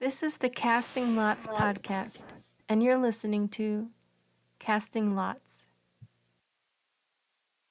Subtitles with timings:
[0.00, 2.24] This is the Casting Lots podcast,
[2.70, 3.90] and you're listening to
[4.58, 5.66] Casting Lots.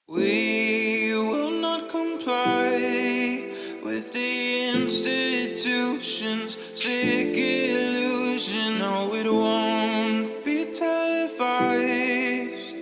[0.07, 3.51] We will not comply
[3.83, 8.77] with the institution's sick illusion.
[8.77, 12.75] No, it won't be televised.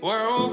[0.00, 0.47] Welcome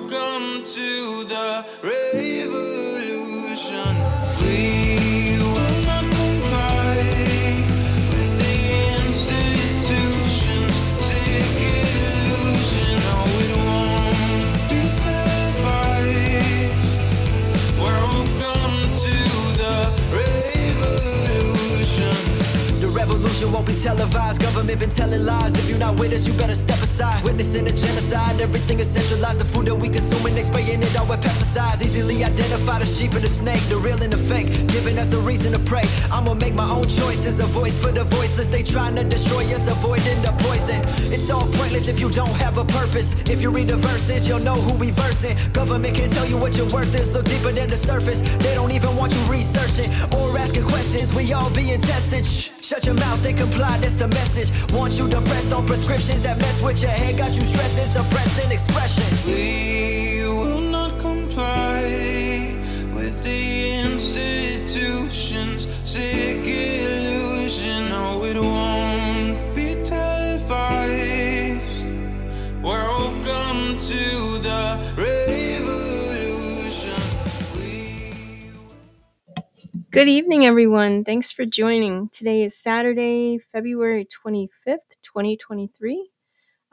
[23.45, 24.41] revolution won't be televised.
[24.41, 25.55] Government been telling lies.
[25.55, 27.23] If you're not with us, you better step aside.
[27.23, 28.41] Witnessing a genocide.
[28.41, 29.39] Everything is centralized.
[29.39, 31.81] The food that we consume and they spraying it all with pesticides.
[31.81, 34.47] Easily identify the sheep and the snake, the real and the fake.
[34.69, 35.85] Giving us a reason to pray.
[36.11, 37.39] I'ma make my own choices.
[37.39, 38.47] A voice for the voiceless.
[38.47, 40.81] They trying to destroy us, avoiding the poison.
[41.13, 43.15] It's all pointless if you don't have a purpose.
[43.29, 45.35] If you read the verses, you'll know who we versing.
[45.53, 47.13] Government can tell you what your worth is.
[47.13, 48.21] Look deeper than the surface.
[48.37, 51.13] They don't even want you researching or asking questions.
[51.13, 52.25] We all being tested.
[52.25, 52.54] Shh.
[52.65, 54.49] Shut your mouth, they comply, that's the message.
[54.73, 59.05] Want you depressed on prescriptions that mess with your head, got you stressing, suppressing expression.
[59.27, 60.14] We
[79.95, 81.05] Good evening, everyone.
[81.05, 82.09] Thanks for joining.
[82.09, 86.09] Today is Saturday, February 25th, 2023.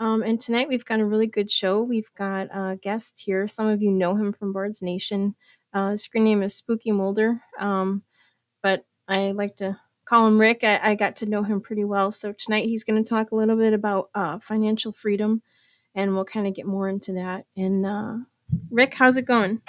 [0.00, 1.84] Um, and tonight we've got a really good show.
[1.84, 3.46] We've got a guest here.
[3.46, 5.36] Some of you know him from Bard's Nation.
[5.72, 8.02] Uh, his screen name is Spooky Mulder, um,
[8.60, 10.64] but I like to call him Rick.
[10.64, 12.10] I, I got to know him pretty well.
[12.10, 15.42] So tonight he's going to talk a little bit about uh, financial freedom,
[15.94, 17.46] and we'll kind of get more into that.
[17.56, 18.16] And uh,
[18.68, 19.62] Rick, how's it going?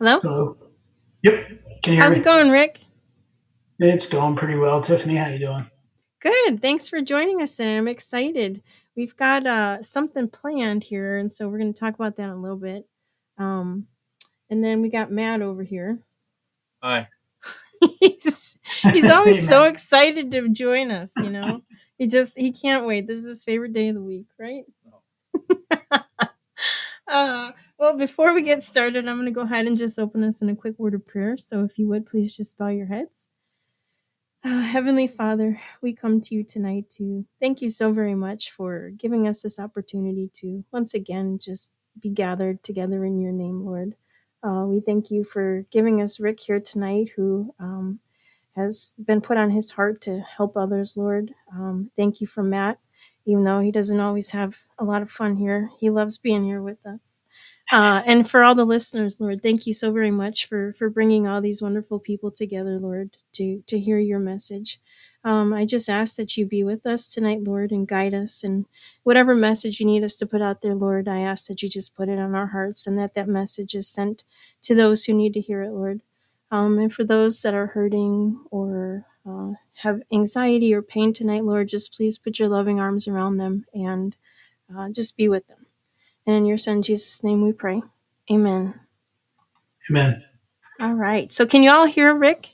[0.00, 0.18] Hello?
[0.22, 0.56] Hello.
[1.22, 1.46] Yep.
[1.82, 2.20] Can you hear How's me?
[2.20, 2.80] it going, Rick?
[3.78, 4.80] It's going pretty well.
[4.80, 5.70] Tiffany, how you doing?
[6.22, 6.62] Good.
[6.62, 8.62] Thanks for joining us and I'm excited.
[8.96, 12.30] We've got uh, something planned here, and so we're going to talk about that in
[12.30, 12.86] a little bit.
[13.36, 13.88] Um,
[14.48, 15.98] and then we got Matt over here.
[16.82, 17.08] Hi.
[18.00, 18.58] he's
[18.92, 21.12] he's always Hey, so excited to join us.
[21.18, 21.62] You know,
[21.98, 23.06] he just he can't wait.
[23.06, 24.64] This is his favorite day of the week, right?
[27.06, 30.42] uh, well, before we get started, I'm going to go ahead and just open us
[30.42, 31.38] in a quick word of prayer.
[31.38, 33.28] So, if you would please just bow your heads.
[34.42, 38.90] Uh, Heavenly Father, we come to you tonight to thank you so very much for
[38.96, 43.96] giving us this opportunity to once again just be gathered together in your name, Lord.
[44.42, 48.00] Uh, we thank you for giving us Rick here tonight, who um,
[48.56, 51.34] has been put on his heart to help others, Lord.
[51.54, 52.78] Um, thank you for Matt,
[53.26, 55.70] even though he doesn't always have a lot of fun here.
[55.80, 57.00] He loves being here with us.
[57.72, 61.26] Uh, and for all the listeners, Lord, thank you so very much for for bringing
[61.26, 64.80] all these wonderful people together, Lord, to to hear your message.
[65.24, 68.42] Um, I just ask that you be with us tonight, Lord, and guide us.
[68.44, 68.66] And
[69.02, 71.94] whatever message you need us to put out there, Lord, I ask that you just
[71.96, 74.24] put it on our hearts and that that message is sent
[74.62, 76.00] to those who need to hear it, Lord.
[76.50, 79.52] Um, and for those that are hurting or uh,
[79.82, 84.16] have anxiety or pain tonight, Lord, just please put your loving arms around them and
[84.74, 85.59] uh, just be with them.
[86.26, 87.82] And in your son Jesus' name we pray.
[88.30, 88.80] Amen.
[89.90, 90.24] Amen.
[90.80, 91.32] All right.
[91.32, 92.50] So can you all hear Rick?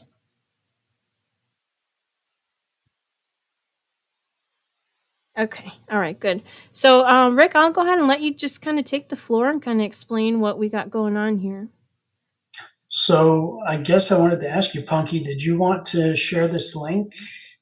[5.38, 5.71] Okay.
[5.91, 6.43] All right, good.
[6.72, 9.50] So um, Rick, I'll go ahead and let you just kind of take the floor
[9.50, 11.69] and kind of explain what we got going on here.
[12.88, 16.75] So I guess I wanted to ask you, Punky, did you want to share this
[16.75, 17.12] link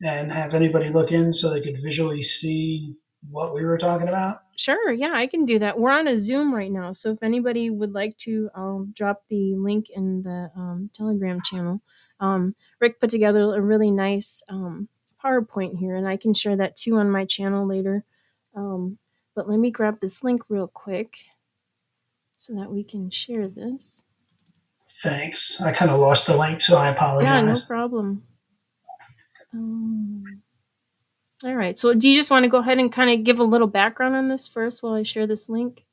[0.03, 2.94] and have anybody look in so they could visually see
[3.31, 4.39] what we were talking about?
[4.57, 5.79] Sure, yeah, I can do that.
[5.79, 9.54] We're on a Zoom right now, so if anybody would like to, I'll drop the
[9.54, 11.83] link in the um, Telegram channel.
[12.21, 14.89] Um, Rick put together a really nice um,
[15.22, 18.04] PowerPoint here, and I can share that too on my channel later.
[18.54, 18.98] Um,
[19.34, 21.16] but let me grab this link real quick
[22.37, 24.04] so that we can share this.
[25.03, 25.60] Thanks.
[25.60, 27.28] I kind of lost the link, so I apologize.
[27.28, 28.22] Yeah, no problem.
[29.53, 30.43] Um,
[31.45, 33.45] all right, so do you just want to go ahead and kind of give a
[33.45, 35.85] little background on this first while I share this link?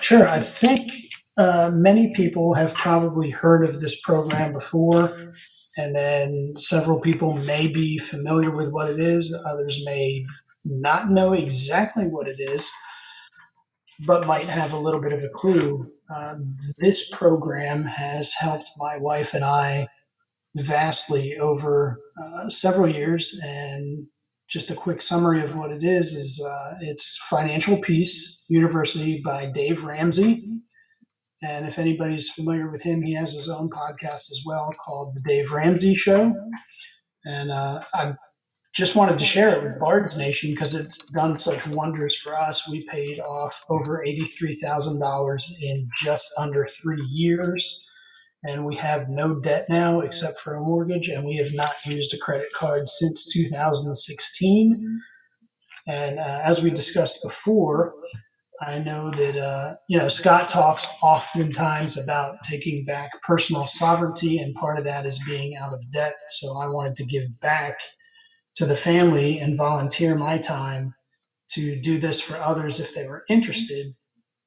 [0.00, 0.26] Sure.
[0.28, 0.90] I think
[1.36, 5.32] uh, many people have probably heard of this program before,
[5.76, 9.34] and then several people may be familiar with what it is.
[9.46, 10.24] Others may
[10.64, 12.70] not know exactly what it is.
[14.06, 15.90] but might have a little bit of a clue.
[16.14, 16.36] Uh,
[16.78, 19.86] this program has helped my wife and I
[20.56, 23.40] vastly over uh, several years.
[23.44, 24.06] And
[24.48, 29.50] just a quick summary of what it is is uh, it's Financial Peace University by
[29.52, 30.38] Dave Ramsey.
[31.42, 35.22] And if anybody's familiar with him, he has his own podcast as well called The
[35.28, 36.34] Dave Ramsey Show.
[37.24, 38.14] And uh, I
[38.74, 42.68] just wanted to share it with Bards Nation because it's done such wonders for us.
[42.68, 47.86] We paid off over $83,000 in just under three years.
[48.44, 51.08] And we have no debt now except for a mortgage.
[51.08, 55.00] And we have not used a credit card since 2016.
[55.86, 57.94] And uh, as we discussed before,
[58.60, 64.54] I know that uh, you know Scott talks oftentimes about taking back personal sovereignty, and
[64.54, 66.14] part of that is being out of debt.
[66.28, 67.74] So I wanted to give back
[68.56, 70.94] to the family and volunteer my time
[71.50, 73.94] to do this for others if they were interested.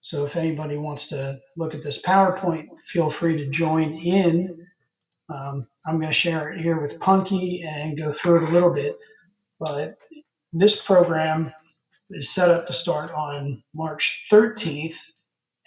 [0.08, 4.58] So if anybody wants to look at this PowerPoint, feel free to join in.
[5.30, 8.74] Um, I'm going to share it here with Punky and go through it a little
[8.74, 8.96] bit.
[9.60, 9.96] But
[10.54, 11.52] this program
[12.12, 14.98] is set up to start on March 13th.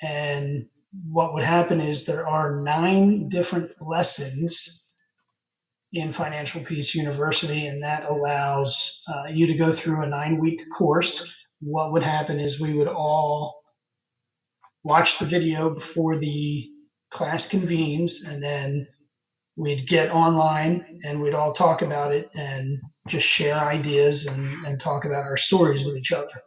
[0.00, 0.66] And
[1.06, 4.94] what would happen is there are nine different lessons
[5.92, 10.62] in Financial Peace University, and that allows uh, you to go through a nine week
[10.78, 11.44] course.
[11.60, 13.59] What would happen is we would all
[14.82, 16.68] watch the video before the
[17.10, 18.86] class convenes, and then
[19.56, 24.80] we'd get online and we'd all talk about it and just share ideas and, and
[24.80, 26.42] talk about our stories with each other.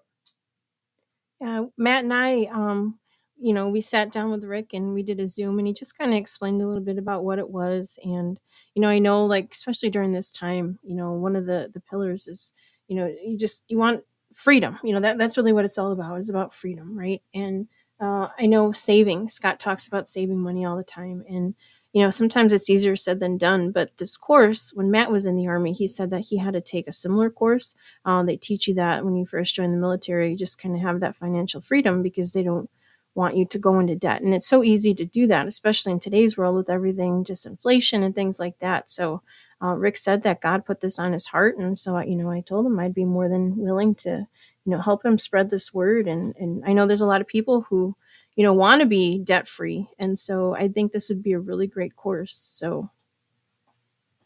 [1.40, 3.00] Yeah, Matt and I, um,
[3.38, 5.98] you know, we sat down with Rick and we did a Zoom, and he just
[5.98, 8.00] kind of explained a little bit about what it was.
[8.04, 8.40] And
[8.74, 11.82] you know, I know, like especially during this time, you know, one of the the
[11.82, 12.54] pillars is,
[12.88, 14.80] you know, you just you want freedom.
[14.84, 16.20] You know, that that's really what it's all about.
[16.20, 17.22] It's about freedom, right?
[17.34, 17.68] And
[18.04, 19.30] uh, I know saving.
[19.30, 21.56] Scott talks about saving money all the time, and
[21.94, 23.72] you know, sometimes it's easier said than done.
[23.72, 26.62] But this course, when Matt was in the army, he said that he had to
[26.62, 27.76] take a similar course.
[28.04, 30.82] Uh, they teach you that when you first join the military, you just kind of
[30.82, 32.70] have that financial freedom because they don't
[33.16, 34.24] want you to go into debt.
[34.24, 38.02] And it's so easy to do that, especially in today's world with everything, just inflation
[38.02, 38.90] and things like that.
[38.90, 39.22] So
[39.64, 41.58] uh, Rick said that God put this on his heart.
[41.58, 44.28] And so, I, you know, I told him I'd be more than willing to,
[44.65, 46.07] you know, help him spread this word.
[46.07, 47.95] And, and I know there's a lot of people who,
[48.36, 49.88] you know, want to be debt free.
[50.00, 52.36] And so I think this would be a really great course.
[52.36, 52.89] So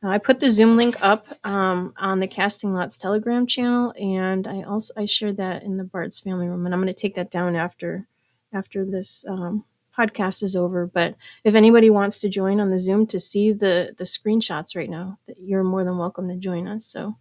[0.04, 4.48] uh, I put the Zoom link up um, on the Casting Lots Telegram channel, and
[4.48, 7.16] I also I shared that in the Bard's family room, and I'm going to take
[7.16, 8.08] that down after
[8.54, 9.66] after this um,
[9.98, 10.86] podcast is over.
[10.86, 14.90] But if anybody wants to join on the Zoom to see the the screenshots right
[14.90, 16.86] now, you're more than welcome to join us.
[16.86, 17.16] So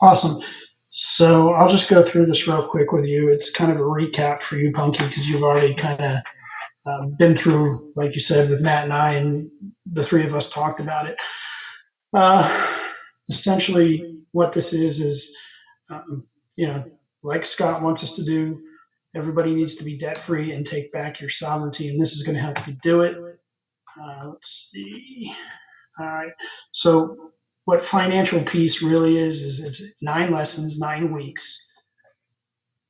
[0.00, 0.42] Awesome.
[0.94, 3.30] So I'll just go through this real quick with you.
[3.30, 6.18] It's kind of a recap for you, Punky, because you've already kind of
[6.86, 9.50] uh, been through, like you said, with Matt and I, and
[9.90, 11.16] the three of us talked about it.
[12.12, 12.76] Uh,
[13.30, 15.34] essentially, what this is is,
[15.90, 16.84] um, you know,
[17.22, 18.60] like Scott wants us to do,
[19.14, 22.36] everybody needs to be debt free and take back your sovereignty, and this is going
[22.36, 23.16] to help you do it.
[23.98, 25.32] Uh, let's see.
[25.98, 26.32] All right.
[26.72, 27.31] So,
[27.64, 31.68] what financial peace really is is it's nine lessons, nine weeks.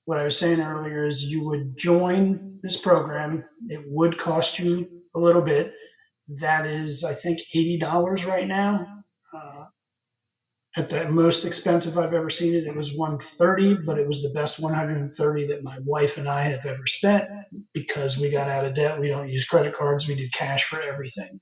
[0.04, 3.44] What I was saying earlier is you would join this program.
[3.68, 5.72] It would cost you a little bit.
[6.40, 9.04] That is, I think, eighty dollars right now.
[9.32, 9.64] Uh,
[10.76, 14.32] at the most expensive I've ever seen it, it was 130, but it was the
[14.38, 17.24] best 130 that my wife and I have ever spent
[17.74, 18.98] because we got out of debt.
[18.98, 21.38] We don't use credit cards, we do cash for everything.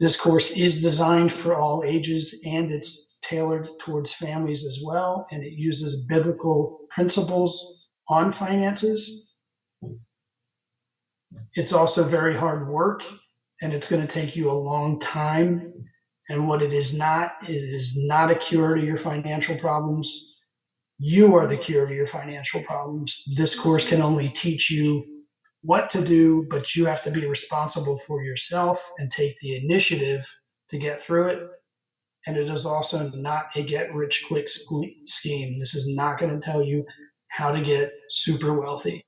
[0.00, 5.44] This course is designed for all ages and it's tailored towards families as well, and
[5.44, 9.36] it uses biblical principles on finances.
[11.54, 13.04] It's also very hard work
[13.60, 15.72] and it's going to take you a long time
[16.28, 20.44] and what it is not, it is not a cure to your financial problems.
[20.98, 23.24] You are the cure to your financial problems.
[23.36, 25.17] This course can only teach you
[25.68, 30.26] what to do, but you have to be responsible for yourself and take the initiative
[30.70, 31.46] to get through it.
[32.26, 35.58] And it is also not a get rich quick scheme.
[35.58, 36.86] This is not going to tell you
[37.28, 39.04] how to get super wealthy.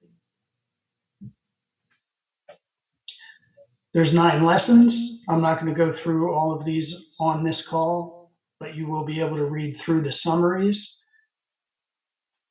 [3.94, 5.24] There's nine lessons.
[5.30, 9.06] I'm not going to go through all of these on this call, but you will
[9.06, 11.06] be able to read through the summaries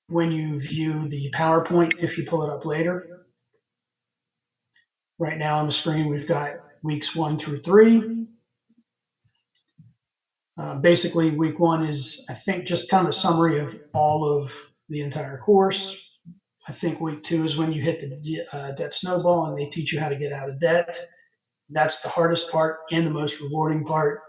[0.08, 3.19] when you view the PowerPoint if you pull it up later.
[5.20, 8.26] Right now on the screen, we've got weeks one through three.
[10.58, 14.52] Uh, basically, week one is, I think, just kind of a summary of all of
[14.88, 16.20] the entire course.
[16.68, 19.92] I think week two is when you hit the uh, debt snowball and they teach
[19.92, 20.98] you how to get out of debt.
[21.70, 24.22] That's the hardest part and the most rewarding part.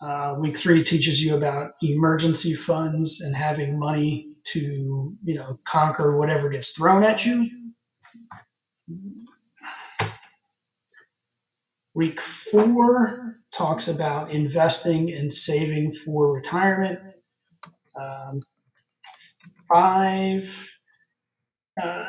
[0.00, 6.16] Uh, week three teaches you about emergency funds and having money to, you know, conquer
[6.16, 7.50] whatever gets thrown at you.
[11.98, 17.00] Week four talks about investing and saving for retirement.
[18.00, 18.42] Um,
[19.68, 20.70] five,
[21.82, 22.08] uh,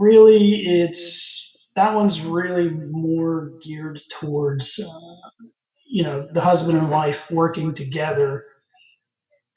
[0.00, 5.44] really, it's that one's really more geared towards, uh,
[5.86, 8.44] you know, the husband and wife working together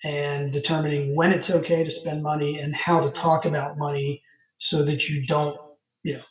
[0.03, 4.21] and determining when it's okay to spend money and how to talk about money
[4.59, 5.59] so that you don't,
[6.03, 6.23] you know,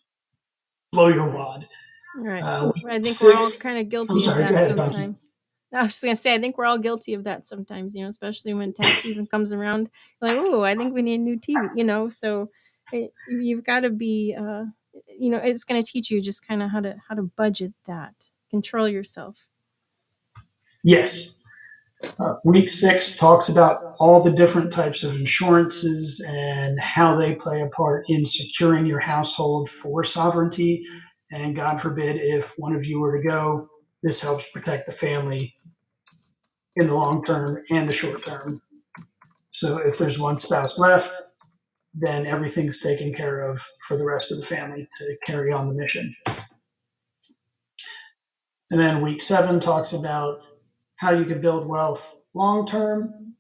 [0.93, 1.67] blow your wad.
[2.17, 2.43] Right.
[2.43, 5.35] Uh, I think six, we're all kind of guilty of sorry, that ahead, sometimes.
[5.73, 7.95] I was just gonna say, I think we're all guilty of that sometimes.
[7.95, 9.89] You know, especially when tax season comes around.
[10.21, 11.71] Like, oh, I think we need a new TV.
[11.75, 12.51] You know, so
[12.93, 14.37] it, you've got to be.
[14.39, 14.65] Uh,
[15.19, 17.73] you know, it's going to teach you just kind of how to how to budget
[17.87, 18.15] that,
[18.51, 19.49] control yourself.
[20.85, 21.39] Yes.
[22.19, 27.63] Uh, week six talks about all the different types of insurances and how they play
[27.63, 30.85] a part in securing your household for sovereignty.
[31.33, 33.69] And God forbid, if one of you were to go,
[34.03, 35.55] this helps protect the family
[36.77, 38.61] in the long term and the short term.
[39.51, 41.11] So if there's one spouse left,
[41.95, 45.75] then everything's taken care of for the rest of the family to carry on the
[45.75, 46.15] mission.
[48.71, 50.41] And then week seven talks about
[50.97, 53.35] how you can build wealth long term.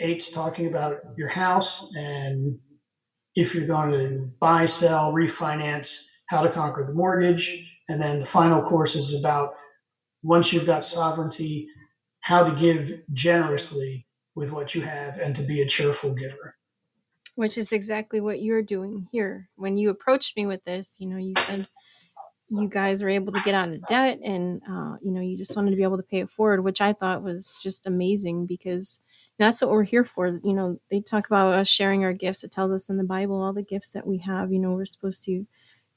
[0.00, 2.58] Eight's talking about your house and
[3.36, 7.44] if you're going to buy, sell, refinance, how to conquer the mortgage.
[7.88, 9.50] And then the final course is about
[10.22, 11.66] once you've got sovereignty,
[12.20, 14.06] how to give generously
[14.36, 16.54] with what you have and to be a cheerful giver.
[17.34, 19.48] which is exactly what you're doing here.
[19.56, 21.66] When you approached me with this, you know, you said
[22.48, 25.56] you guys were able to get out of debt and, uh, you know, you just
[25.56, 29.00] wanted to be able to pay it forward, which I thought was just amazing because
[29.38, 30.40] that's what we're here for.
[30.44, 32.44] You know, they talk about us sharing our gifts.
[32.44, 34.84] It tells us in the Bible all the gifts that we have, you know, we're
[34.84, 35.46] supposed to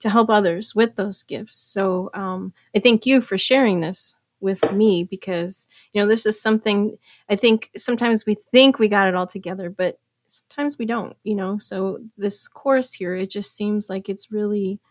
[0.03, 1.55] to help others with those gifts.
[1.55, 6.39] So um, I thank you for sharing this with me because, you know, this is
[6.39, 6.97] something
[7.29, 11.35] I think sometimes we think we got it all together, but sometimes we don't, you
[11.35, 11.57] know.
[11.57, 14.81] So this course here, it just seems like it's really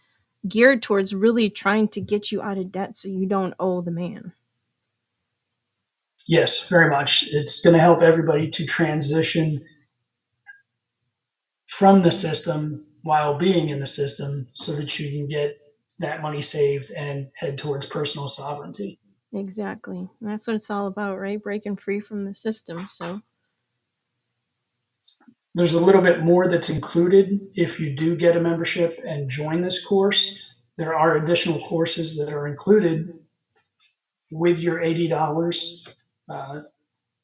[0.49, 3.91] geared towards really trying to get you out of debt so you don't owe the
[3.91, 4.33] man.
[6.27, 7.25] Yes, very much.
[7.31, 9.63] It's going to help everybody to transition
[11.67, 15.57] from the system while being in the system so that you can get
[15.99, 18.99] that money saved and head towards personal sovereignty.
[19.33, 19.99] Exactly.
[19.99, 21.43] And that's what it's all about, right?
[21.43, 22.81] Breaking free from the system.
[22.89, 23.21] So
[25.55, 29.63] There's a little bit more that's included if you do get a membership and join
[29.63, 30.57] this course.
[30.79, 33.13] There are additional courses that are included
[34.31, 35.95] with your $80.
[36.29, 36.61] Uh,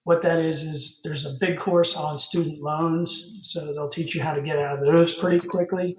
[0.08, 3.40] what that is, is there's a big course on student loans.
[3.42, 5.98] So they'll teach you how to get out of those pretty quickly.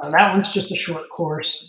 [0.00, 1.68] Uh, that one's just a short course.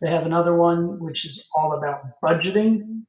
[0.00, 3.02] They have another one which is all about budgeting.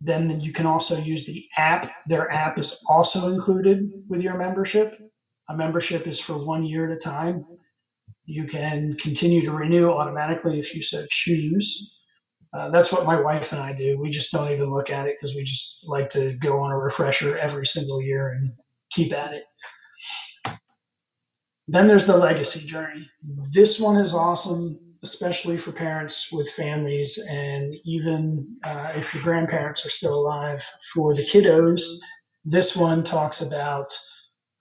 [0.00, 1.90] Then you can also use the app.
[2.06, 4.96] Their app is also included with your membership.
[5.48, 7.44] A membership is for one year at a time.
[8.26, 12.00] You can continue to renew automatically if you so choose.
[12.54, 13.98] Uh, that's what my wife and I do.
[13.98, 16.78] We just don't even look at it because we just like to go on a
[16.78, 18.46] refresher every single year and
[18.90, 19.42] keep at it.
[21.66, 23.08] Then there's the legacy journey.
[23.52, 29.84] This one is awesome, especially for parents with families, and even uh, if your grandparents
[29.84, 30.62] are still alive.
[30.92, 31.80] For the kiddos,
[32.44, 33.92] this one talks about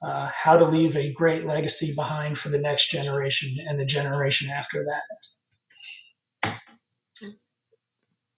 [0.01, 4.50] uh, how to leave a great legacy behind for the next generation and the generation
[4.50, 5.42] after that.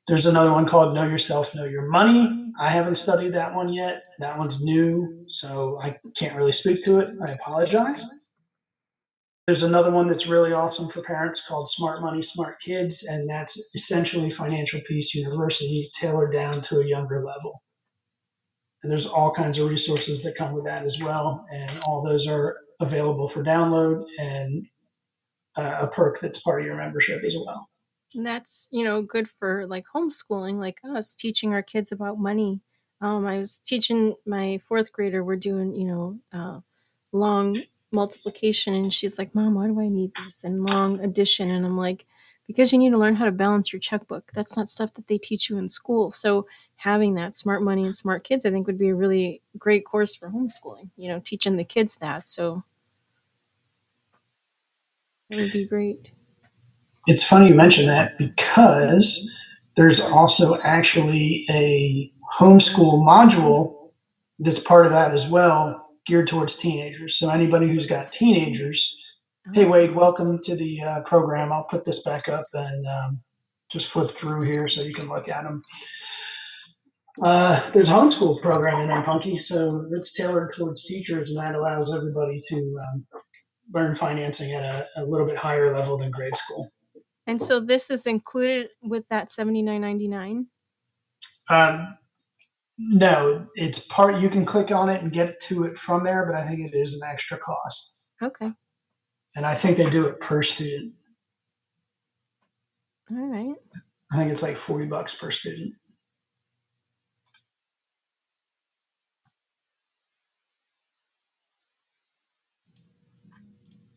[0.07, 2.51] There's another one called Know Yourself, Know Your Money.
[2.59, 4.03] I haven't studied that one yet.
[4.19, 7.09] That one's new, so I can't really speak to it.
[7.25, 8.07] I apologize.
[9.47, 13.57] There's another one that's really awesome for parents called Smart Money, Smart Kids, and that's
[13.73, 17.63] essentially Financial Peace University tailored down to a younger level.
[18.83, 22.27] And there's all kinds of resources that come with that as well, and all those
[22.27, 24.65] are available for download and
[25.57, 27.67] uh, a perk that's part of your membership as well.
[28.15, 32.61] And that's, you know, good for like homeschooling, like us, teaching our kids about money.
[33.01, 36.61] Um, I was teaching my fourth grader, we're doing, you know, uh,
[37.11, 40.43] long multiplication, and she's like, Mom, why do I need this?
[40.43, 41.49] And long addition.
[41.49, 42.05] And I'm like,
[42.47, 44.31] because you need to learn how to balance your checkbook.
[44.33, 46.11] That's not stuff that they teach you in school.
[46.11, 49.85] So having that smart money and smart kids, I think would be a really great
[49.85, 52.27] course for homeschooling, you know, teaching the kids that.
[52.27, 52.63] So
[55.29, 56.14] That would be great.
[57.07, 59.31] It's funny you mention that because
[59.75, 63.91] there's also actually a homeschool module
[64.39, 67.19] that's part of that as well, geared towards teenagers.
[67.19, 68.97] So anybody who's got teenagers,
[69.53, 71.51] hey Wade, welcome to the uh, program.
[71.51, 73.21] I'll put this back up and um,
[73.69, 75.61] just flip through here so you can look at them.
[77.21, 81.55] Uh, there's a homeschool program in there, Punky, so it's tailored towards teachers, and that
[81.55, 83.05] allows everybody to um,
[83.73, 86.71] learn financing at a, a little bit higher level than grade school.
[87.27, 90.47] And so this is included with that seventy nine ninety nine.
[91.49, 91.97] Um,
[92.77, 94.17] no, it's part.
[94.17, 96.75] You can click on it and get to it from there, but I think it
[96.75, 98.51] is an extra cost, Okay.
[99.35, 100.93] and I think they do it per student.
[103.11, 103.55] All right.
[104.11, 105.73] I think it's like forty bucks per student.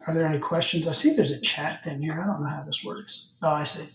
[0.08, 0.88] Are there any questions?
[0.88, 2.14] I see there's a chat thing here.
[2.14, 3.36] I don't know how this works.
[3.42, 3.90] Oh, I see.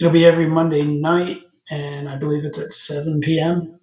[0.00, 3.78] It'll be every Monday night, and I believe it's at 7 p.m.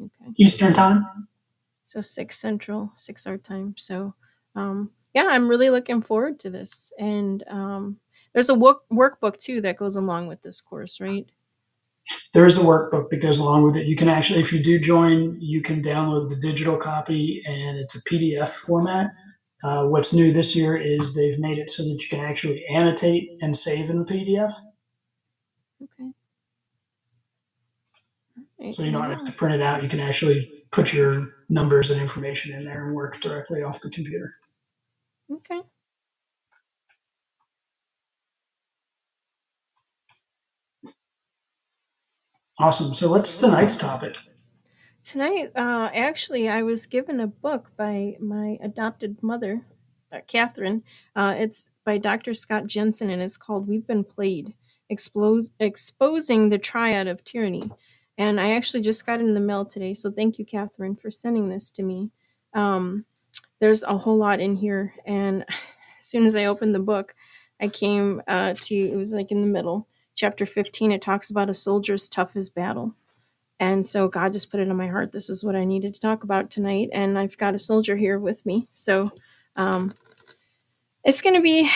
[0.00, 0.32] Okay.
[0.36, 1.04] Eastern Time.
[1.84, 3.74] So six central, six our time.
[3.76, 4.14] So
[4.54, 6.92] um, yeah, I'm really looking forward to this.
[6.96, 7.98] And um,
[8.34, 11.26] there's a work workbook too that goes along with this course, right?
[12.34, 13.86] There is a workbook that goes along with it.
[13.86, 17.94] You can actually, if you do join, you can download the digital copy, and it's
[17.94, 19.10] a PDF format.
[19.62, 23.30] Uh, what's new this year is they've made it so that you can actually annotate
[23.40, 24.52] and save in the PDF.
[25.80, 26.10] Okay.
[28.58, 29.84] Alright, So you don't have to print it out.
[29.84, 33.90] You can actually put your numbers and information in there and work directly off the
[33.90, 34.32] computer.
[35.30, 35.60] Okay.
[42.62, 42.94] Awesome.
[42.94, 44.14] So what's tonight's topic?
[45.02, 49.66] Tonight, uh, actually, I was given a book by my adopted mother,
[50.12, 50.84] uh, Catherine.
[51.16, 52.34] Uh, it's by Dr.
[52.34, 54.54] Scott Jensen, and it's called "We've Been Played:
[54.88, 57.68] Explos- Exposing the Triad of Tyranny."
[58.16, 61.10] And I actually just got it in the mail today, so thank you, Catherine, for
[61.10, 62.12] sending this to me.
[62.54, 63.06] Um,
[63.58, 65.44] there's a whole lot in here, and
[65.98, 67.16] as soon as I opened the book,
[67.60, 70.92] I came uh, to it was like in the middle, chapter 15.
[70.92, 72.94] It talks about a soldier's toughest battle
[73.62, 75.12] and so God just put it on my heart.
[75.12, 76.88] This is what I needed to talk about tonight.
[76.92, 78.66] And I've got a soldier here with me.
[78.72, 79.12] So
[79.54, 79.92] um,
[81.04, 81.70] it's going to be,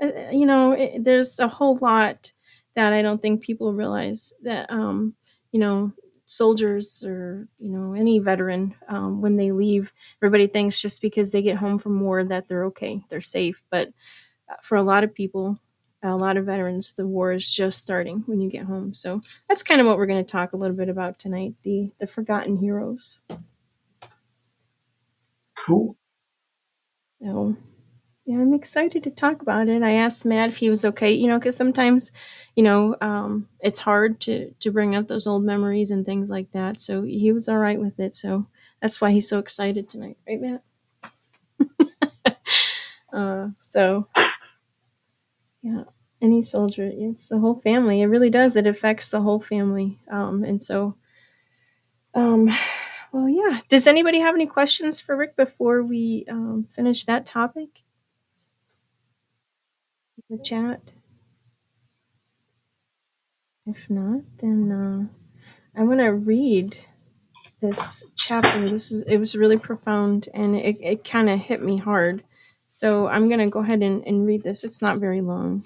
[0.00, 2.32] uh, you know, it, there's a whole lot
[2.76, 5.14] that I don't think people realize that, um,
[5.50, 5.92] you know,
[6.24, 11.42] soldiers or, you know, any veteran, um, when they leave, everybody thinks just because they
[11.42, 13.62] get home from war that they're okay, they're safe.
[13.68, 13.88] But
[14.50, 15.58] uh, for a lot of people,
[16.02, 18.94] a lot of veterans, the war is just starting when you get home.
[18.94, 21.90] So that's kind of what we're going to talk a little bit about tonight the
[22.00, 23.20] the forgotten heroes.
[25.56, 25.96] Cool.
[27.22, 27.56] So
[28.26, 29.82] yeah, I'm excited to talk about it.
[29.82, 32.12] I asked Matt if he was okay, you know, because sometimes,
[32.56, 36.52] you know, um, it's hard to to bring up those old memories and things like
[36.52, 36.80] that.
[36.80, 38.14] So he was all right with it.
[38.16, 38.46] So
[38.80, 40.62] that's why he's so excited tonight, right, Matt?
[43.12, 44.08] uh, so
[45.62, 45.84] yeah,
[46.22, 48.02] any soldier, it's the whole family.
[48.02, 48.56] It really does.
[48.56, 49.98] It affects the whole family.
[50.10, 50.94] Um, and so
[52.14, 52.50] Um,
[53.12, 53.60] well, yeah.
[53.70, 57.68] Does anybody have any questions for Rick before we um, finish that topic?
[60.30, 60.80] in The chat.
[63.66, 65.06] If not, then uh,
[65.80, 66.78] I'm gonna read
[67.62, 68.68] this chapter.
[68.68, 72.24] This is it was really profound and it, it kind of hit me hard.
[72.68, 74.64] So I'm gonna go ahead and, and read this.
[74.64, 75.64] It's not very long.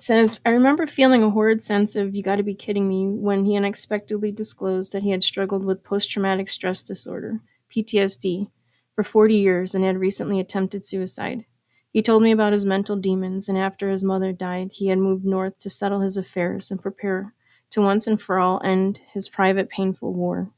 [0.00, 3.56] Says, I remember feeling a horrid sense of you gotta be kidding me when he
[3.56, 8.48] unexpectedly disclosed that he had struggled with post traumatic stress disorder, PTSD,
[8.94, 11.44] for 40 years and had recently attempted suicide.
[11.90, 15.24] He told me about his mental demons, and after his mother died, he had moved
[15.24, 17.34] north to settle his affairs and prepare
[17.70, 20.52] to once and for all end his private painful war.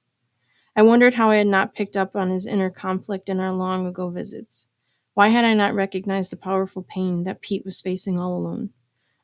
[0.76, 3.86] I wondered how I had not picked up on his inner conflict in our long
[3.86, 4.66] ago visits.
[5.14, 8.70] Why had I not recognized the powerful pain that Pete was facing all alone?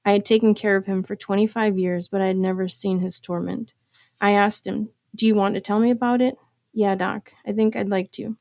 [0.06, 3.18] I had taken care of him for 25 years, but I had never seen his
[3.18, 3.74] torment.
[4.20, 6.36] I asked him, Do you want to tell me about it?
[6.72, 8.36] Yeah, Doc, I think I'd like to.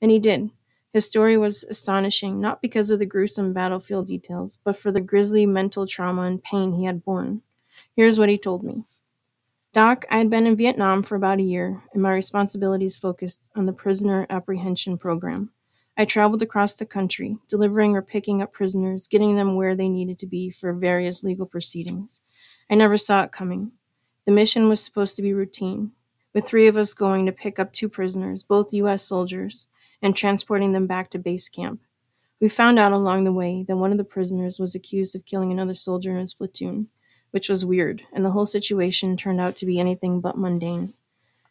[0.00, 0.50] And he did.
[0.92, 5.44] His story was astonishing, not because of the gruesome battlefield details, but for the grisly
[5.44, 7.42] mental trauma and pain he had borne.
[7.96, 8.84] Here's what he told me.
[9.72, 13.66] Doc, I had been in Vietnam for about a year, and my responsibilities focused on
[13.66, 15.50] the prisoner apprehension program.
[16.00, 20.20] I traveled across the country, delivering or picking up prisoners, getting them where they needed
[20.20, 22.22] to be for various legal proceedings.
[22.70, 23.72] I never saw it coming.
[24.24, 25.90] The mission was supposed to be routine,
[26.32, 29.02] with three of us going to pick up two prisoners, both U.S.
[29.02, 29.66] soldiers,
[30.00, 31.80] and transporting them back to base camp.
[32.40, 35.50] We found out along the way that one of the prisoners was accused of killing
[35.50, 36.86] another soldier in his platoon,
[37.32, 40.92] which was weird, and the whole situation turned out to be anything but mundane.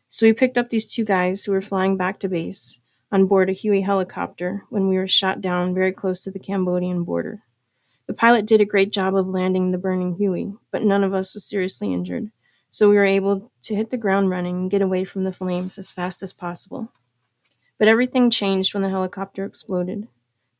[0.08, 2.80] So we picked up these two guys who were flying back to base
[3.12, 7.04] on board a Huey helicopter when we were shot down very close to the Cambodian
[7.04, 7.44] border.
[8.08, 11.34] The pilot did a great job of landing the burning Huey, but none of us
[11.34, 12.32] was seriously injured,
[12.70, 15.78] so we were able to hit the ground running and get away from the flames
[15.78, 16.92] as fast as possible.
[17.78, 20.08] But everything changed when the helicopter exploded.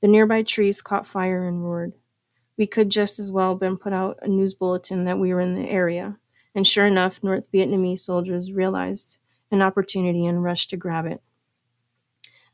[0.02, 1.94] The nearby trees caught fire and roared.
[2.58, 5.42] We could just as well have been put out a news bulletin that we were
[5.42, 6.18] in the area,
[6.54, 9.20] and sure enough, North Vietnamese soldiers realized
[9.52, 11.22] an opportunity and rushed to grab it.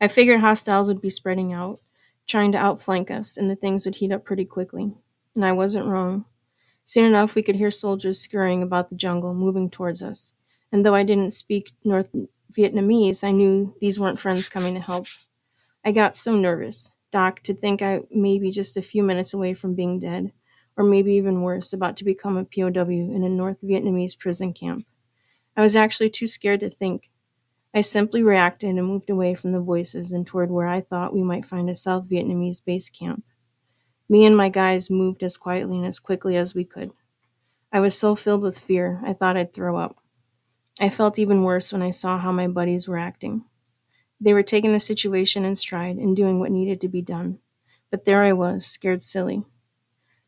[0.04, 1.80] I figured hostiles would be spreading out,
[2.28, 4.94] trying to outflank us, and the things would heat up pretty quickly.
[5.34, 6.26] And I wasn't wrong.
[6.84, 10.34] Soon enough, we could hear soldiers scurrying about the jungle, moving towards us.
[10.74, 12.10] And though I didn't speak North
[12.52, 15.08] Vietnamese, I knew these weren't friends coming to help.
[15.86, 19.54] I got so nervous, Doc, to think I may be just a few minutes away
[19.54, 20.34] from being dead,
[20.76, 24.86] or maybe even worse, about to become a POW in a North Vietnamese prison camp.
[25.56, 27.10] I was actually too scared to think.
[27.75, 31.23] I simply reacted and moved away from the voices and toward where I thought we
[31.23, 33.23] might find a South Vietnamese base camp.
[34.07, 36.91] Me and my guys moved as quietly and as quickly as we could.
[37.71, 39.97] I was so filled with fear, I thought I'd throw up.
[40.79, 43.45] I felt even worse when I saw how my buddies were acting.
[44.21, 47.39] They were taking the situation in stride and doing what needed to be done.
[47.89, 49.43] But there I was, scared silly.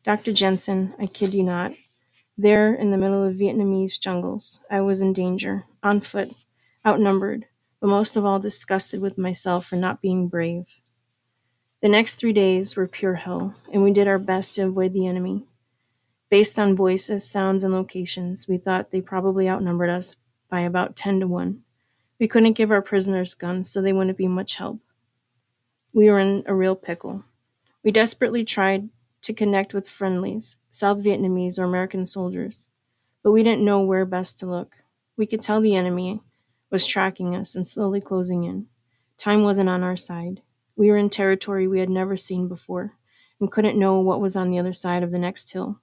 [0.04, 0.32] Dr.
[0.32, 1.72] Jensen, I kid you not,
[2.36, 6.34] there in the middle of Vietnamese jungles, I was in danger, on foot,
[6.86, 7.46] outnumbered,
[7.80, 10.66] but most of all disgusted with myself for not being brave.
[11.82, 15.06] The next three days were pure hell, and we did our best to avoid the
[15.06, 15.44] enemy.
[16.30, 20.16] Based on voices, sounds, and locations, we thought they probably outnumbered us
[20.48, 21.62] by about 10 to 1.
[22.18, 24.80] We couldn't give our prisoners guns, so they wouldn't be much help.
[25.92, 27.24] We were in a real pickle.
[27.84, 28.88] We desperately tried
[29.22, 32.68] to connect with friendlies, South Vietnamese or American soldiers,
[33.22, 34.74] but we didn't know where best to look.
[35.16, 36.20] We could tell the enemy
[36.70, 38.66] was tracking us and slowly closing in.
[39.18, 40.42] Time wasn't on our side.
[40.76, 42.94] We were in territory we had never seen before
[43.40, 45.80] and couldn't know what was on the other side of the next hill.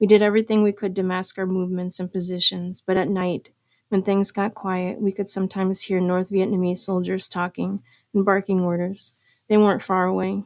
[0.00, 3.50] We did everything we could to mask our movements and positions, but at night,
[3.88, 9.12] when things got quiet, we could sometimes hear North Vietnamese soldiers talking and barking orders.
[9.48, 10.44] They weren't far away.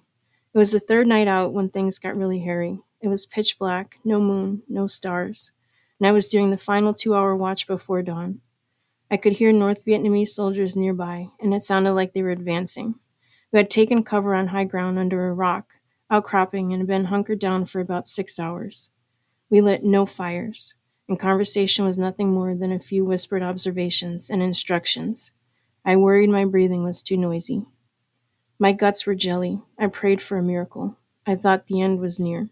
[0.52, 2.80] It was the third night out when things got really hairy.
[3.00, 5.52] It was pitch black, no moon, no stars,
[5.98, 8.40] and I was doing the final two hour watch before dawn.
[9.10, 12.94] I could hear North Vietnamese soldiers nearby, and it sounded like they were advancing.
[13.52, 15.74] We had taken cover on high ground under a rock,
[16.10, 18.90] outcropping, and had been hunkered down for about six hours.
[19.50, 20.74] We lit no fires,
[21.08, 25.32] and conversation was nothing more than a few whispered observations and instructions.
[25.84, 27.66] I worried my breathing was too noisy.
[28.58, 29.62] My guts were jelly.
[29.78, 30.96] I prayed for a miracle.
[31.26, 32.50] I thought the end was near.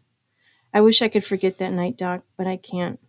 [0.74, 3.00] I wish I could forget that night, Doc, but I can't.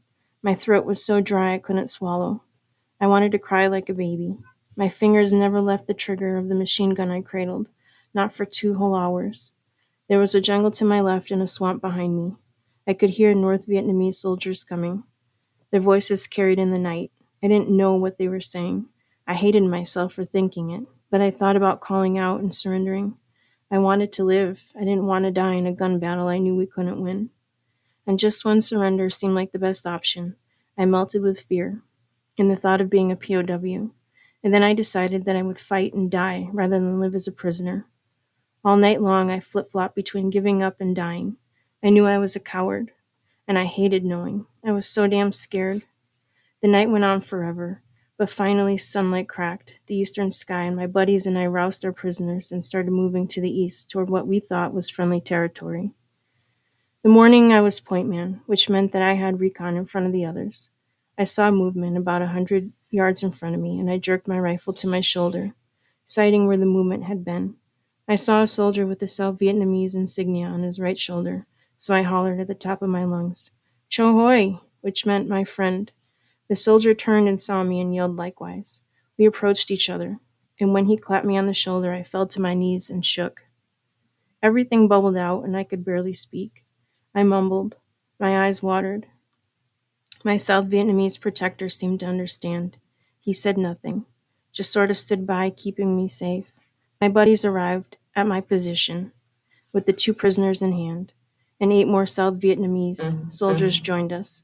[0.43, 2.43] My throat was so dry I couldn't swallow.
[2.99, 4.37] I wanted to cry like a baby.
[4.75, 7.69] My fingers never left the trigger of the machine gun I cradled,
[8.13, 9.51] not for two whole hours.
[10.09, 12.35] There was a jungle to my left and a swamp behind me.
[12.87, 15.03] I could hear North Vietnamese soldiers coming.
[15.71, 17.11] Their voices carried in the night.
[17.43, 18.87] I didn't know what they were saying.
[19.27, 23.17] I hated myself for thinking it, but I thought about calling out and surrendering.
[23.69, 24.63] I wanted to live.
[24.75, 27.29] I didn't want to die in a gun battle I knew we couldn't win.
[28.07, 30.37] And just when surrender seemed like the best option,
[30.77, 31.83] I melted with fear
[32.37, 33.91] and the thought of being a POW.
[34.43, 37.31] And then I decided that I would fight and die rather than live as a
[37.31, 37.85] prisoner.
[38.63, 41.37] All night long, I flip flopped between giving up and dying.
[41.83, 42.91] I knew I was a coward,
[43.47, 44.45] and I hated knowing.
[44.65, 45.83] I was so damn scared.
[46.61, 47.81] The night went on forever,
[48.17, 52.51] but finally sunlight cracked the eastern sky, and my buddies and I roused our prisoners
[52.51, 55.91] and started moving to the east toward what we thought was friendly territory.
[57.03, 60.13] The morning I was point man, which meant that I had recon in front of
[60.13, 60.71] the others.
[61.17, 64.39] I saw movement about a hundred yards in front of me, and I jerked my
[64.39, 65.53] rifle to my shoulder,
[66.05, 67.55] sighting where the movement had been.
[68.07, 71.45] I saw a soldier with the South Vietnamese insignia on his right shoulder,
[71.77, 73.51] so I hollered at the top of my lungs,
[73.89, 75.91] Cho hoi, which meant my friend.
[76.49, 78.81] The soldier turned and saw me and yelled likewise.
[79.17, 80.19] We approached each other,
[80.59, 83.43] and when he clapped me on the shoulder, I fell to my knees and shook.
[84.41, 86.63] Everything bubbled out, and I could barely speak.
[87.13, 87.77] I mumbled.
[88.19, 89.05] My eyes watered.
[90.27, 92.75] My South Vietnamese protector seemed to understand.
[93.17, 94.05] He said nothing,
[94.51, 96.51] just sort of stood by, keeping me safe.
[96.99, 99.13] My buddies arrived at my position
[99.71, 101.13] with the two prisoners in hand,
[101.61, 103.29] and eight more South Vietnamese mm-hmm.
[103.29, 103.85] soldiers mm-hmm.
[103.85, 104.43] joined us.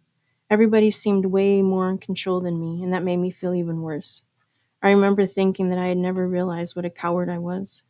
[0.50, 4.22] Everybody seemed way more in control than me, and that made me feel even worse.
[4.82, 7.84] I remember thinking that I had never realized what a coward I was.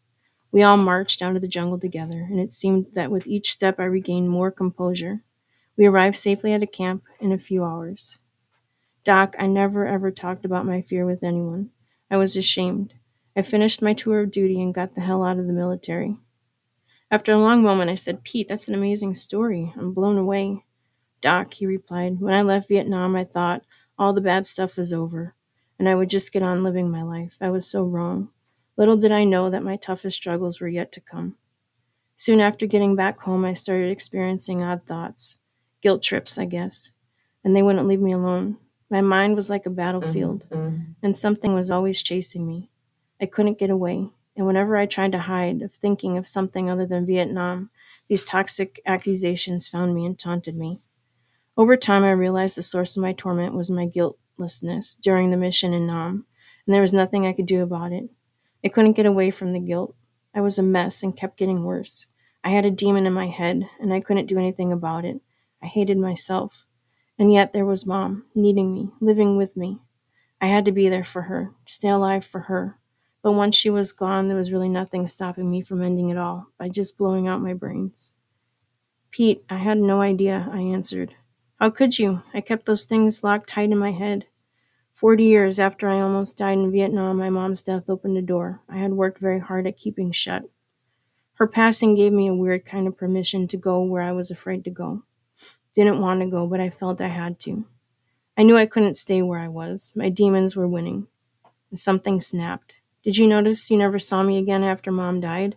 [0.51, 3.79] We all marched out of the jungle together, and it seemed that with each step
[3.79, 5.21] I regained more composure.
[5.77, 8.19] We arrived safely at a camp in a few hours.
[9.03, 11.71] Doc, I never ever talked about my fear with anyone.
[12.11, 12.95] I was ashamed.
[13.35, 16.17] I finished my tour of duty and got the hell out of the military.
[17.11, 19.73] After a long moment, I said, Pete, that's an amazing story.
[19.77, 20.65] I'm blown away.
[21.21, 23.65] Doc, he replied, when I left Vietnam, I thought
[23.97, 25.35] all the bad stuff was over
[25.79, 27.37] and I would just get on living my life.
[27.41, 28.29] I was so wrong.
[28.77, 31.37] Little did I know that my toughest struggles were yet to come.
[32.17, 35.39] Soon after getting back home, I started experiencing odd thoughts.
[35.83, 36.93] Guilt trips, I guess.
[37.43, 38.55] And they wouldn't leave me alone.
[38.89, 40.91] My mind was like a battlefield, mm-hmm, mm-hmm.
[41.03, 42.69] and something was always chasing me.
[43.19, 44.09] I couldn't get away.
[44.37, 47.69] And whenever I tried to hide of thinking of something other than Vietnam,
[48.07, 50.79] these toxic accusations found me and taunted me.
[51.57, 55.73] Over time, I realized the source of my torment was my guiltlessness during the mission
[55.73, 56.25] in Nam,
[56.65, 58.09] and there was nothing I could do about it.
[58.63, 59.95] I couldn't get away from the guilt.
[60.33, 62.07] I was a mess and kept getting worse.
[62.41, 65.19] I had a demon in my head, and I couldn't do anything about it.
[65.63, 66.67] I hated myself.
[67.17, 69.79] And yet there was Mom, needing me, living with me.
[70.41, 72.77] I had to be there for her, stay alive for her.
[73.21, 76.47] But once she was gone, there was really nothing stopping me from ending it all
[76.57, 78.11] by just blowing out my brains.
[79.09, 81.15] Pete, I had no idea, I answered.
[81.59, 82.23] How could you?
[82.33, 84.25] I kept those things locked tight in my head.
[84.93, 88.79] Forty years after I almost died in Vietnam, my mom's death opened a door I
[88.79, 90.43] had worked very hard at keeping shut.
[91.35, 94.65] Her passing gave me a weird kind of permission to go where I was afraid
[94.65, 95.03] to go.
[95.73, 97.65] Didn't want to go, but I felt I had to.
[98.37, 99.93] I knew I couldn't stay where I was.
[99.95, 101.07] My demons were winning.
[101.69, 102.75] And something snapped.
[103.03, 105.55] Did you notice you never saw me again after mom died?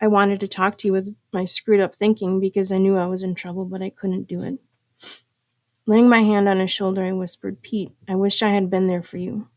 [0.00, 3.06] I wanted to talk to you with my screwed up thinking because I knew I
[3.06, 4.58] was in trouble, but I couldn't do it.
[5.86, 9.02] Laying my hand on his shoulder, I whispered, Pete, I wish I had been there
[9.02, 9.48] for you.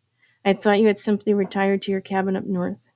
[0.43, 2.89] I thought you had simply retired to your cabin up north.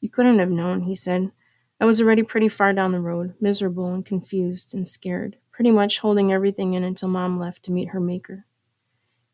[0.00, 1.30] You couldn't have known, he said.
[1.78, 5.98] I was already pretty far down the road, miserable and confused and scared, pretty much
[5.98, 8.46] holding everything in until mom left to meet her maker.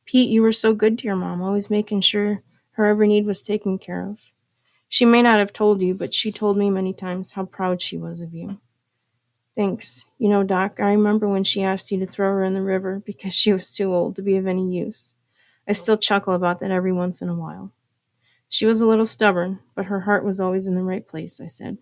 [0.06, 3.40] Pete, you were so good to your mom, always making sure her every need was
[3.40, 4.18] taken care of.
[4.88, 7.96] She may not have told you, but she told me many times how proud she
[7.96, 8.58] was of you.
[9.54, 10.06] Thanks.
[10.18, 13.00] You know, Doc, I remember when she asked you to throw her in the river
[13.06, 15.14] because she was too old to be of any use.
[15.68, 17.70] I still chuckle about that every once in a while.
[18.48, 21.46] She was a little stubborn, but her heart was always in the right place, I
[21.46, 21.78] said.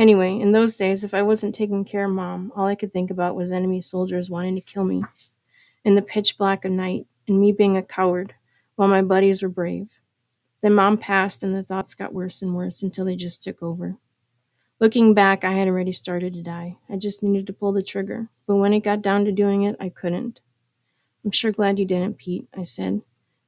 [0.00, 3.10] Anyway, in those days, if I wasn't taking care of Mom, all I could think
[3.10, 5.04] about was enemy soldiers wanting to kill me.
[5.84, 8.32] In the pitch black of night, and me being a coward,
[8.76, 9.90] while my buddies were brave.
[10.62, 13.98] Then Mom passed, and the thoughts got worse and worse until they just took over.
[14.78, 16.78] Looking back, I had already started to die.
[16.88, 18.30] I just needed to pull the trigger.
[18.46, 20.40] But when it got down to doing it, I couldn't.
[21.26, 23.02] I'm sure glad you didn't, Pete, I said.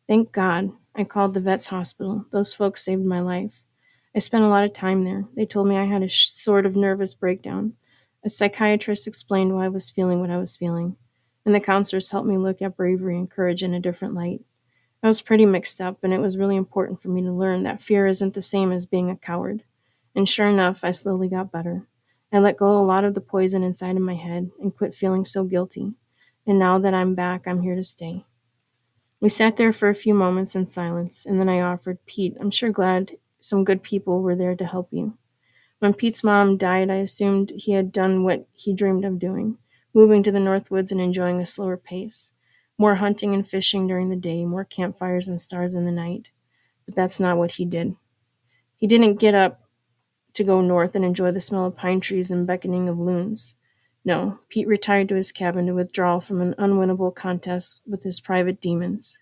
[0.06, 0.72] Thank God.
[0.94, 2.26] I called the vet's hospital.
[2.30, 3.61] Those folks saved my life.
[4.14, 5.26] I spent a lot of time there.
[5.34, 7.74] They told me I had a sh- sort of nervous breakdown.
[8.24, 10.96] A psychiatrist explained why I was feeling what I was feeling.
[11.44, 14.42] And the counselors helped me look at bravery and courage in a different light.
[15.02, 17.82] I was pretty mixed up, and it was really important for me to learn that
[17.82, 19.64] fear isn't the same as being a coward.
[20.14, 21.86] And sure enough, I slowly got better.
[22.32, 25.24] I let go a lot of the poison inside of my head and quit feeling
[25.24, 25.94] so guilty.
[26.46, 28.24] And now that I'm back, I'm here to stay.
[29.20, 32.50] We sat there for a few moments in silence, and then I offered, Pete, I'm
[32.50, 35.16] sure glad some good people were there to help you.
[35.78, 39.58] When Pete's mom died, I assumed he had done what he dreamed of doing
[39.94, 42.32] moving to the Northwoods and enjoying a slower pace.
[42.78, 46.30] More hunting and fishing during the day, more campfires and stars in the night.
[46.86, 47.94] But that's not what he did.
[48.76, 49.60] He didn't get up
[50.34, 53.54] to go north and enjoy the smell of pine trees and beckoning of loons.
[54.04, 58.60] No, Pete retired to his cabin to withdraw from an unwinnable contest with his private
[58.60, 59.18] demons.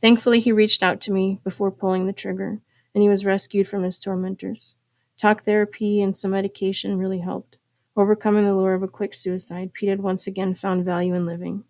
[0.00, 2.60] Thankfully, he reached out to me before pulling the trigger,
[2.94, 4.76] and he was rescued from his tormentors.
[5.18, 7.58] Talk therapy and some medication really helped.
[7.96, 11.64] Overcoming the lure of a quick suicide, Pete had once again found value in living.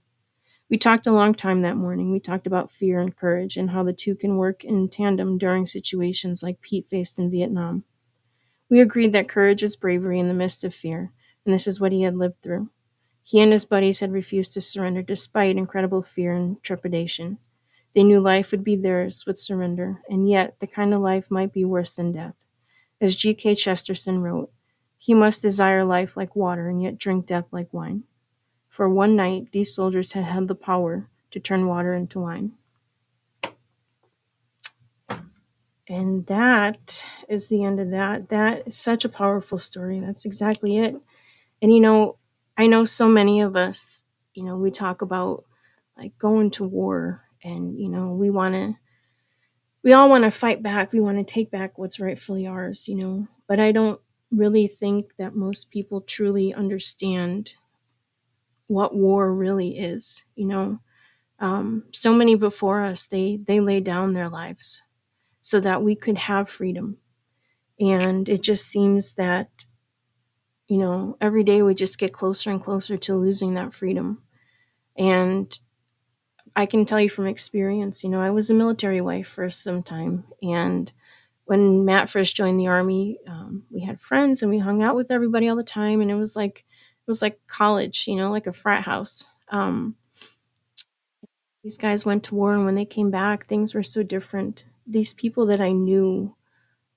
[0.70, 2.12] We talked a long time that morning.
[2.12, 5.66] We talked about fear and courage and how the two can work in tandem during
[5.66, 7.85] situations like Pete faced in Vietnam.
[8.70, 11.12] We agreed that courage is bravery in the midst of fear,
[11.44, 12.70] and this is what he had lived through.
[13.22, 17.38] He and his buddies had refused to surrender despite incredible fear and trepidation.
[17.94, 21.52] They knew life would be theirs with surrender, and yet the kind of life might
[21.52, 22.46] be worse than death.
[23.00, 23.55] As G.K.
[23.57, 24.52] Chesterton wrote,
[24.98, 28.05] he must desire life like water and yet drink death like wine.
[28.68, 32.55] For one night, these soldiers had had the power to turn water into wine.
[35.88, 38.28] And that is the end of that.
[38.28, 40.00] That is such a powerful story.
[40.00, 40.96] That's exactly it.
[41.62, 42.16] And you know,
[42.59, 45.44] I know so many of us, you know, we talk about
[45.98, 48.76] like going to war and, you know, we want to,
[49.83, 50.92] we all want to fight back.
[50.92, 53.28] We want to take back what's rightfully ours, you know.
[53.48, 54.00] But I don't
[54.31, 57.55] really think that most people truly understand
[58.66, 60.78] what war really is, you know.
[61.40, 64.83] Um, so many before us, they they laid down their lives
[65.42, 66.98] so that we could have freedom.
[67.81, 69.66] And it just seems that,
[70.68, 74.22] you know, every day we just get closer and closer to losing that freedom.
[74.96, 75.59] And
[76.54, 79.82] I can tell you from experience, you know, I was a military wife for some
[79.82, 80.24] time.
[80.42, 80.92] And
[81.46, 85.10] when Matt first joined the army, um, we had friends and we hung out with
[85.10, 86.00] everybody all the time.
[86.00, 89.28] And it was like, it was like college, you know, like a frat house.
[89.48, 89.96] Um,
[91.62, 94.64] these guys went to war, and when they came back, things were so different.
[94.86, 96.34] These people that I knew,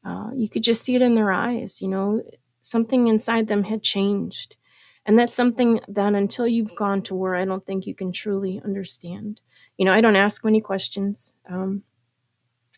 [0.03, 2.23] uh, you could just see it in their eyes, you know,
[2.61, 4.55] something inside them had changed.
[5.05, 8.59] And that's something that until you've gone to war, I don't think you can truly
[8.65, 9.39] understand.
[9.77, 11.35] You know, I don't ask many questions.
[11.49, 11.83] Um,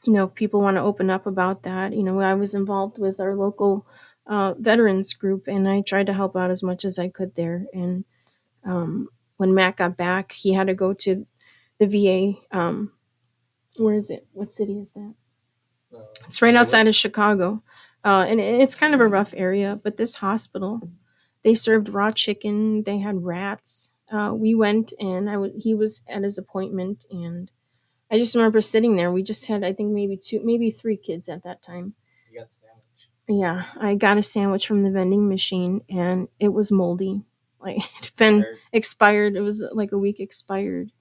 [0.05, 1.93] you know, if people want to open up about that.
[1.93, 3.86] You know, I was involved with our local
[4.25, 7.65] uh, veterans group, and I tried to help out as much as I could there.
[7.73, 8.05] And
[8.63, 11.25] um, when Matt got back, he had to go to
[11.79, 12.57] the VA.
[12.57, 12.91] Um,
[13.77, 14.27] where is it?
[14.33, 15.13] What city is that?
[16.25, 17.63] It's right outside of Chicago,
[18.03, 19.79] uh, and it's kind of a rough area.
[19.81, 20.89] But this hospital,
[21.43, 22.83] they served raw chicken.
[22.83, 23.89] They had rats.
[24.11, 27.51] Uh, we went, and I w- he was at his appointment, and
[28.11, 29.11] I just remember sitting there.
[29.11, 31.95] We just had, I think, maybe two, maybe three kids at that time.
[32.31, 33.41] You got the sandwich.
[33.41, 37.23] Yeah, I got a sandwich from the vending machine, and it was moldy.
[37.59, 39.35] Like it'd been expired.
[39.35, 40.91] It was like a week expired.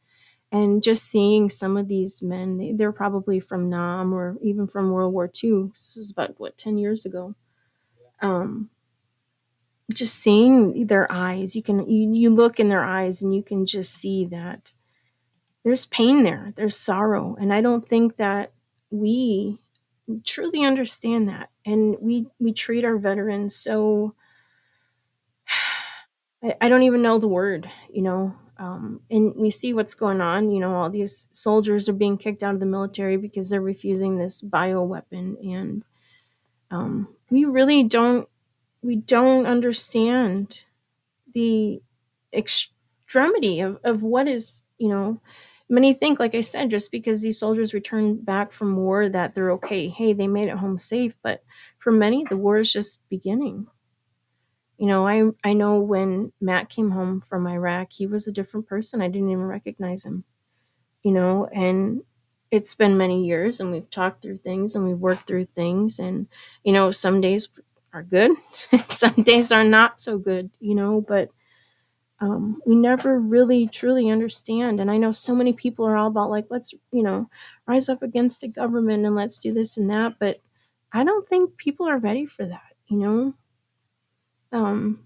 [0.52, 4.90] And just seeing some of these men, they, they're probably from Nam or even from
[4.92, 5.70] World War II.
[5.74, 7.34] This is about what ten years ago.
[8.22, 8.70] Um,
[9.92, 13.66] just seeing their eyes, you can you, you look in their eyes and you can
[13.66, 14.72] just see that
[15.64, 18.52] there's pain there, there's sorrow, and I don't think that
[18.90, 19.60] we
[20.24, 24.14] truly understand that, and we we treat our veterans so
[26.42, 28.34] I, I don't even know the word, you know.
[28.58, 30.50] Um, and we see what's going on.
[30.50, 34.16] You know, all these soldiers are being kicked out of the military because they're refusing
[34.16, 35.84] this bio weapon, and
[36.70, 38.28] um, we really don't
[38.86, 40.60] we don't understand
[41.34, 41.82] the
[42.34, 45.20] extremity of, of what is you know
[45.68, 49.52] many think like i said just because these soldiers return back from war that they're
[49.52, 51.42] okay hey they made it home safe but
[51.78, 53.66] for many the war is just beginning
[54.78, 58.66] you know, I I know when Matt came home from Iraq, he was a different
[58.66, 59.00] person.
[59.00, 60.24] I didn't even recognize him.
[61.04, 62.02] You know, and
[62.50, 66.28] it's been many years and we've talked through things and we've worked through things and
[66.64, 67.48] you know, some days
[67.96, 68.32] are good,
[68.88, 71.30] some days are not so good, you know, but
[72.20, 74.80] um, we never really truly understand.
[74.80, 77.30] And I know so many people are all about like, let's, you know,
[77.66, 80.18] rise up against the government and let's do this and that.
[80.18, 80.40] But
[80.92, 83.34] I don't think people are ready for that, you know?
[84.52, 85.00] um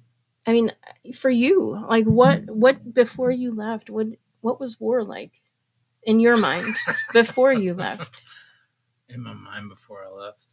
[0.46, 0.72] i mean
[1.14, 4.06] for you like what what before you left what
[4.40, 5.32] what was war like
[6.04, 6.76] in your mind
[7.12, 8.24] before you left
[9.10, 10.49] In my mind before I left,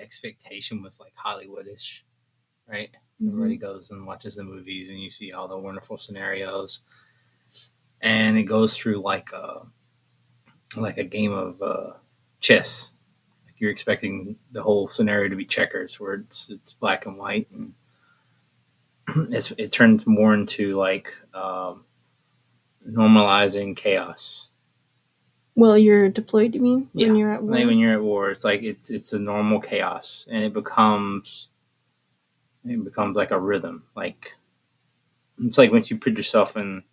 [0.00, 2.02] expectation was like Hollywoodish,
[2.68, 2.90] right?
[3.24, 6.80] Everybody goes and watches the movies, and you see all the wonderful scenarios,
[8.02, 9.62] and it goes through like a
[10.76, 11.92] like a game of uh,
[12.40, 12.92] chess.
[13.46, 17.48] Like you're expecting the whole scenario to be checkers, where it's it's black and white,
[17.50, 17.74] and
[19.32, 21.84] it's, it turns more into like um,
[22.88, 24.47] normalizing chaos.
[25.58, 26.54] Well, you're deployed.
[26.54, 27.56] You mean Yeah, when you're at war?
[27.56, 31.48] Like when you're at war, it's like it's it's a normal chaos, and it becomes
[32.64, 33.82] it becomes like a rhythm.
[33.96, 34.36] Like
[35.42, 36.84] it's like once you put yourself in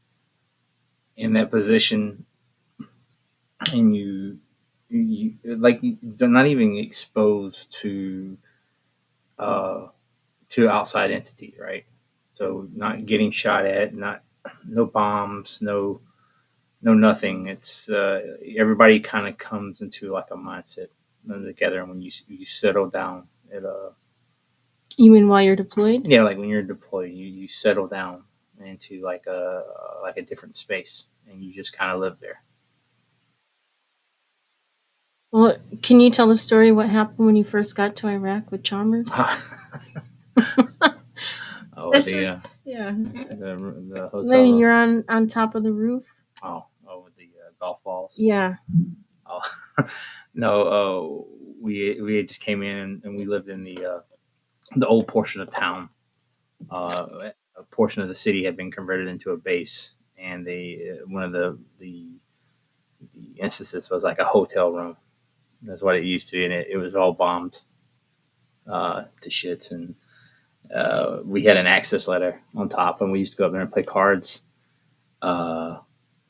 [1.16, 2.26] in that position,
[3.72, 4.40] and you
[4.90, 8.36] you like they're not even exposed to
[9.38, 9.88] uh
[10.50, 11.86] to outside entity, right?
[12.34, 14.24] So not getting shot at, not
[14.66, 16.02] no bombs, no
[16.86, 17.48] no nothing.
[17.48, 20.88] It's uh, everybody kind of comes into like a mindset
[21.28, 23.90] together, and when you you settle down, it uh
[24.98, 26.06] you mean while you're deployed?
[26.06, 28.24] yeah, like when you're deployed, you you settle down
[28.64, 29.64] into like a
[30.04, 32.44] like a different space, and you just kind of live there.
[35.32, 38.64] Well, can you tell the story what happened when you first got to Iraq with
[38.64, 39.12] Chalmers?
[41.76, 42.92] oh, This the, is- uh, yeah.
[42.92, 44.24] the the hotel.
[44.24, 46.04] Lenny, you're on on top of the roof.
[46.44, 48.14] oh, oh, with the uh, golf balls.
[48.16, 48.56] Yeah.
[49.26, 49.42] Oh,
[50.36, 54.00] no, uh, we we just came in and, and we lived in the uh,
[54.76, 55.90] the old portion of town.
[56.70, 61.06] Uh, a portion of the city had been converted into a base, and they uh,
[61.08, 62.08] one of the the
[63.14, 64.96] the instances was like a hotel room.
[65.64, 67.62] That's what it used to be, and it, it was all bombed
[68.70, 69.72] uh, to shits.
[69.72, 69.96] And
[70.74, 73.62] uh, we had an access letter on top, and we used to go up there
[73.62, 74.44] and play cards.
[75.22, 75.80] Uh,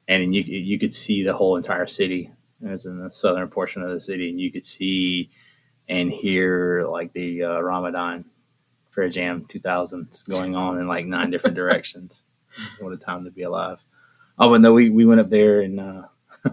[0.08, 2.32] and you you could see the whole entire city.
[2.62, 5.32] It was in the southern portion of the city, and you could see
[5.88, 8.26] and hear like the uh, Ramadan
[8.92, 12.26] Fair Jam 2000s going on in like nine different directions.
[12.80, 13.84] What a time to be alive!
[14.38, 16.04] Oh, but no, we, we went up there and uh,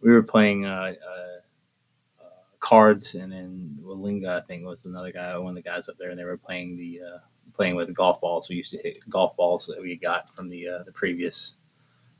[0.00, 2.28] we were playing uh, uh, uh,
[2.60, 6.10] cards, and then Walinga, I think, was another guy, one of the guys up there,
[6.10, 7.18] and they were playing the uh,
[7.54, 8.48] playing with golf balls.
[8.48, 11.56] We used to hit golf balls that we got from the uh, the previous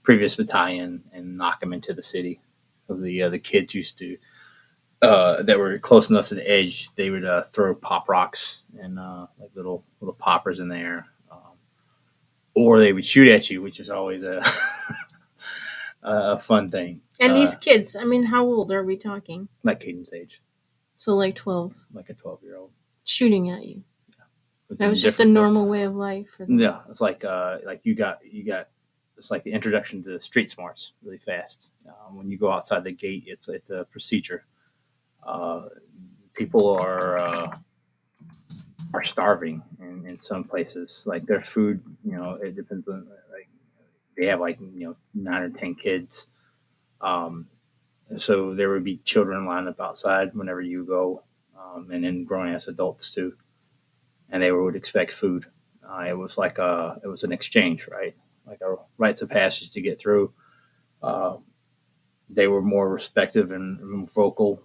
[0.03, 2.40] previous battalion and knock them into the city.
[2.88, 4.16] The uh, the kids used to
[5.00, 8.98] uh, that were close enough to the edge, they would uh, throw pop rocks and
[8.98, 11.57] uh, like little little poppers in there, um,
[12.55, 14.42] or they would shoot at you, which is always a
[16.03, 17.00] a fun thing.
[17.20, 19.48] And Uh, these kids, I mean, how old are we talking?
[19.62, 20.42] like Caden's age,
[20.96, 22.70] So like twelve, like a twelve year old.
[23.05, 23.82] shooting at you.
[24.11, 24.76] Yeah.
[24.78, 26.36] That was just a normal way of life.
[26.48, 28.68] Yeah, it's like uh, like you got you got
[29.23, 31.70] it's like the introduction to the street smarts really fast.
[31.87, 34.45] Um, when you go outside the gate, it's it's a procedure.
[35.25, 35.66] Uh,
[36.35, 37.57] people are uh,
[38.93, 41.05] are starving in, in some places.
[41.07, 43.49] Like their food, you know, it depends on like
[44.16, 46.27] they have like you know nine or ten kids.
[47.01, 47.47] Um,
[48.16, 51.23] so there would be children lined up outside whenever you go,
[51.57, 53.35] um, and then grown ass adults too
[54.31, 55.47] and they would expect food.
[55.89, 58.16] Uh, it was like a, it was an exchange, right?
[58.47, 60.32] Like a rites of passage to get through.
[61.03, 61.36] Uh,
[62.28, 64.62] they were more respective and, vocal,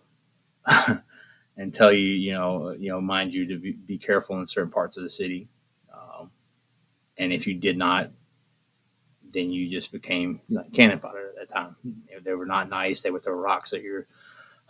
[1.57, 4.71] and tell you, you know, you know, mind you to be, be careful in certain
[4.71, 5.49] parts of the city.
[5.93, 6.32] Um,
[7.17, 8.11] and if you did not,
[9.34, 11.75] then you just became like cannon fodder at that time.
[11.84, 13.01] They, they were not nice.
[13.01, 14.07] They would throw rocks at your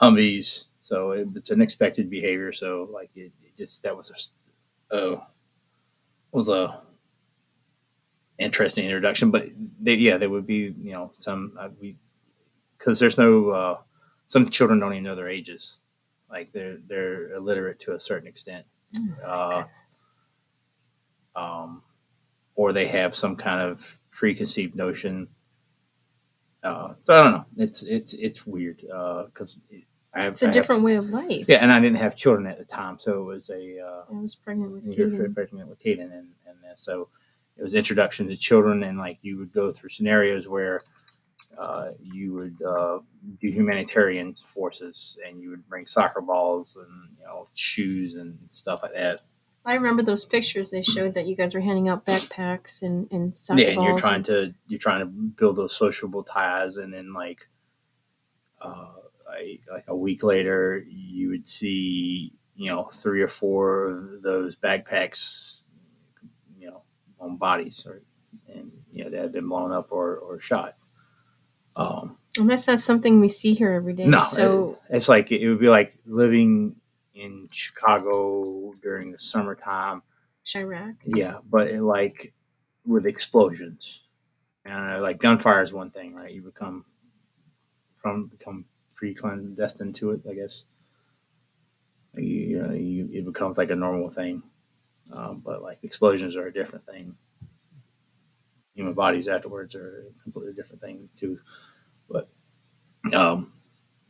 [0.01, 0.65] Humvees.
[0.81, 2.51] So it, it's an expected behavior.
[2.53, 4.33] So like it, it just that was
[4.91, 5.21] a, uh,
[6.31, 6.81] was a
[8.39, 9.31] interesting introduction.
[9.31, 9.45] But
[9.79, 11.97] they, yeah, there would be you know some uh, we
[12.77, 13.77] because there's no uh,
[14.25, 15.79] some children don't even know their ages,
[16.29, 18.65] like they're they're illiterate to a certain extent,
[19.25, 19.63] uh,
[21.35, 21.81] um,
[22.55, 25.27] or they have some kind of preconceived notion.
[26.63, 27.45] Uh, so I don't know.
[27.57, 29.59] It's it's it's weird because
[30.13, 31.45] I have It's a I have- different way of life.
[31.47, 34.19] yeah, and I didn't have children at the time, so it was a uh, I
[34.21, 35.33] was pregnant with Kaden.
[35.35, 37.09] pregnant with Caden, and and uh, so
[37.57, 40.79] it was introduction to children, and like you would go through scenarios where
[41.59, 42.99] uh, you would uh,
[43.41, 48.83] do humanitarian forces, and you would bring soccer balls and you know shoes and stuff
[48.83, 49.21] like that.
[49.65, 53.35] I remember those pictures they showed that you guys were handing out backpacks and and
[53.35, 56.93] soccer yeah, and you're trying and- to you're trying to build those sociable ties, and
[56.93, 57.47] then like
[58.61, 58.85] uh,
[59.37, 64.55] a, like a week later, you would see you know three or four of those
[64.55, 65.56] backpacks,
[67.19, 68.01] on bodies, or
[68.47, 70.75] and you know that had been blown up or or shot.
[71.75, 74.05] Um, And that's not something we see here every day.
[74.07, 76.75] no, so it- it's like it would be like living
[77.13, 80.01] in Chicago during the summertime.
[80.45, 80.95] Chiraq.
[81.05, 82.33] Yeah, but it, like
[82.85, 84.01] with explosions,
[84.65, 86.31] and like gunfire is one thing, right?
[86.31, 86.85] You become
[88.01, 88.65] from become
[88.95, 90.63] predestined to it, I guess.
[92.15, 94.41] You, you know, you, it becomes like a normal thing.
[95.15, 97.15] Um, but like explosions are a different thing.
[98.75, 101.39] Human bodies afterwards are a completely different thing too.
[102.09, 102.29] But
[103.13, 103.51] um,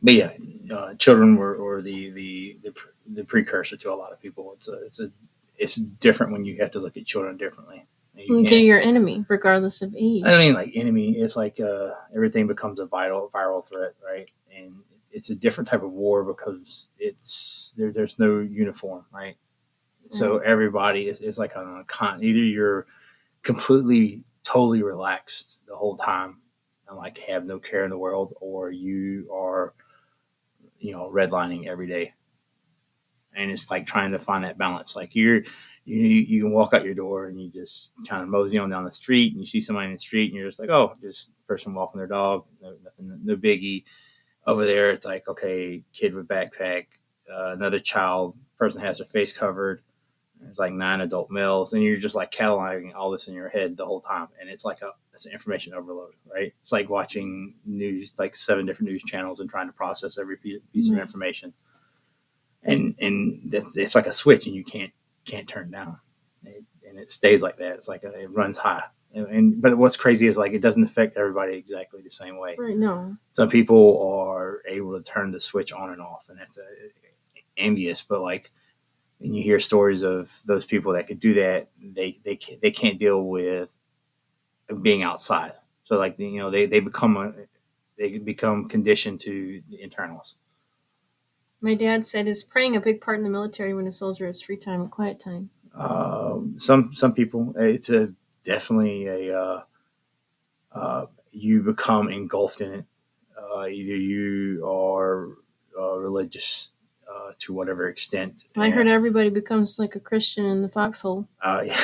[0.02, 0.32] but yeah,
[0.72, 2.74] uh, children were or the, the the
[3.14, 4.52] the precursor to a lot of people.
[4.56, 5.10] It's a it's a
[5.56, 7.86] it's different when you have to look at children differently.
[8.16, 10.24] You They're your enemy, regardless of age.
[10.24, 11.12] I don't mean like enemy.
[11.12, 14.30] It's like uh, everything becomes a viral viral threat, right?
[14.56, 14.74] And
[15.12, 17.92] it's a different type of war because it's there.
[17.92, 19.36] There's no uniform, right?
[20.10, 22.22] So everybody is it's like on a con.
[22.22, 22.86] Either you're
[23.42, 26.38] completely totally relaxed the whole time
[26.88, 29.74] and like have no care in the world, or you are,
[30.78, 32.14] you know, redlining every day.
[33.34, 34.96] And it's like trying to find that balance.
[34.96, 35.42] Like you're,
[35.84, 38.84] you you can walk out your door and you just kind of mosey on down
[38.84, 41.32] the street and you see somebody in the street and you're just like, oh, just
[41.46, 43.84] person walking their dog, no, nothing, no biggie.
[44.46, 46.86] Over there, it's like okay, kid with backpack,
[47.30, 49.82] uh, another child, person has their face covered.
[50.40, 53.76] There's like nine adult males, and you're just like cataloging all this in your head
[53.76, 56.52] the whole time, and it's like a it's an information overload, right?
[56.62, 60.60] It's like watching news, like seven different news channels, and trying to process every piece,
[60.72, 61.52] piece of information,
[62.62, 64.92] and and that's it's like a switch, and you can't
[65.24, 65.98] can't turn down,
[66.44, 67.74] it, and it stays like that.
[67.76, 70.84] It's like a, it runs high, and, and but what's crazy is like it doesn't
[70.84, 73.16] affect everybody exactly the same way Right, no.
[73.32, 76.62] some people are able to turn the switch on and off, and that's uh
[77.56, 78.02] envious.
[78.02, 78.52] But like,
[79.18, 82.70] when you hear stories of those people that could do that, they they can't, they
[82.70, 83.74] can't deal with
[84.82, 85.52] being outside.
[85.84, 87.32] So like you know they they become a
[87.98, 90.36] they become conditioned to the internals.
[91.60, 94.40] My dad said, is praying a big part in the military when a soldier has
[94.40, 95.50] free time and quiet time?
[95.74, 98.12] Um, some some people it's a
[98.44, 99.62] definitely a uh,
[100.72, 102.86] uh, you become engulfed in it.
[103.36, 105.30] Uh, either you are
[105.78, 106.70] uh, religious
[107.28, 108.44] uh, to whatever extent.
[108.56, 111.28] I heard everybody becomes like a Christian in the foxhole.
[111.42, 111.80] uh, yeah.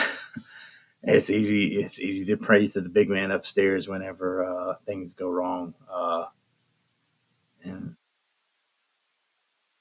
[1.03, 1.77] it's easy.
[1.77, 5.75] It's easy to pray to the big man upstairs whenever uh, things go wrong.
[5.91, 6.27] Uh,
[7.63, 7.97] and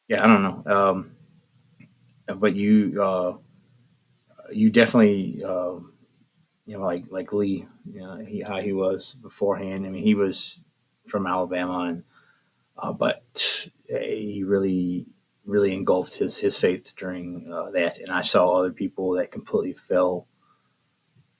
[0.07, 0.63] yeah, I don't know.
[0.65, 1.11] Um,
[2.37, 3.37] but you, uh,
[4.51, 5.79] you definitely, uh,
[6.65, 9.85] you know, like like Lee, you know, he how he was beforehand.
[9.85, 10.59] I mean, he was
[11.07, 12.03] from Alabama, and
[12.77, 15.07] uh, but he really
[15.45, 17.97] really engulfed his his faith during uh, that.
[17.99, 20.27] And I saw other people that completely fell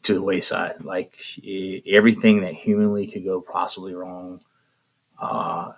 [0.03, 0.83] to the wayside.
[0.83, 4.41] Like e- everything that humanly could go possibly wrong.
[5.19, 5.73] Uh,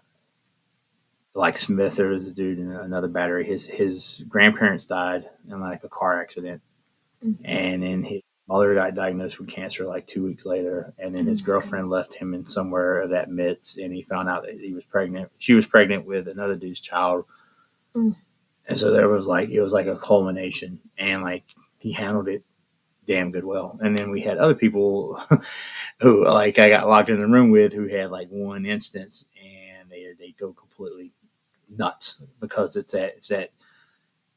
[1.34, 3.46] like Smith, there was a dude in another battery.
[3.46, 6.62] His his grandparents died in like a car accident,
[7.24, 7.42] Mhm.
[7.44, 10.94] and then his mother got diagnosed with cancer like two weeks later.
[10.98, 14.30] And then his Oh girlfriend left him in somewhere of that midst, and he found
[14.30, 15.30] out that he was pregnant.
[15.38, 17.26] She was pregnant with another dude's child,
[17.96, 18.16] Mm.
[18.68, 21.46] and so there was like it was like a culmination, and like
[21.80, 22.44] he handled it
[23.08, 23.78] damn good well.
[23.82, 25.22] And then we had other people
[26.02, 29.90] who like I got locked in the room with who had like one instance and
[29.90, 31.12] they they go completely
[31.70, 33.52] nuts because it's that it's that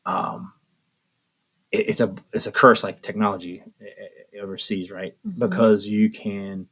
[0.07, 0.53] um
[1.73, 5.39] it, it's a it's a curse like technology uh, overseas right Mhm.
[5.39, 6.69] because you can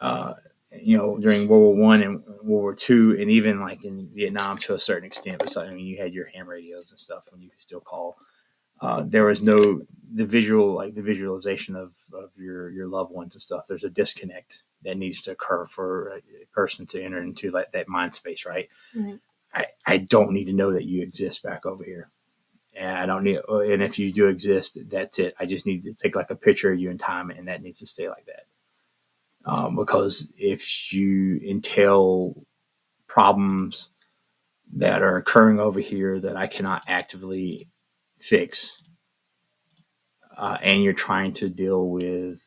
[0.00, 0.34] uh
[0.82, 4.58] you know during World War One and World War Two and even like in Vietnam
[4.58, 7.40] to a certain extent besides I mean you had your ham radios and stuff when
[7.40, 8.16] you could still call.
[8.80, 9.82] Uh, there was no
[10.14, 13.90] the visual like the visualization of, of your your loved ones and stuff there's a
[13.90, 18.46] disconnect that needs to occur for a person to enter into like that mind space
[18.46, 18.68] right?
[18.94, 19.18] Right.
[19.52, 22.10] I, I don't need to know that you exist back over here.
[22.74, 25.34] And i don't need and if you do exist that's it.
[25.40, 27.80] I just need to take like a picture of you in time and that needs
[27.80, 28.44] to stay like that
[29.48, 32.44] um, because if you entail
[33.08, 33.90] problems
[34.76, 37.66] that are occurring over here that i cannot actively
[38.18, 38.76] fix
[40.36, 42.40] uh, and you're trying to deal with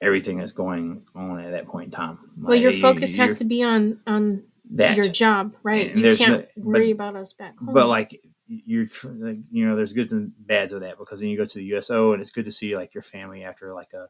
[0.00, 2.18] everything that's going on at that point in time.
[2.36, 4.42] Well, your focus has to be on on
[4.74, 4.96] that.
[4.96, 5.92] your job, right?
[5.92, 7.74] And you can't no- worry but- about us back home.
[7.74, 11.28] but like you're tr- like, you know there's goods and bads of that because then
[11.28, 13.92] you go to the USO and it's good to see like your family after like
[13.92, 14.08] a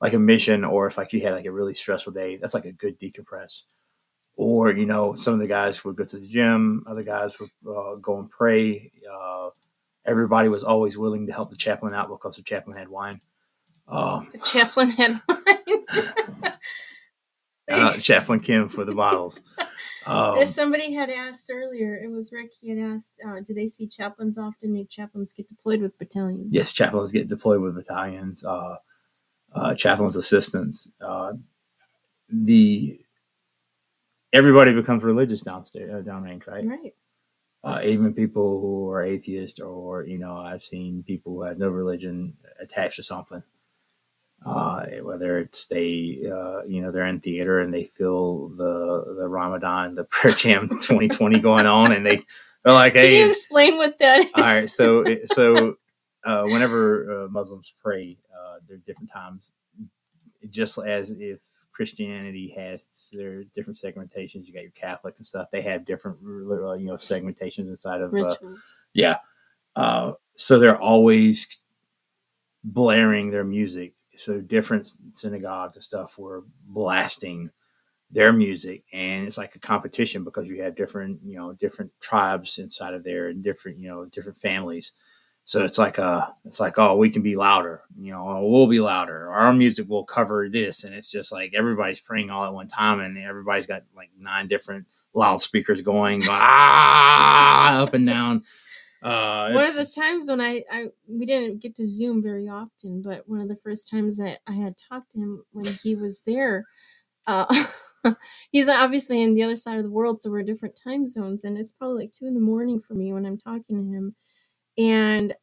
[0.00, 2.64] like a mission or if like you had like a really stressful day that's like
[2.64, 3.64] a good decompress
[4.36, 7.50] or you know some of the guys would go to the gym other guys would
[7.68, 9.50] uh, go and pray uh,
[10.04, 13.18] everybody was always willing to help the chaplain out because the chaplain had wine
[13.88, 16.54] um, the chaplain had wine.
[17.70, 19.42] uh, chaplain Kim for the bottles
[20.06, 22.52] um, As somebody had asked earlier, it was Rick.
[22.58, 24.72] He had asked, uh, "Do they see chaplains often?
[24.72, 28.76] Do chaplains get deployed with battalions?" yes, chaplains get deployed with battalions, uh,
[29.54, 30.90] uh, chaplains assistants.
[31.00, 31.34] Uh,
[32.30, 33.00] the
[34.32, 36.66] everybody becomes religious downstairs, uh, downrange, right?
[36.66, 36.94] Right.
[37.62, 41.68] Uh, even people who are atheists, or you know, I've seen people who have no
[41.68, 43.42] religion attached to something.
[44.46, 49.28] Uh, whether it's they, uh, you know, they're in theater and they feel the the
[49.28, 52.16] Ramadan, the prayer jam 2020 going on, and they
[52.64, 54.32] they're like, Can hey, you explain what that is?
[54.34, 55.76] all right, so so
[56.24, 58.16] uh, whenever uh, Muslims pray,
[58.70, 59.52] there are different times,
[60.48, 61.40] just as if
[61.72, 64.46] Christianity has their different segmentations.
[64.46, 68.14] You got your Catholics and stuff; they have different, uh, you know, segmentations inside of.
[68.14, 68.36] Uh,
[68.94, 69.16] yeah,
[69.76, 71.60] uh, so they're always
[72.62, 73.94] blaring their music.
[74.16, 77.50] So different synagogues and stuff were blasting
[78.12, 82.58] their music and it's like a competition because you have different you know different tribes
[82.58, 84.92] inside of there and different you know different families
[85.50, 88.68] so it's like a it's like oh we can be louder you know oh, we'll
[88.68, 90.84] be louder our music will cover this.
[90.84, 94.46] And it's just like everybody's praying all at one time and everybody's got like nine
[94.46, 98.44] different loudspeakers going ah up and down.
[99.02, 103.02] Uh one of the times when I, I we didn't get to zoom very often
[103.02, 106.22] but one of the first times that i had talked to him when he was
[106.26, 106.66] there
[107.26, 107.46] uh
[108.52, 111.42] he's obviously in the other side of the world so we're different time zones.
[111.44, 114.14] And it's probably like two in the morning for me when i'm talking to him
[114.78, 115.34] and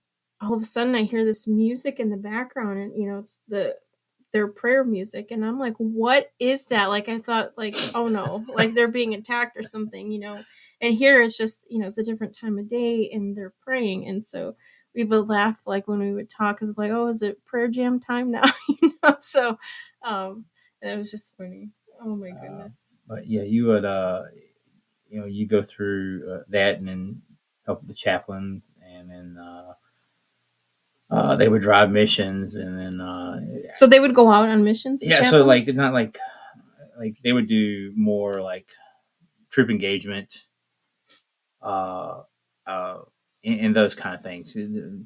[0.41, 3.39] all of a sudden i hear this music in the background and you know it's
[3.47, 3.75] the
[4.33, 6.87] their prayer music and i'm like what is that?
[6.89, 10.43] Like i thought like oh no like they're being attacked or something you know?
[10.81, 14.07] And here it's just you know it's a different time of day and they're praying
[14.07, 14.55] and so
[14.93, 17.99] we would laugh like when we would talk is like oh is it prayer jam
[17.99, 18.43] time now?
[18.81, 19.15] You know?
[19.19, 19.57] So
[20.03, 20.45] um
[20.81, 21.69] and it was just funny.
[21.99, 22.77] Oh my Uh, goodness.
[23.07, 24.23] but yeah, you would, uh,
[25.09, 27.21] you know, you go through uh, that and then
[27.65, 28.61] help the chaplain,
[28.97, 29.73] and then uh,
[31.09, 33.39] uh, they would drive missions, and then uh,
[33.73, 36.17] so they would go out on missions yeah, so like it's not like
[36.99, 38.67] like they would do more like
[39.49, 40.45] troop engagement,
[41.61, 42.21] uh,
[42.65, 42.97] uh,
[43.43, 44.57] and, and those kind of things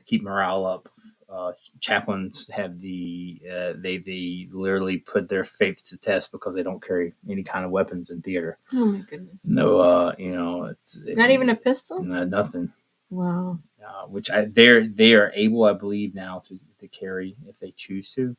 [0.06, 0.89] keep morale up.
[1.30, 6.64] Uh, chaplains have the uh, they they literally put their faith to test because they
[6.64, 8.58] don't carry any kind of weapons in theater.
[8.74, 12.74] oh my goodness No, uh, you know, it's not even a pistol no, nothing.
[13.10, 17.60] wow Uh, which I they're they are able, I believe, now to to carry if
[17.60, 18.36] they choose to.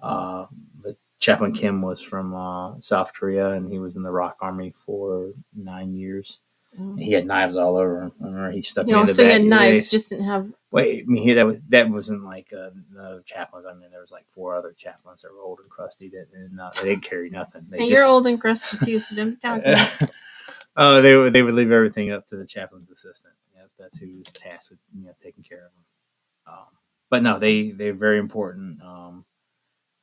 [0.00, 0.46] Uh,
[0.82, 4.72] but Chaplain Kim was from uh, South Korea, and he was in the ROK Army
[4.74, 6.40] for nine years.
[6.78, 8.12] And he had knives all over him.
[8.20, 9.90] I remember he stuck you me in the so he had knives, Yeah.
[9.90, 10.52] just didn't have.
[10.72, 13.64] Wait, I mean, he, that was that wasn't like uh, no chaplains.
[13.66, 16.60] I mean, there was like four other chaplains that were old and crusty that and
[16.60, 17.66] uh, they didn't carry nothing.
[17.70, 19.38] They just- you're old and crusty too, so don't
[20.76, 23.34] oh, they would they would leave everything up to the chaplain's assistant.
[23.78, 25.84] That's who's tasked with you know taking care of them.
[26.48, 26.66] Um,
[27.10, 29.24] but no, they they're very important um,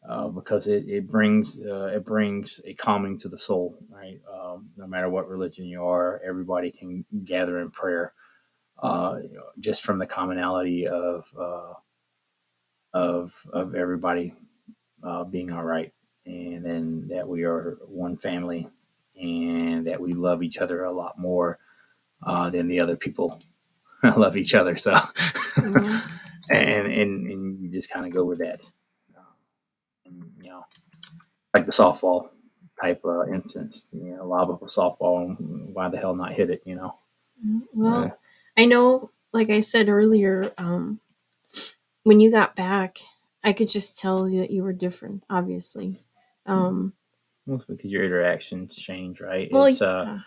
[0.07, 3.77] uh, because it it brings uh, it brings a calming to the soul.
[3.89, 8.13] Right, um, no matter what religion you are, everybody can gather in prayer.
[8.81, 9.19] Uh,
[9.59, 11.73] just from the commonality of uh,
[12.93, 14.33] of of everybody
[15.03, 15.93] uh, being all right,
[16.25, 18.67] and then that we are one family,
[19.21, 21.59] and that we love each other a lot more
[22.23, 23.39] uh, than the other people
[24.17, 24.77] love each other.
[24.77, 26.09] So, Mhm.
[26.49, 28.61] and and and you just kind of go with that,
[30.05, 30.65] and, you know,
[31.53, 32.29] like the softball
[32.81, 33.87] type uh, instance.
[33.93, 36.61] You know, lob up a softball, and why the hell not hit it?
[36.65, 36.95] You know.
[37.73, 38.11] Well, Yeah.
[38.57, 40.99] I know, like I said earlier, um,
[42.03, 42.99] when you got back,
[43.43, 45.23] I could just tell that you were different.
[45.29, 45.97] Obviously,
[46.45, 46.93] um,
[47.45, 49.49] Well, because your interactions change, right?
[49.51, 50.19] well, it's uh,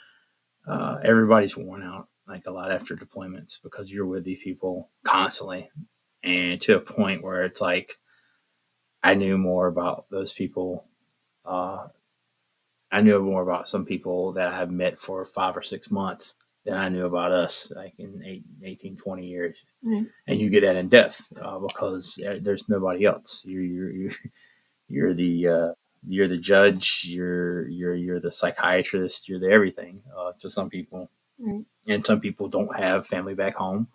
[0.67, 0.73] yeah.
[0.75, 5.71] uh, everybody's worn out like a lot after deployments because you're with these people constantly.
[6.23, 7.99] And to a point where it's like
[9.03, 10.85] i knew more about those people
[11.45, 11.87] uh,
[12.91, 16.35] i knew more about some people that i have met for five or six months
[16.65, 19.57] than i knew about us like in eight, 18 20 years.
[19.83, 20.07] Right.
[20.27, 23.45] and you get that in depth uh, because there's nobody else.
[23.47, 24.13] You're you're you're,
[24.89, 25.73] you're the uh,
[26.09, 31.11] you're the judge you're you're you're the psychiatrist you're the everything uh, to some people
[31.39, 31.65] Right.
[31.89, 33.89] and some people don't have family back home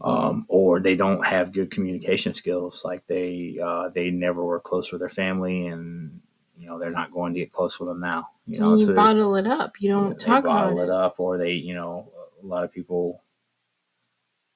[0.00, 4.92] um, or they don't have good communication skills like they uh, they never were close
[4.92, 6.20] with their family and
[6.58, 8.86] you know they're not going to get close with them now you know And you
[8.86, 9.80] so bottle it up.
[9.80, 10.84] You don't they talk about bottle it.
[10.84, 12.12] it up or they you know
[12.42, 13.22] a lot of people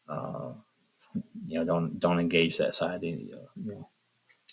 [0.08, 0.52] uh,
[1.46, 3.88] you know don't don't engage that side you know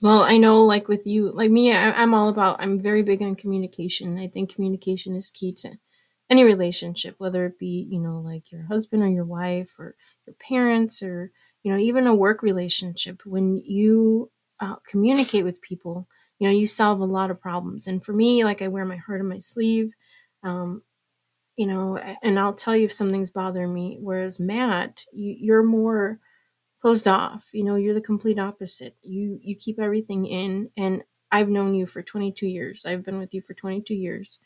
[0.01, 2.57] Well, I know, like with you, like me, I, I'm all about.
[2.59, 4.17] I'm very big on communication.
[4.17, 5.77] I think communication is key to
[6.29, 9.95] any relationship, whether it be you know like your husband or your wife or
[10.27, 11.31] your parents or
[11.63, 13.21] you know even a work relationship.
[13.25, 16.07] When you uh, communicate with people,
[16.39, 17.87] you know you solve a lot of problems.
[17.87, 19.93] And for me, like I wear my heart on my sleeve.
[20.43, 20.83] Um,
[21.57, 23.97] you know, and I'll tell you if something's bothering me.
[24.01, 26.19] Whereas Matt, you, you're more
[26.81, 27.49] closed off.
[27.53, 28.95] You know, you're the complete opposite.
[29.01, 32.85] You you keep everything in, and I've known you for 22 years.
[32.85, 34.39] I've been with you for 22 years,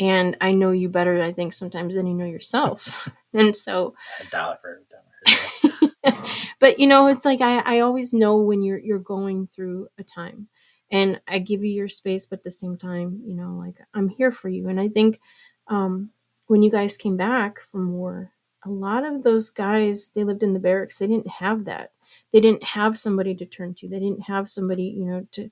[0.00, 1.22] and I know you better.
[1.22, 3.08] I think sometimes than you know yourself.
[3.32, 6.48] and so, A dollar for every time I heard that.
[6.60, 10.04] but you know, it's like I I always know when you're you're going through a
[10.04, 10.48] time,
[10.90, 14.08] and I give you your space, but at the same time, you know, like I'm
[14.08, 14.68] here for you.
[14.68, 15.20] And I think
[15.68, 16.10] um,
[16.46, 18.32] when you guys came back from war,
[18.64, 20.98] a lot of those guys they lived in the barracks.
[20.98, 21.92] They didn't have that.
[22.32, 23.88] They didn't have somebody to turn to.
[23.88, 25.50] They didn't have somebody, you know, to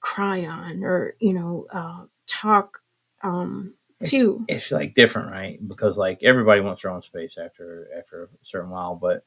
[0.00, 2.80] cry on or you know uh, talk
[3.26, 3.74] um,
[4.04, 4.44] to.
[4.48, 5.66] it's like different, right?
[5.66, 9.24] Because like everybody wants their own space after after a certain while, but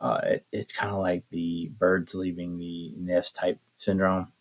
[0.00, 4.32] uh, it, it's kind of like the birds leaving the nest type syndrome.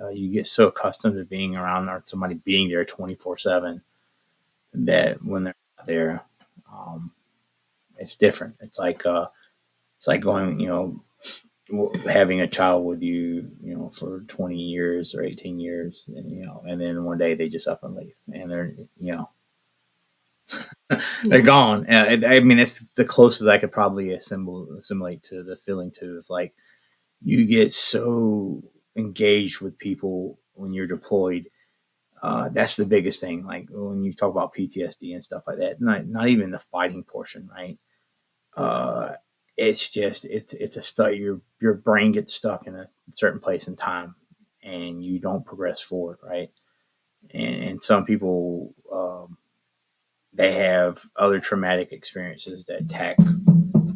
[0.00, 3.82] Uh, you get so accustomed to being around or somebody being there twenty four seven
[4.74, 6.22] that when they're not there,
[6.72, 7.12] um,
[7.98, 8.56] it's different.
[8.60, 9.28] It's like uh,
[9.98, 11.04] it's like going, you know,
[12.08, 16.44] having a child with you, you know, for twenty years or eighteen years, and you
[16.44, 19.30] know, and then one day they just up and leave, and they're, you know,
[21.24, 21.86] they're gone.
[21.88, 25.90] Uh, I I mean, it's the closest I could probably assemble assimilate to the feeling
[25.90, 26.16] too.
[26.18, 26.54] Of like
[27.22, 28.62] you get so
[28.96, 31.48] engaged with people when you're deployed.
[32.22, 33.44] Uh, that's the biggest thing.
[33.46, 37.04] Like when you talk about PTSD and stuff like that, not not even the fighting
[37.04, 37.78] portion, right?
[38.56, 39.14] Uh,
[39.58, 41.14] it's just it's it's a stuck.
[41.14, 44.14] Your your brain gets stuck in a certain place in time,
[44.62, 46.50] and you don't progress forward, right?
[47.34, 49.36] And, and some people um,
[50.32, 53.18] they have other traumatic experiences that tack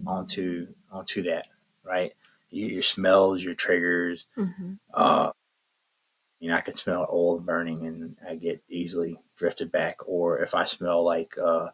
[0.07, 1.47] onto onto that,
[1.85, 2.13] right?
[2.51, 4.27] Your, your smells, your triggers.
[4.37, 4.79] Mhm.
[4.93, 5.31] Uh,
[6.41, 9.99] you know, I can smell oil burning, and I get easily drifted back.
[10.09, 11.69] Or if I smell like uh,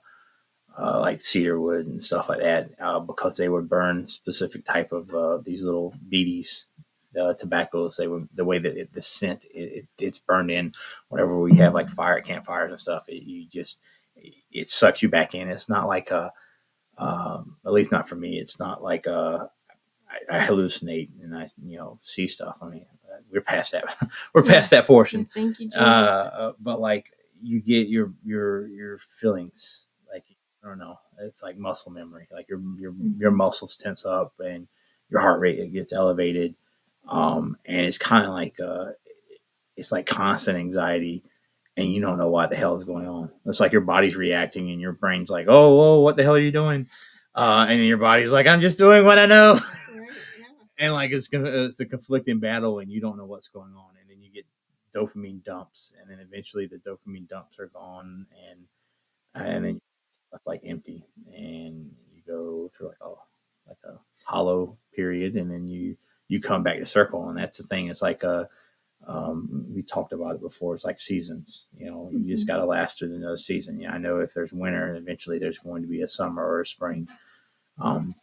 [0.81, 4.93] uh, like cedar wood and stuff like that, uh, because they would burn specific type
[4.93, 6.67] of uh, these little beaties,
[7.21, 7.97] uh, tobaccos.
[7.97, 10.73] They would the way that it, the scent it, it, it's burned in.
[11.09, 13.81] Whenever we have like fire campfires and stuff, it, you just
[14.53, 15.49] it sucks you back in.
[15.49, 16.33] It's not like a,
[16.97, 18.39] um, at least not for me.
[18.39, 19.51] It's not like a,
[20.31, 22.59] I, I hallucinate and I you know see stuff.
[22.63, 23.97] I mean, uh, we're past that.
[24.33, 25.29] we're past that portion.
[25.35, 25.81] Thank you, Jesus.
[25.81, 27.13] Uh, uh, but like
[27.43, 29.87] you get your your your feelings
[30.65, 30.99] I don't know.
[31.21, 32.29] It's like muscle memory.
[32.33, 33.19] Like your your Mhm.
[33.21, 34.67] your muscles tense up and
[35.11, 36.55] your heart rate it gets elevated.
[37.07, 38.93] Um, and it's kind of like uh,
[39.77, 41.23] it's like constant anxiety,
[41.77, 43.31] and you don't know what the hell is going on.
[43.47, 46.41] It's like your body's reacting, and your brain's like, "Oh, whoa, what the hell are
[46.41, 46.89] you doing?"
[47.35, 49.59] Uh, and then your body's like, "I'm just doing what I know."
[49.99, 50.11] Right?
[50.39, 50.47] Yeah.
[50.87, 53.91] and like it's gonna it's a conflicting battle and you don't know what's going on
[54.01, 54.45] and then you get
[54.95, 58.61] dopamine dumps and then eventually the dopamine dumps are gone and
[59.35, 59.81] and then
[60.33, 61.05] left like empty.
[61.35, 63.19] And you go through like oh
[63.67, 65.97] like a hollow period and then you
[66.29, 67.29] you come back to circle.
[67.29, 67.89] And that's the thing.
[67.89, 68.49] It's like a
[69.07, 70.75] um, we talked about it before.
[70.75, 72.49] It's like seasons you know you just Mhm.
[72.49, 73.81] got to last through another season.
[73.81, 76.67] Yeah i know if there's winter eventually there's going to be a summer or a
[76.67, 77.09] spring.
[77.79, 78.15] Um,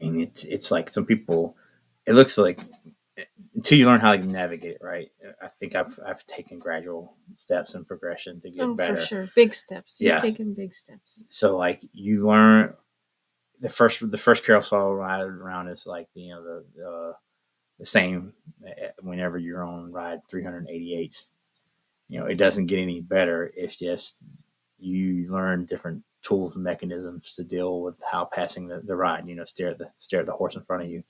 [0.00, 1.56] and it's it's like some people
[2.06, 2.58] it looks like
[3.54, 5.10] until you learn how to navigate it right
[5.42, 9.28] i think i've i've taken gradual steps and progression to get Oh, better for sure.
[9.34, 10.00] Big steps.
[10.00, 10.16] You've Yeah.
[10.16, 11.24] taken big steps.
[11.28, 12.74] so like you learn
[13.60, 17.14] the first the first carousel ride around is like you know the the,
[17.80, 18.32] the same
[18.66, 21.24] eh, whenever you're on ride 388
[22.08, 24.24] you know it doesn't get any better it's just
[24.78, 29.34] you learn different tools and mechanisms to deal with how passing the, the ride you
[29.34, 31.02] know stare at the stare at the horse in front of you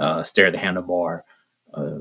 [0.00, 1.22] uh, stare at the handlebar
[1.74, 1.98] uh,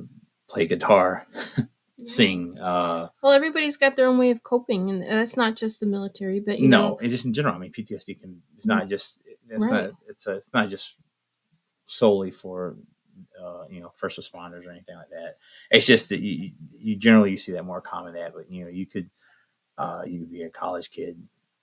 [0.48, 1.26] play guitar
[2.06, 5.86] sing uh, Well, everybody's got their own way of coping, and that's not just the
[5.86, 7.56] military, but you no, know, and just in general.
[7.56, 9.86] I mean, PTSD can it's not just it's Right.
[9.86, 10.96] not it's a, it's not just
[11.86, 12.76] solely for
[13.42, 15.38] uh, you know first responders or anything like that.
[15.72, 18.70] It's just that you you generally you see that more common that, but you know
[18.70, 19.10] you could
[19.78, 21.18] uh, you could be a college kid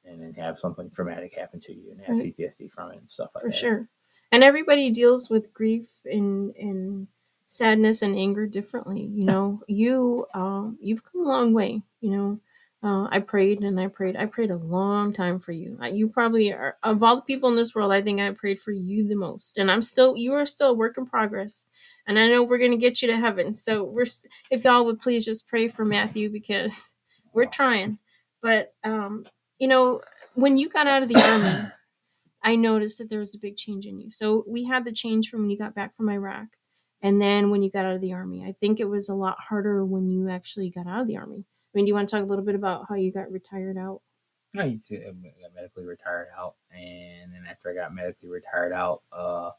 [0.04, 2.34] and then have something traumatic happen to you and have Right.
[2.36, 3.54] PTSD from it and stuff like for that.
[3.54, 3.88] For sure.
[4.32, 7.08] And everybody deals with grief and and
[7.50, 9.02] sadness and anger differently.
[9.02, 11.82] You know, you um, you've come a long way.
[12.00, 12.40] You know,
[12.82, 14.16] uh, I prayed and I prayed.
[14.16, 15.76] I prayed a long time for you.
[15.92, 17.92] You probably are of all the people in this world.
[17.92, 20.16] I think I prayed for you the most, and I'm still.
[20.16, 21.66] You are still a work in progress,
[22.06, 23.54] and I know we're gonna get you to heaven.
[23.54, 24.06] So we're.
[24.50, 26.94] If y'all would please just pray for Matthew because
[27.34, 27.98] we're trying.
[28.40, 29.26] But um,
[29.58, 30.02] you know,
[30.34, 31.68] when you got out of the army.
[32.42, 34.10] I noticed that there was a big change in you.
[34.10, 36.46] So we had the change from when you got back from Iraq
[37.02, 38.44] and then when you got out of the army.
[38.46, 41.44] I think it was a lot harder when you actually got out of the army
[41.72, 43.78] I mean, do you want to talk a little bit about how you got retired
[43.78, 44.00] out?
[44.56, 49.50] I I got medically retired out, and then after I got medically retired out, uh,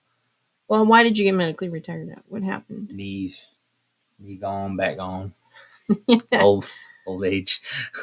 [0.68, 2.24] Well, why did you get medically retired out?
[2.28, 2.90] What happened?
[2.90, 3.46] knees,
[4.20, 5.34] knee gone, back gone,
[6.34, 6.66] old
[7.08, 7.62] old age.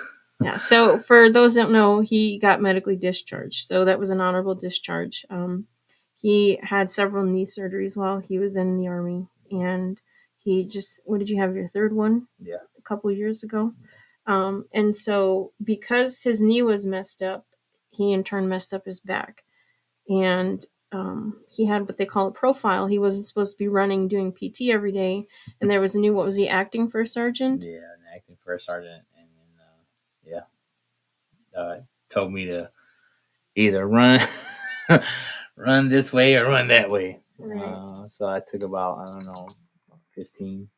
[0.41, 0.57] yeah.
[0.57, 3.66] So for those that don't know, he got medically discharged.
[3.66, 5.26] So that was an honorable discharge.
[5.28, 5.66] Um,
[6.20, 10.00] he had several knee surgeries while he was in the army, and
[10.38, 12.26] he just what did you have your third one?
[12.40, 12.56] Yeah.
[12.76, 13.72] a couple years ago.
[14.26, 17.46] Um, and so because his knee was messed up,
[17.90, 19.44] he in turn messed up his back,
[20.08, 22.86] and um, he had what they call a profile.
[22.86, 25.26] He wasn't supposed to be running doing PT every day,
[25.60, 27.62] and there was a new what was he acting for a sergeant?
[27.62, 29.28] Yeah, and acting first sergeant, and
[30.26, 30.44] then uh,
[31.54, 32.70] yeah, uh, told me to
[33.54, 34.20] either run,
[35.59, 37.20] run this way or run that way.
[37.38, 37.62] Right.
[37.62, 39.46] Uh, so I took about I don't know,
[40.14, 40.68] 15,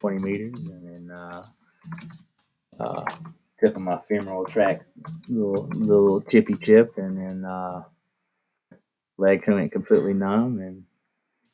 [0.00, 1.42] 20 meters, and then uh,
[2.80, 3.04] uh,
[3.58, 4.82] took my femoral track,
[5.28, 7.82] little little chippy chip, and then uh,
[9.18, 10.84] leg went completely numb, and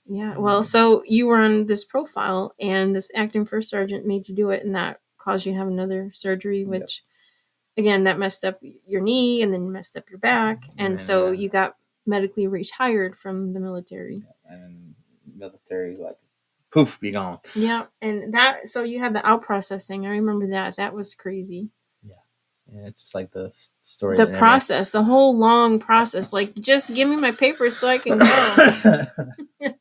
[0.07, 4.35] Yeah, well, so you were on this profile, and this acting first sergeant made you
[4.35, 6.68] do it, and that caused you to have another surgery, Yep.
[6.68, 7.05] which,
[7.76, 11.28] again, that messed up your knee and then messed up your back, and And, so
[11.28, 11.76] uh, you got
[12.07, 14.23] medically retired from the military.
[14.49, 14.95] and
[15.37, 16.17] military like
[16.71, 17.39] poof, be gone.
[17.55, 20.07] Yeah, and that so you had the out processing.
[20.07, 20.77] I remember that.
[20.77, 21.71] That was crazy.
[22.03, 22.15] Yeah.
[22.73, 24.17] And it's just like the story.
[24.17, 26.33] The process, the whole long process.
[26.33, 29.07] Like, just give me my papers so I can go.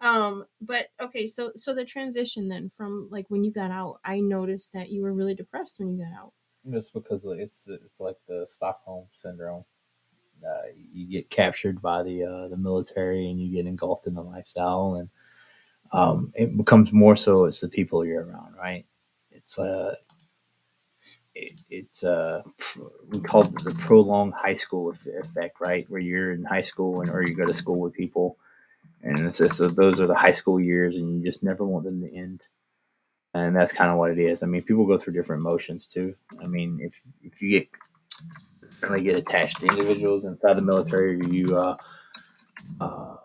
[0.00, 4.18] um but okay so so the transition then from like when you got out i
[4.18, 6.32] noticed that you were really depressed when you got out
[6.72, 9.64] It's because it's it's like the Stockholm syndrome.
[10.46, 14.22] Uh, you get captured by the uh, the military and you get engulfed in the
[14.22, 15.08] lifestyle, and
[15.92, 18.86] um, it becomes more so it's the people you're around, right?
[19.30, 19.94] It's uh,
[21.34, 22.42] it, it's uh,
[23.10, 25.88] we call it the prolonged high school effect, right?
[25.88, 28.38] Where you're in high school and or you go to school with people,
[29.02, 32.00] and it's just, those are the high school years, and you just never want them
[32.02, 32.44] to end.
[33.32, 34.42] And that's kind of what it is.
[34.42, 36.14] I mean, people go through different emotions too.
[36.42, 37.68] I mean, if if you get
[38.80, 41.76] certainly get attached to individuals inside the military, you uh,
[42.80, 43.16] uh,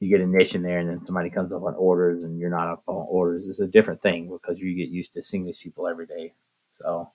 [0.00, 2.50] you get a niche in there, and then somebody comes up on orders, and you're
[2.50, 3.48] not up on orders.
[3.48, 6.34] It's a different thing because you get used to seeing these people every day.
[6.72, 7.10] So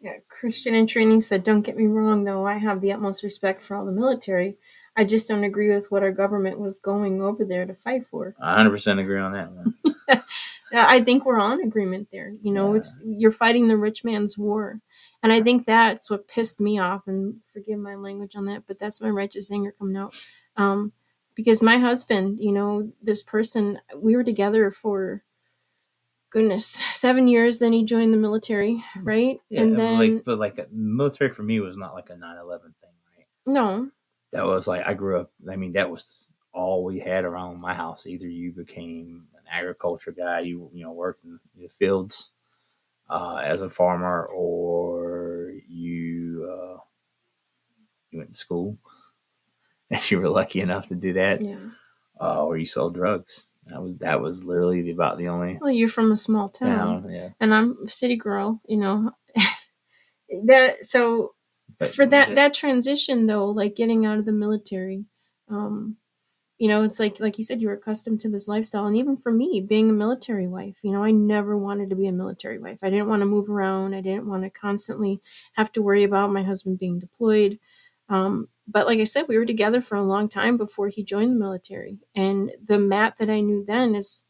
[0.00, 3.60] yeah christian in training said don't get me wrong though i have the utmost respect
[3.60, 4.56] for all the military
[4.96, 8.34] i just don't agree with what our government was going over there to fight for
[8.40, 9.74] I 100 percent agree on that one.
[10.72, 12.32] I think we're on agreement there.
[12.42, 12.78] You know, Yeah.
[12.78, 14.80] it's you're fighting the rich man's war.
[15.22, 18.78] And I think that's what pissed me off and forgive my language on that, but
[18.78, 20.14] that's my righteous anger coming out.
[20.56, 20.92] Um
[21.34, 25.22] because my husband, you know, this person we were together for
[26.30, 29.40] goodness, 7 years then he joined the military, right?
[29.48, 32.94] Yeah, and then like but like military for me was not like a 9/11 thing,
[33.16, 33.26] right?
[33.46, 33.90] no.
[34.32, 35.32] that was like I grew up.
[35.50, 38.06] I mean, that was all we had around my house.
[38.06, 42.32] Either you became an agriculture guy, you you know worked in the fields
[43.08, 46.78] uh, as a farmer, or you uh,
[48.10, 48.78] you went to school
[49.90, 51.56] and you were lucky enough to do that, Yeah.
[52.20, 53.46] uh, or you sold drugs.
[53.66, 57.02] That was that was literally about the only Well, you're from a small town.
[57.02, 57.10] town.
[57.12, 59.12] Yeah, and I'm a city girl, you know.
[60.46, 61.34] that so
[61.78, 65.04] But for that that transition though, like getting out of the military,
[65.48, 65.96] um,
[66.58, 69.16] you know, it's like like you said, you were accustomed to this lifestyle, and even
[69.16, 72.58] for me, being a military wife, you know, I never wanted to be a military
[72.58, 72.78] wife.
[72.82, 73.94] I didn't want to move around.
[73.94, 75.20] I didn't want to constantly
[75.54, 77.58] have to worry about my husband being deployed.
[78.08, 81.32] Um, but like I said, we were together for a long time before he joined
[81.32, 84.24] the military, and the Matt that I knew then is,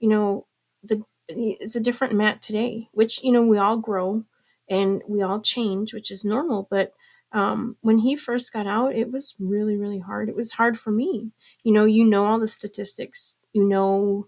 [0.00, 0.46] you know,
[0.82, 2.88] the it's a different Matt today.
[2.92, 4.24] Which you know we all grow
[4.68, 6.66] and we all change, which is normal.
[6.70, 6.92] But
[7.32, 10.28] um, when he first got out, it was really really hard.
[10.28, 11.32] It was hard for me.
[11.64, 13.38] You know, you know all the statistics.
[13.52, 14.26] You know,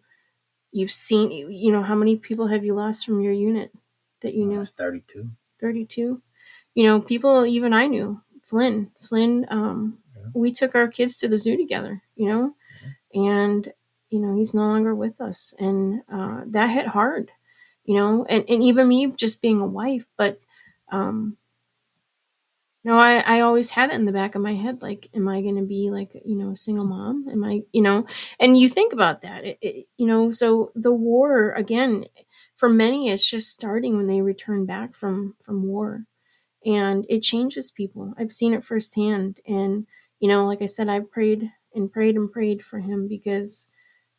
[0.72, 1.30] you've seen.
[1.32, 3.72] You know how many people have you lost from your unit
[4.22, 4.64] that you knew?
[4.64, 5.30] thirty two.
[5.60, 6.20] 32
[6.74, 10.22] you know people even i knew flynn flynn um Yeah.
[10.34, 12.54] we took our kids to the zoo together you know
[13.14, 13.72] and
[14.10, 17.30] you know he's no longer with us and uh that hit hard
[17.84, 20.40] you know and, and even me just being a wife but
[20.92, 21.36] um
[22.84, 25.40] no I, I always had it in the back of my head like am i
[25.40, 27.28] going to be like you know a single mom?
[27.30, 28.06] Am i you know?
[28.40, 32.04] And you think about that it, it, you know so the war again
[32.56, 36.04] for many it's just starting when they return back from from war.
[36.66, 38.14] And it changes people.
[38.18, 39.40] I've seen it firsthand.
[39.46, 39.86] And
[40.20, 43.66] you know like i said i prayed and prayed and prayed for him because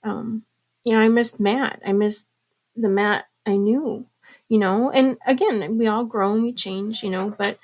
[0.03, 0.43] um
[0.83, 1.81] you know i missed matt.
[1.85, 2.27] I missed
[2.75, 4.05] the matt i knew
[4.49, 4.91] you know.
[4.91, 7.59] And again, we all grow and we change, you know, but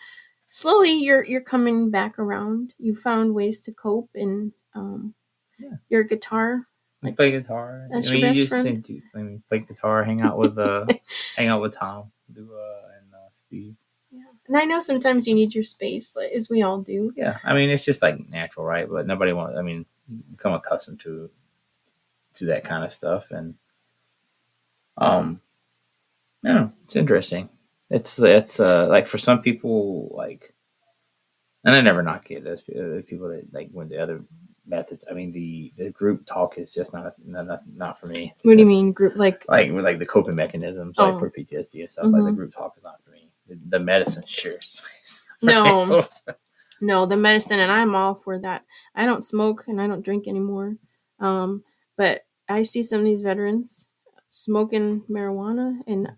[0.51, 2.73] slowly you're you're coming back around.
[2.77, 5.15] You found ways to cope and um
[5.57, 5.77] Yeah.
[5.89, 6.67] your guitar.
[7.03, 7.87] Like, play guitar.
[7.89, 8.85] that's I mean, your you best just friend?
[8.85, 10.85] think, I mean, play guitar, hang out with uh,
[11.35, 13.75] hang out with Tom, do uh, and uh, Steve.
[14.11, 14.21] Yeah.
[14.47, 17.11] And I know sometimes you need your space, like, as we all do.
[17.15, 18.87] Yeah, I mean, it's just like natural, right?
[18.87, 19.57] But nobody wants.
[19.57, 21.31] I mean, you become accustomed to
[22.35, 23.55] to that kind of stuff, and
[24.97, 25.41] um,
[26.43, 27.49] yeah, it's interesting.
[27.91, 30.53] It's it's uh like for some people like,
[31.65, 32.43] and I never knock it.
[32.43, 34.23] There's there's people that like went the other
[34.65, 35.05] methods.
[35.09, 38.33] I mean, the the group talk is just not not not, not for me.
[38.43, 41.19] What do you mean group like like like the coping mechanisms like Oh.
[41.19, 42.35] for PTSD and stuff like the Mhm.
[42.35, 43.29] group talk is not for me.
[43.47, 44.81] The, the medicine sure is.
[45.43, 46.03] No.
[46.81, 48.63] no the medicine and i'm all for that
[48.95, 50.75] i don't smoke and i don't drink anymore
[51.19, 51.63] um
[51.97, 53.87] but i see some of these veterans
[54.29, 56.11] smoking marijuana and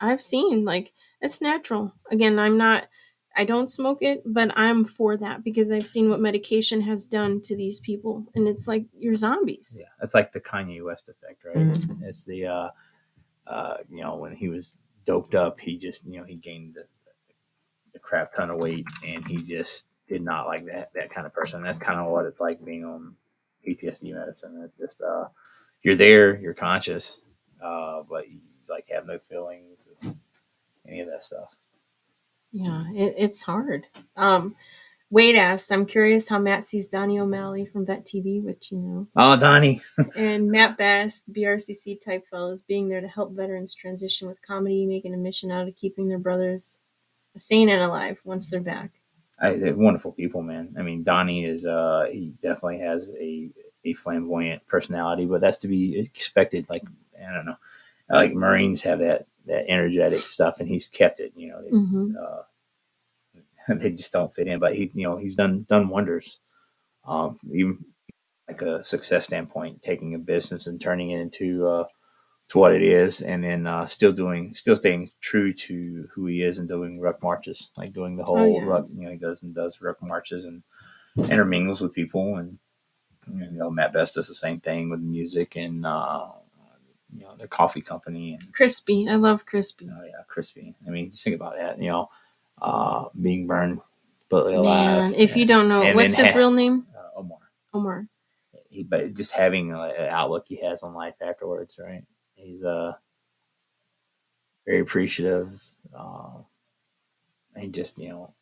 [0.00, 2.86] i've seen like it's natural again i'm not
[3.36, 7.40] i don't smoke it but i'm for that because i've seen what medication has done
[7.42, 11.44] to these people and it's like you're zombies yeah, it's like the Kanye West effect,
[11.44, 11.56] right?
[12.02, 12.68] It's the uh,
[13.46, 14.72] uh, you know when he was
[15.04, 16.84] doped up, he just you know he gained the,
[17.92, 21.34] the crap ton of weight, and he just did not like that that kind of
[21.34, 21.62] person.
[21.62, 23.14] That's kind of what it's like being on
[23.66, 24.62] PTSD medicine.
[24.64, 25.26] It's just uh,
[25.82, 27.22] you're there, you're conscious,
[27.62, 29.75] uh, but you like have no feelings,
[30.88, 31.56] any of that stuff.
[32.52, 34.54] yeah it, it's hard um
[35.10, 39.06] wade asked i'm curious how matt sees donnie o'malley from vet tv which you know
[39.16, 39.80] Oh, Donnie,
[40.16, 44.84] and Matt Best, the BRCC type fellows, being there to help veterans transition with comedy,
[44.86, 46.78] making a mission out of keeping their brothers
[47.38, 48.90] sane and alive once they're back.
[49.40, 50.74] I, they're wonderful people, man.
[50.78, 53.50] I mean, Donnie is uh he definitely has a
[53.84, 56.66] a flamboyant personality, but that's to be expected.
[56.68, 56.82] Like
[57.18, 57.56] I don't know,
[58.10, 61.32] like Marines have that that energetic stuff, and he's kept it.
[61.36, 62.42] You know, they, hmm uh,
[63.80, 64.60] they just don't fit in.
[64.60, 66.40] But he, you know, he's done done wonders.
[67.06, 67.84] Um, even
[68.48, 71.84] like a success standpoint, taking a business and turning it into uh,
[72.48, 76.42] to what it is, and then uh, still doing, still staying true to who he
[76.42, 78.62] is and doing ruck marches, like doing the whole Oh, yeah.
[78.62, 78.86] ruck.
[78.94, 80.62] You know, he goes and does ruck marches and
[81.30, 82.58] intermingles with people, and
[83.32, 86.28] you know, Matt Best does the same thing with music and uh,
[87.14, 89.08] you know their coffee company and Crispy.
[89.08, 89.88] I love Crispy.
[89.90, 90.74] Oh yeah, crispy.
[90.86, 91.80] I mean, just think about that.
[91.80, 92.10] You know,
[92.60, 93.80] uh, being burned,
[94.28, 95.12] but alive.
[95.12, 96.86] Man, if you don't know, what's his ha- real name?
[96.96, 97.38] uh, Omar,
[97.72, 98.08] Omar.
[98.68, 102.04] he, but just having uh, an outlook he has on life afterwards, right?
[102.34, 102.92] He's uh
[104.66, 105.62] very appreciative,
[105.96, 106.42] uh,
[107.54, 108.34] and just you know,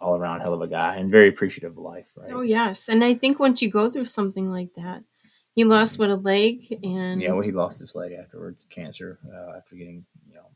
[0.00, 2.30] all around hell of a guy, and very appreciative of life, right?
[2.32, 5.02] Oh yes, and I think once you go through something like that,
[5.60, 9.58] he lost what a leg, and Yeah, well, he lost his leg afterwards, cancer, uh,
[9.58, 10.46] after getting, you know,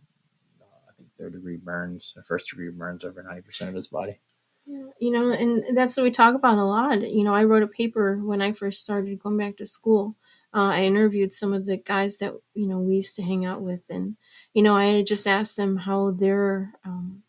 [0.63, 4.19] uh, I think third degree burns, or first degree burns over 90% of his body.
[4.65, 7.03] Yeah, you know, and that's what we talk about a lot.
[7.03, 10.17] You know, I wrote a paper when I first started going back to school.
[10.55, 13.61] Uh, I interviewed some of the guys that you know we used to hang out
[13.61, 14.17] with, and
[14.55, 17.25] you know, I just asked them how their um,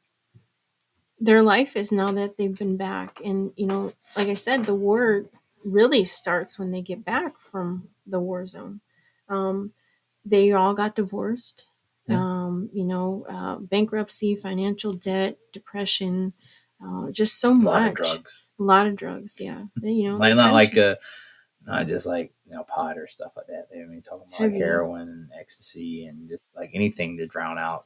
[1.19, 3.19] their life is now that they've been back.
[3.25, 5.25] And you know, like I said, the war
[5.65, 8.79] really starts when they get back from the war zone.
[9.27, 9.73] Um,
[10.23, 11.65] they all got divorced.
[12.07, 12.19] Yeah.
[12.21, 16.33] Um, you know, uh, bankruptcy, financial debt, depression,
[16.85, 17.65] uh, just so A much.
[17.65, 18.47] lot of drugs.
[18.59, 19.63] A lot of drugs, yeah.
[19.81, 20.95] You know, like not like to- uh
[21.67, 23.67] not just like you know pot or stuff like that.
[23.71, 24.59] They I mean talking about Heavy.
[24.59, 27.85] heroin and ecstasy and just like anything to drown out.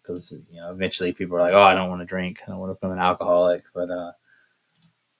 [0.00, 2.38] Because you know eventually people are like, oh, I don't want to drink.
[2.46, 4.12] I don't want to become an alcoholic, but uh,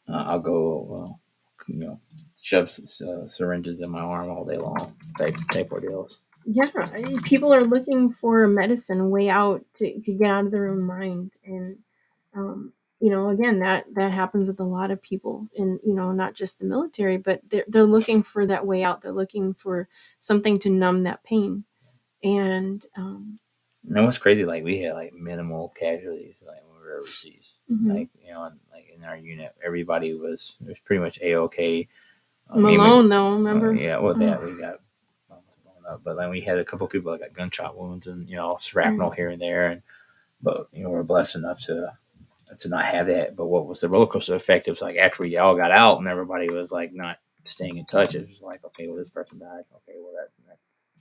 [0.08, 1.20] uh, I'll go well,
[1.68, 2.00] you know
[2.40, 2.70] shove
[3.06, 6.20] uh, syringes in my arm all day long type type ordeals.
[6.44, 10.50] yeah, I- people are looking for a medicine, way out to, to get out of
[10.52, 11.32] their own mind.
[11.46, 11.78] And,
[12.34, 16.12] um, you know, again, that, that happens with a lot of people and, you know,
[16.12, 19.02] not just the military, but they're, they're looking for that way out.
[19.02, 19.88] They're looking for
[20.20, 21.64] something to numb that pain.
[22.24, 23.40] And, um,
[23.88, 24.44] And it was crazy.
[24.44, 27.41] Like we had like minimal casualties like when we were overseas.
[27.72, 27.94] Mhm.
[27.94, 31.88] Like you know, like in our unit, everybody was it was pretty much a okay.
[32.50, 33.70] Uh, and Malone, though, remember?
[33.70, 34.80] Uh, yeah, well, that we got
[35.30, 38.28] almost blown up, but then we had a couple people that got gunshot wounds and
[38.28, 39.16] you know shrapnel Mm.
[39.16, 39.82] here and there, and
[40.42, 41.92] but you know we're blessed enough to
[42.58, 43.36] to not have that.
[43.36, 44.68] But what was the roller coaster effect?
[44.68, 47.86] It was like after we all got out and everybody was like not staying in
[47.86, 48.14] touch.
[48.14, 49.64] It was like okay, well this person died.
[49.76, 50.58] Okay, well that, that's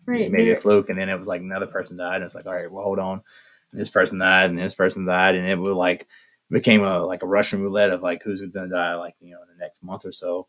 [0.08, 0.32] Right.
[0.32, 2.54] maybe a fluke, and then it was like another person died, and it's like all
[2.56, 3.22] right, well hold on,
[3.72, 6.08] this person died, and this person died, and it was like
[6.52, 9.50] became a like a Russian roulette of like who's to die like you know in
[9.50, 10.48] the next month or so.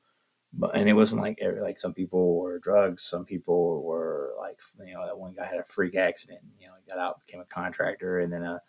[0.52, 4.60] but and it wasn't like every, like some people were drugs, some people were like
[4.86, 7.40] you know that one guy had a freak accident, you know, he got out, became
[7.40, 8.62] a contractor, and then a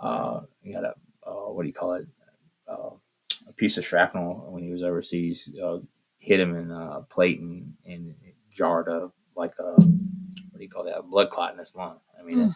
[0.00, 0.94] uh, he got a
[1.26, 2.06] uh, what do you call it,
[2.68, 2.90] uh,
[3.48, 5.78] a piece of shrapnel when he was overseas uh,
[6.18, 8.14] hit him in a plate and, and
[8.52, 12.00] jarred a like a what do you call that, a blood clot in his lung.
[12.18, 12.54] I mean, Mm.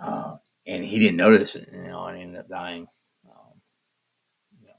[0.00, 2.88] uh, and he didn't notice it, you know, and he ended up dying.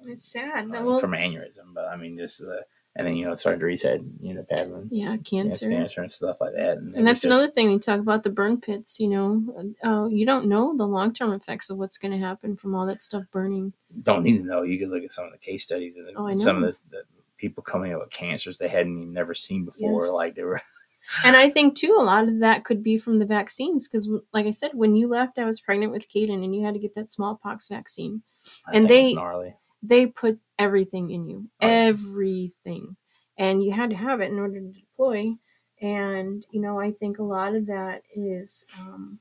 [0.05, 0.75] Um, It's sad.
[0.75, 2.61] uh, well, from aneurysm, but I mean, just uh,
[2.97, 5.69] and then you know, surgeries had you know, having yeah, cancer.
[5.69, 8.29] cancer and stuff like that, and, And that's just- another thing we talk about the
[8.29, 8.99] burn pits.
[8.99, 12.55] You know, uh, you don't know the long term effects of what's going to happen
[12.55, 13.73] from all that stuff burning.
[14.03, 14.61] don't need to know.
[14.63, 17.03] You can look at some of the case studies and Oh, some of this the
[17.37, 20.03] people coming up with cancers they hadn't even never seen before.
[20.05, 20.13] Yes.
[20.13, 20.61] Like they were
[21.25, 24.47] And I think too, a lot of that could be from the vaccines because, like
[24.47, 26.95] I said, when you left, I was pregnant with Kaden, and you had to get
[26.95, 28.23] that smallpox vaccine.
[28.65, 29.53] I And they- gnarly.
[29.87, 32.97] They put everything in you, Oh, everything,
[33.37, 35.35] and you had to have it in order to deploy.
[35.81, 39.19] And you know, I think a lot of that is um,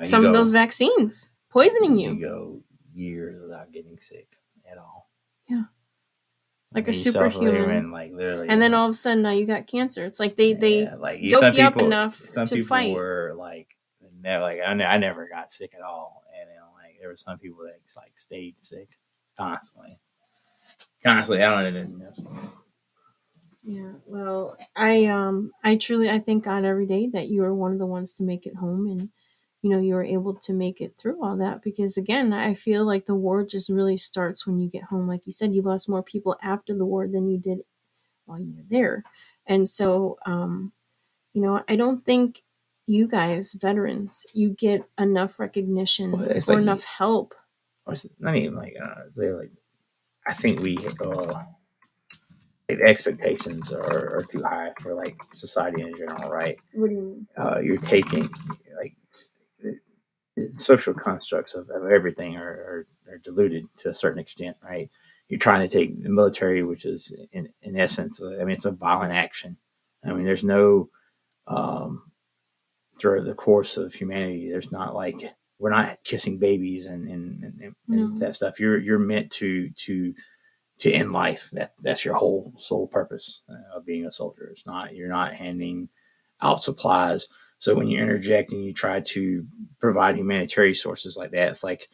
[0.00, 2.14] some of those vaccines poisoning you.
[2.14, 4.28] You go years without getting sick
[4.70, 5.10] at all.
[5.48, 5.64] Yeah.
[6.72, 7.70] Like a superhuman.
[7.70, 10.04] and, like literally, and then like, all of a sudden now you got cancer.
[10.04, 12.94] It's like they they yeah, like dope some you up enough some to people fight.
[12.94, 13.76] were like,
[14.20, 17.08] never, like I, ne- I never got sick at all, and you know, like there
[17.08, 18.88] were some people that like stayed sick
[19.36, 19.98] constantly,
[21.04, 21.44] constantly.
[21.44, 22.12] I don't know.
[23.66, 27.72] Yeah, well, I um I truly I thank God every day that you are one
[27.72, 29.08] of the ones to make it home and
[29.62, 32.84] you know you were able to make it through all that because again, I feel
[32.84, 35.08] like the war just really starts when you get home.
[35.08, 37.60] Like you said, you lost more people after the war than you did
[38.26, 39.04] while you were there.
[39.46, 40.72] And so um
[41.32, 42.42] you know, I don't think
[42.86, 47.34] you guys veterans you get enough recognition Well, or like- enough help.
[47.86, 49.50] Or not even like uh, they're like
[50.26, 51.44] I think we uh,
[52.68, 56.56] the expectations are, are too high for like society in general, right?
[56.72, 57.26] What do you mean?
[57.36, 58.28] Uh, you're taking
[58.76, 58.96] like
[59.62, 59.78] the,
[60.36, 64.90] the social constructs of, of everything are, are, are diluted to a certain extent, right?
[65.28, 68.64] You're trying to take the military, which is in, in essence, uh, I mean, it's
[68.64, 69.56] a violent action.
[70.04, 70.88] I mean, there's no
[71.46, 72.10] um,
[72.98, 75.22] through the course of humanity, there's not like
[75.58, 77.74] we're not kissing babies and and, and, and
[78.14, 78.18] No.
[78.18, 78.60] that stuff.
[78.60, 80.14] You're you're meant to to
[80.80, 81.48] to end life.
[81.52, 84.48] That that's your whole sole purpose uh, of being a soldier.
[84.50, 85.88] It's not you're not handing
[86.42, 87.26] out supplies.
[87.60, 89.46] So when you interject and you try to
[89.80, 91.88] provide humanitarian sources like that, it's like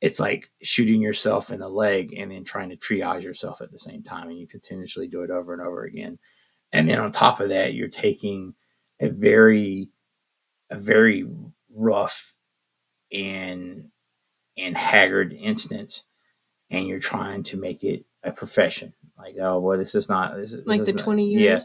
[0.00, 3.78] it's like shooting yourself in the leg and then trying to triage yourself at the
[3.78, 6.18] same time, and you continuously do it over and over again.
[6.72, 8.54] And then on top of that, you're taking
[9.00, 9.90] a very
[10.70, 11.26] a very
[11.74, 12.34] rough
[13.12, 13.90] and
[14.56, 16.04] and haggard instance
[16.70, 20.52] and you're trying to make it a profession like oh well this is not this
[20.52, 21.42] is, Like this the not- 20 years?
[21.42, 21.60] yeah.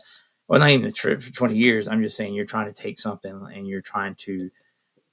[0.48, 3.00] well not even the trip for 20 years i'm just saying you're trying to take
[3.00, 4.50] something and you're trying to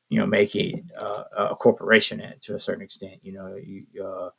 [0.09, 3.85] you know make it uh, a corporation at, to a certain extent you know you
[4.05, 4.31] uh,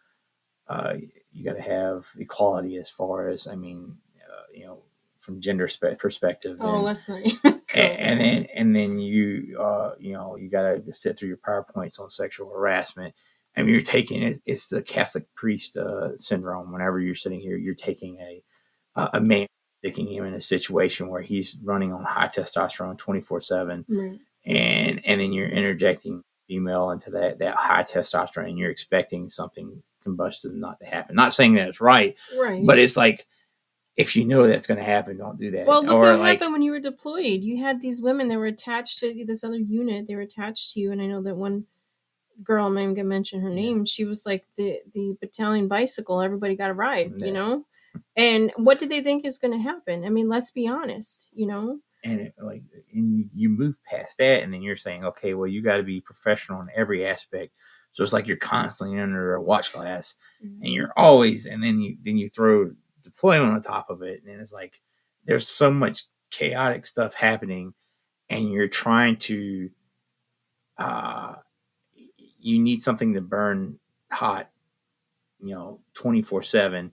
[0.70, 0.94] uh,
[1.32, 4.80] you got to have equality as far as i mean uh, you know
[5.20, 7.22] from gender spe- perspective Oh, and- let's not
[7.74, 11.30] go and, and then and then you uh you know you got to sit through
[11.30, 13.14] your powerpoints on sexual harassment
[13.56, 16.72] I mean, you're taking it, it's the Catholic priest uh, syndrome.
[16.74, 18.42] Whenever you're sitting here, you're taking a
[18.96, 19.46] a a man,
[19.84, 23.86] sticking him in a situation where he's running on high testosterone 24 seven,
[24.44, 29.84] and and then you're interjecting female into that that high testosterone, and you're expecting something
[30.02, 31.16] combustion not to happen.
[31.16, 32.66] Not saying that it's right, Right.
[32.66, 33.28] but it's like
[33.96, 35.68] if you know that's going to happen, don't do that.
[35.68, 37.42] Well, look or what like, happened when you were deployed.
[37.42, 40.08] You had these women that were attached to this other unit.
[40.08, 41.66] They were attached to you, and I know that one
[42.44, 43.86] girl, I'm not even gonna mention her name.
[43.86, 46.22] She was like the the battalion bicycle.
[46.22, 47.28] Everybody got a ride, Yeah.
[47.28, 47.66] you know.
[48.18, 50.04] And what did they think is going to happen?
[50.04, 51.80] I mean, let's be honest, you know.
[52.04, 52.64] and it, like
[52.94, 55.84] and you, you move past that and then you're saying okay well you got to
[55.84, 57.54] be professional in every aspect
[57.94, 60.66] so it's like you're constantly under a watch glass and mm-hmm.
[60.66, 62.72] you're always and then you then you throw
[63.04, 64.82] deployment on top of it and it's like
[65.26, 67.74] there's so much chaotic stuff happening
[68.30, 69.70] and you're trying to
[70.78, 71.36] uh
[72.40, 73.80] you need something to burn
[74.12, 74.50] hot
[75.40, 76.92] you know 24 7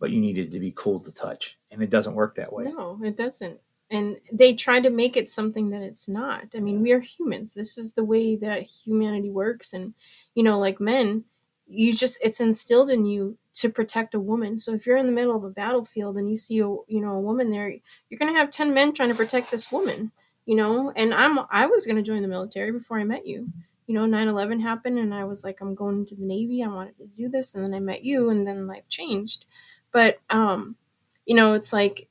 [0.00, 2.64] but you need it to be cool to touch and it doesn't work that way
[2.64, 3.60] No, it doesn't.
[3.90, 6.48] And they try to make it something that it's not.
[6.54, 7.54] I mean, we are humans.
[7.54, 9.72] This is the way that humanity works.
[9.72, 9.94] And,
[10.34, 11.24] you know, like men,
[11.68, 14.58] you just, it's instilled in you to protect a woman.
[14.58, 17.12] So if you're in the middle of a battlefield and you see a, you know,
[17.12, 17.68] a woman there,
[18.08, 20.12] you're to have 10 men trying to protect this woman,
[20.46, 20.92] you know?
[20.96, 23.48] And I'm, I was to join the military before I met you.
[23.86, 26.62] You know, 9 11 happened and I was like, I'm going into the Navy.
[26.62, 27.54] I wanted to do this.
[27.54, 29.44] And then I met you and then life changed.
[29.92, 30.76] But, um,
[31.24, 32.08] you know, it's like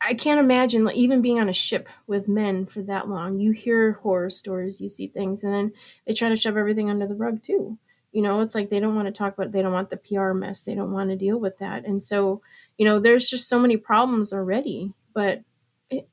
[0.00, 3.38] I, can't imagine even being on a ship with men for that long.
[3.38, 5.72] You hear horror stories, you see things, and then
[6.06, 7.78] they try to shove everything under the rug too.
[8.12, 9.52] You know, it's like they don't want to talk about.
[9.52, 10.62] They don't want the PR mess.
[10.62, 12.40] They don't want to deal with that, and so
[12.78, 14.92] you know, there's just so many problems already.
[15.12, 15.42] But
[15.90, 16.08] it,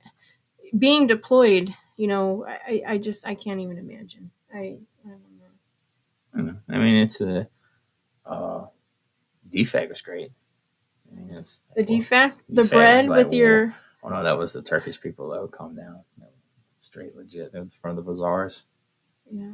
[0.78, 4.32] being deployed, you know, I, I just I can't even imagine.
[4.54, 4.58] I,
[5.06, 6.36] I don't know.
[6.36, 6.58] I, know.
[6.70, 7.48] I mean, it's a
[8.26, 8.66] uh,
[9.54, 10.32] DFAC was great.
[11.30, 15.00] It's The well, DFAC, the bread like, with your Oh no, that was the Turkish
[15.00, 16.02] people that would come down.
[16.82, 17.54] Straight legit.
[17.54, 18.66] They were from the bazaars.
[19.32, 19.54] yeah.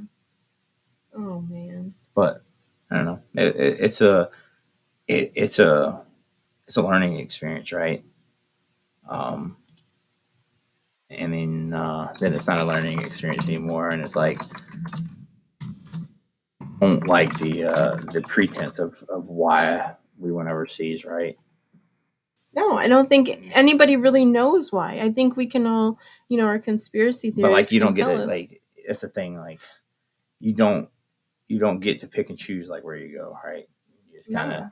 [1.16, 1.94] Oh man.
[2.16, 2.44] But
[2.90, 3.22] I don't know.
[3.36, 4.30] It, it, it's a
[5.08, 6.04] it, it's a
[6.66, 8.04] it's a learning experience, right?
[9.08, 9.58] Um,
[11.10, 14.42] and then uh, then it's not a learning experience anymore, and it's like
[16.80, 21.38] don't like the uh, the pretense of, of why we went overseas, right?
[22.54, 25.00] No, I don't think anybody really knows why.
[25.00, 26.00] I think we can all,
[26.30, 27.44] you know, our conspiracy theories.
[27.44, 28.28] but like you don't get it us.
[28.28, 29.62] like it's the thing like
[30.40, 30.90] you don't
[31.48, 33.68] you don't get to pick and choose like where you go right
[34.08, 34.64] you just kind of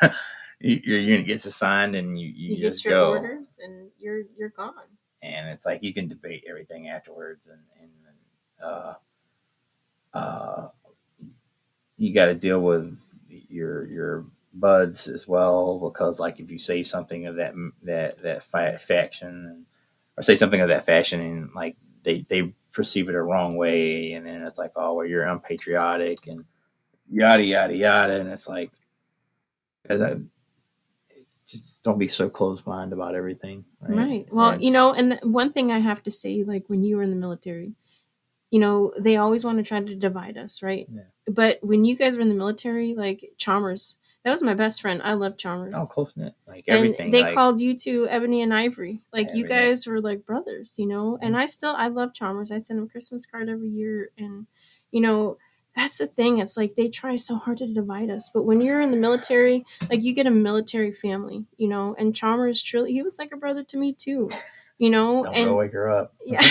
[0.60, 4.50] you, your unit gets assigned and you, you, you, just go orders and you're you're
[4.50, 4.74] gone.
[5.22, 7.90] and it's like you can debate everything afterwards and, and
[8.64, 8.94] uh
[10.14, 10.68] uh
[11.96, 12.98] you got to deal with
[13.28, 18.42] your your buds as well because like if you say something of that that that
[18.42, 19.64] fa- faction
[20.16, 24.12] or say something of that fashion and like they they perceive it a wrong way
[24.12, 26.44] and then it's like oh well you're unpatriotic and
[27.08, 28.72] yada yada yada and it's like
[29.88, 30.16] uh, I-
[31.46, 34.26] just don't be so close minded about everything right, Right.
[34.32, 37.02] Well, And you know, and one thing I have to say, like when you were
[37.02, 37.72] in the military,
[38.52, 40.86] you know, they always want to try to divide us, right?
[40.92, 41.02] Yeah.
[41.26, 45.00] But when you guys were in the military, like Chalmers, that was my best friend.
[45.02, 45.72] I love Chalmers.
[45.76, 49.00] oh close knit like and everything they like, called you two Ebony and Ivory.
[49.12, 51.18] Like you guys were like brothers, you know.
[51.22, 51.40] And Mm-hmm.
[51.42, 52.52] I still I love Chalmers.
[52.52, 54.46] I send him a Christmas card every year, and
[54.90, 55.38] you know
[55.76, 56.38] that's the thing.
[56.38, 59.64] It's like they try so hard to divide us, but when you're in the military,
[59.88, 61.94] like you get a military family, you know.
[61.98, 64.30] And Chalmers truly, he was like a brother to me too,
[64.78, 65.22] you know.
[65.24, 66.46] don't and wake her up yeah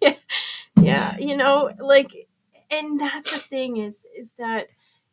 [0.00, 0.14] yeah
[0.80, 2.28] yeah you know like
[2.70, 4.68] and that's the thing is is that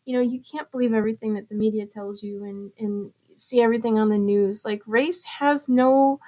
[0.10, 4.00] you know you can't believe everything that the media tells you and and see everything
[4.00, 4.66] on the news.
[4.66, 6.20] Like race has no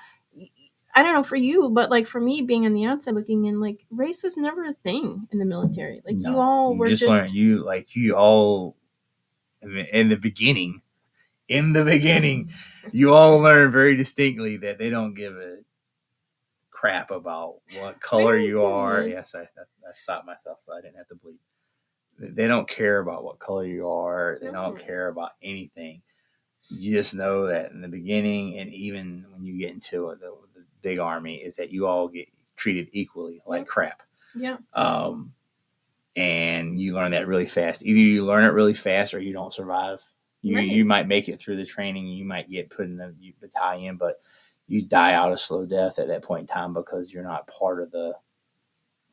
[0.93, 3.59] i don't know for you but like for me being on the outside looking in
[3.61, 6.01] like race was never a thing in the military.
[6.05, 8.75] Like you No, all were just, learn you like you all
[9.63, 10.81] in the, in the beginning
[11.47, 12.51] in the beginning
[12.91, 15.57] you all learn very distinctly that they don't give a
[16.71, 19.03] crap about what color you are.
[19.07, 21.39] Yes I, I stopped myself so i didn't have to bleep
[22.21, 26.01] they don't care about what color you are they don't care about anything
[26.69, 30.31] you just know that in the beginning and even when you get into it, the,
[30.53, 34.03] the big army is that you all get treated equally like crap
[34.35, 35.33] yeah um,
[36.15, 37.83] and you learn that really fast.
[37.83, 40.01] Either you learn it really fast or you don't survive.
[40.41, 40.67] You Right.
[40.67, 42.07] you might make it through the training.
[42.07, 44.19] You might get put in a battalion, but
[44.67, 47.81] you die out a slow death at that point in time because you're not part
[47.81, 48.15] of the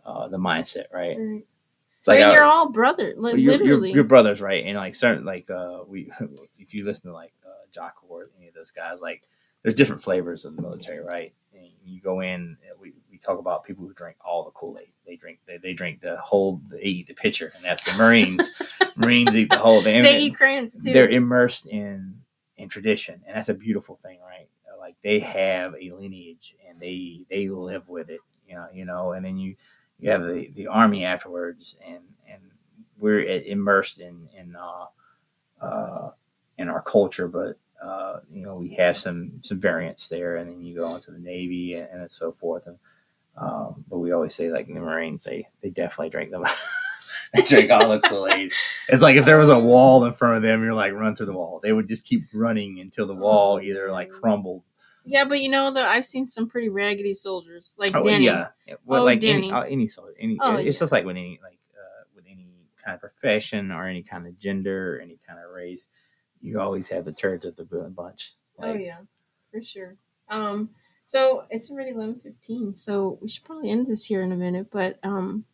[0.05, 1.19] uh, the mindset, right?
[1.19, 1.47] right.
[2.09, 4.65] Like mean, uh, you're all brother like you're, you're- literally you're brothers, right?
[4.65, 6.11] And like certain like uh, we
[6.59, 9.23] if you listen to like uh, Jock or any of those guys, like
[9.63, 11.33] there's different flavors of the military, right?
[11.55, 14.93] And you go in, we, we talk about people who drink all the Kool Aid.
[15.07, 18.51] They drink they, they drink the whole they eat the pitcher, and that's the Marines.
[18.97, 20.03] Marines eat the whole thing.
[20.03, 22.23] they eat crayons too They're immersed in
[22.57, 24.49] in tradition, and that's a beautiful thing, right?
[24.79, 29.13] Like they have a lineage, and they they live with it, you know, you know.
[29.13, 29.57] And then you
[29.99, 32.43] you have the, the army afterwards, and and
[32.99, 36.11] we're immersed in in uh, uh,
[36.57, 40.63] in our culture, but uh, you know we have some some variants there, and then
[40.63, 42.67] you go into the Navy and, and so forth.
[42.67, 42.79] And
[43.37, 46.45] um, but we always say like the Marines, they they definitely drink them.
[47.35, 48.53] they drink all the Kool Aid.
[48.89, 51.27] It's like if there was a wall in front of them, you're like run through
[51.27, 51.61] the wall.
[51.63, 54.63] They would just keep running until the wall either like crumbled.
[55.09, 58.27] Yeah but you know though i've seen some pretty raggedy soldiers like Oh, Danny.
[58.27, 58.49] yeah.
[58.85, 59.49] Well, Oh, like Danny.
[59.49, 60.37] any uh, any sort, any.
[60.41, 60.81] Oh, it's yeah.
[60.81, 62.49] just like with any like uh, with any
[62.85, 65.89] kind of profession or any kind of gender, or any kind of race.
[66.41, 68.35] You always have the turds of the bu- bunch.
[68.63, 68.99] Oh yeah,
[69.51, 69.97] for sure.
[70.29, 70.71] Um,
[71.07, 74.69] so it's already eleven fifteen, so we should probably end this here in a minute.
[74.71, 75.45] But um,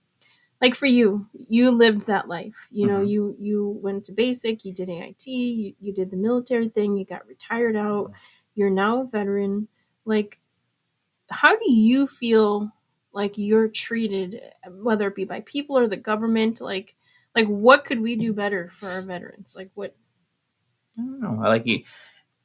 [0.61, 2.69] like for you, you lived that life.
[2.71, 3.09] You know, Mhm.
[3.09, 7.05] you you went to basic, you did AIT, you, you did the military thing, you
[7.05, 8.13] got retired out.
[8.55, 9.69] You're now a veteran.
[10.05, 10.39] Like,
[11.31, 12.71] how do you feel
[13.13, 14.41] like you're treated,
[14.71, 16.61] whether it be by people or the government?
[16.61, 16.95] Like,
[17.35, 19.55] like what could we do better for our veterans?
[19.57, 19.95] Like, what?
[20.99, 21.41] I don't know.
[21.43, 21.83] I like you.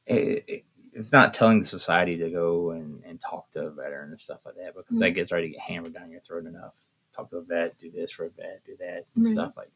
[0.06, 4.10] it, it- it's not telling the society to go and, and talk to a veteran
[4.10, 5.14] and stuff like that because that mm-hmm.
[5.14, 6.76] gets ready to get hammered down your throat enough.
[7.14, 9.34] Talk to a vet, do this for a vet, do that, and Right.
[9.34, 9.70] stuff like.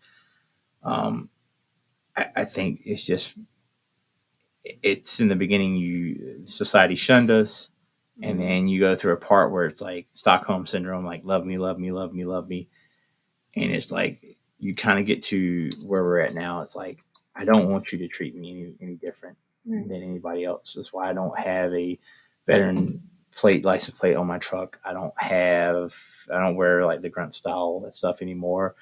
[0.83, 1.31] Um,
[2.17, 3.37] I, I think it's just
[4.65, 5.77] it's in the beginning.
[5.77, 7.71] You society shunned us,
[8.23, 11.59] and then you go through a part where it's like Stockholm syndrome, like love me,
[11.59, 12.69] love me, love me, love me,
[13.57, 16.63] and it's like you kind of get to where we're at now.
[16.63, 16.99] It's like
[17.37, 19.37] I don't want you to treat me any, any different
[19.67, 19.89] Right.
[19.89, 20.75] than anybody else.
[20.75, 21.99] That's why I don't have a
[22.47, 23.03] veteran
[23.35, 24.79] plate license plate on my truck.
[24.85, 25.95] I don't have
[26.31, 28.75] I don't wear like the grunt style stuff anymore.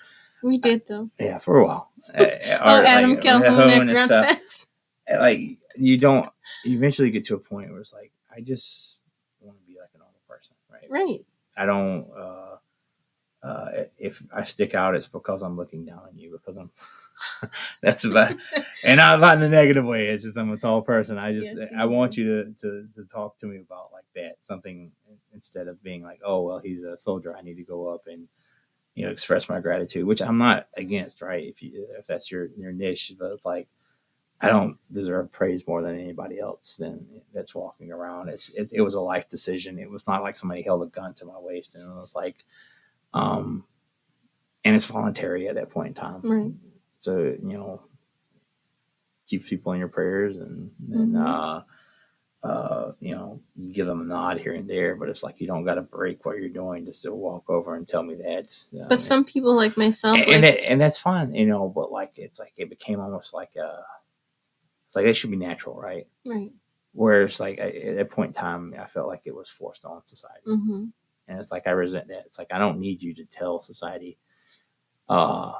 [0.43, 1.09] We did though.
[1.21, 1.93] Yeah, for a while.
[2.13, 2.25] Uh,
[2.61, 4.27] Oh, or, Adam like, Calhoun and stuff.
[4.27, 4.67] Fest.
[5.09, 6.29] Like you don't
[6.65, 8.99] you eventually get to a point where it's like I just
[9.41, 10.87] want to be like a normal person, right?
[10.89, 11.25] Right.
[11.57, 12.09] I don't.
[12.17, 12.57] Uh,
[13.43, 16.33] uh, if I stick out, it's because I'm looking down on you.
[16.33, 16.71] Because I'm.
[17.83, 18.35] that's about,
[18.85, 20.09] and not, not in the negative way.
[20.09, 21.19] It's just I'm a tall person.
[21.19, 24.37] I just Yes, I want you to, to to talk to me about like that
[24.43, 24.93] something
[25.35, 27.37] instead of being like, oh well, he's a soldier.
[27.37, 28.29] I need to go up and
[28.95, 31.45] you know express my gratitude, which I'm not against, right?
[31.45, 33.69] If you if that's your your niche, but it's like.
[34.45, 38.29] I don't deserve praise more than anybody else than that's walking around.
[38.29, 39.79] It's it, it was a life decision.
[39.79, 42.45] It was not like somebody held a gun to my waist and it was like,
[43.15, 43.65] um,
[44.65, 46.21] and it's voluntary at that point in time.
[46.23, 46.53] Right.
[46.99, 47.83] So you know,
[49.29, 51.25] keep people in your prayers and and Mhm.
[51.25, 51.63] uh,
[52.47, 55.47] uh, you know, you give them a nod here and there, but it's like you
[55.47, 58.59] don't got to break what you're doing just to walk over and tell me that.
[58.75, 61.69] Um, But some people like myself, and, like and, that, and that's fine, you know.
[61.69, 63.85] But like, it's like it became almost like a,
[64.93, 66.07] it's like that should be natural, right?
[66.27, 66.53] right.
[66.93, 70.05] Whereas, like at at that point in time, I felt like it was forced on
[70.05, 70.85] society, hmm
[71.27, 72.25] and it's like I resent that.
[72.27, 74.19] It's like I don't need you to tell society
[75.09, 75.55] uh,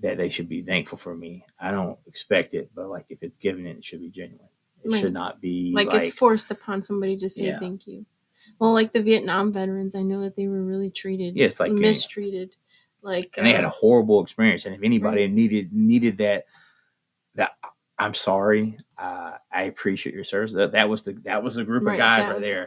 [0.00, 1.46] that they should be thankful for me.
[1.60, 4.48] I don't expect it, but like if it's given, it should be genuine.
[4.82, 5.00] It Right.
[5.00, 7.60] should not be Like, like, it's forced upon somebody to say Yeah.
[7.60, 8.04] thank you.
[8.58, 11.70] Well, like the Vietnam veterans, I know that they were really treated, Yeah, it's like,
[11.70, 12.56] uh, mistreated.
[13.00, 14.66] Like, and they had uh, a horrible experience.
[14.66, 16.46] And if anybody needed needed that,
[17.36, 17.52] that
[18.02, 20.52] I'm sorry, uh, I appreciate your service.
[20.54, 22.66] That, that was the that was the group right, of guys right was the there.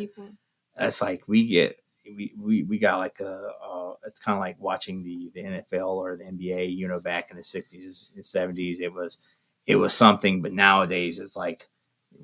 [0.77, 4.55] That's like we get we we, we got like a uh, it's kind of like
[4.61, 6.73] watching the the NFL or the NBA.
[6.73, 9.17] You know, back in the '60s and '70s, it was
[9.67, 11.67] it was something, but nowadays it's like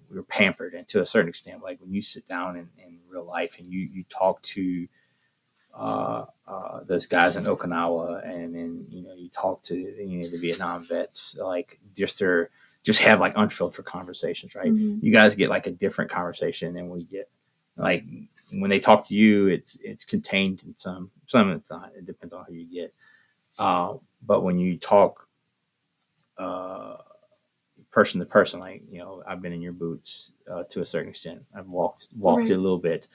[0.10, 3.26] we're pampered, and to a certain extent, like when you sit down in, in real
[3.26, 4.88] life and you you talk to
[5.74, 10.28] uh, uh, those guys in Okinawa, and then you know you talk to you know
[10.30, 12.52] the Vietnam vets, like just their
[12.84, 14.72] just have like unfiltered conversations, right?
[14.72, 15.02] Mhm.
[15.04, 17.30] You guys get like a different conversation than we get.
[17.78, 18.04] Like
[18.52, 21.92] when they talk to you, it's it's contained in some some of it's not.
[21.96, 22.94] It depends on who you get.
[23.60, 25.28] Uh, but when you talk
[26.38, 26.98] uh,
[27.92, 31.10] person to person, like you know, I've been in your boots uh, to a certain
[31.10, 31.44] extent.
[31.56, 32.52] I've walked walked Right.
[32.52, 33.08] it a little bit.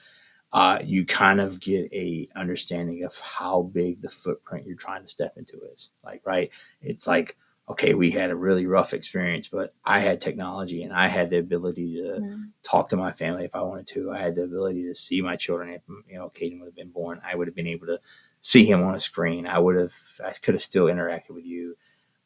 [0.53, 5.09] Uh, you kind of get a understanding of how big the footprint you're trying to
[5.09, 5.91] step into is.
[6.05, 6.49] Like, right?
[6.81, 7.37] It's like,
[7.69, 11.37] okay, we had a really rough experience, but I had technology and I had the
[11.39, 12.37] ability to Right.
[12.63, 14.11] talk to my family if I wanted to.
[14.11, 15.69] I had the ability to see my children.
[15.71, 17.99] If you know, Caden would have been born, I would have been able to
[18.41, 19.45] see him on a screen.
[19.47, 21.75] I would have, I could have still interacted with you.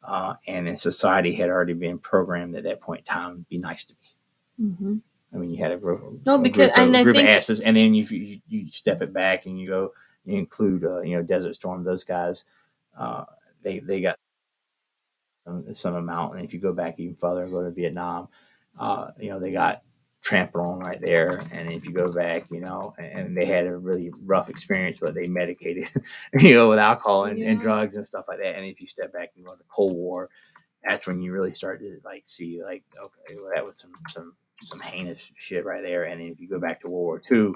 [0.04, 3.58] Uh, and in society had already been programmed at that point in time, to be
[3.58, 4.66] nice to me.
[4.68, 5.00] Mhm.
[5.32, 7.28] I mean, you had a group, No, a because- group, of- and I group think-
[7.28, 9.92] of asses, and then you, you you step it back and you go,
[10.24, 11.84] you include, uh, you know, Desert Storm.
[11.84, 12.44] Those guys,
[12.96, 13.24] uh,
[13.62, 14.18] they they got
[15.72, 18.28] some, amount, and if you go back even further, go to Vietnam,
[18.78, 19.82] uh, you know, they got
[20.22, 21.42] trampled on right there.
[21.52, 25.14] And if you go back, you know, and they had a really rough experience, but
[25.14, 25.90] they medicated,
[26.38, 28.56] you know, with alcohol and, and drugs and stuff like that.
[28.56, 30.30] And if you step back and go to the Cold War,
[30.84, 34.34] that's when you really start to like see like, okay, well, that was some some
[34.56, 36.04] some heinous shit right there.
[36.04, 37.52] And if you go back to World War II,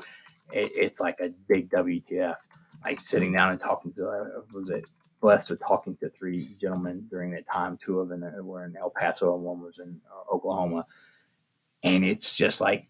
[0.52, 2.36] it, it's like a big WTF.
[2.84, 4.84] Like sitting down and talking to, uh, was it
[5.20, 7.76] blessed with talking to three gentlemen during that time.
[7.76, 10.86] Two of them were in El Paso and one was in uh, Oklahoma.
[11.82, 12.88] And it's just like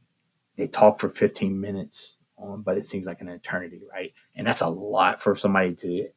[0.56, 4.12] they talk for 15 minutes, um, but it seems like an eternity, right?
[4.34, 6.08] And that's a lot for somebody to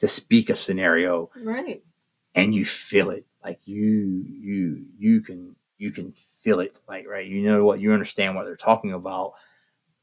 [0.00, 1.82] to speak a scenario Right.
[2.34, 6.12] and you feel it like you you you can you can
[6.42, 9.34] feel it like right you know what you understand what they're talking about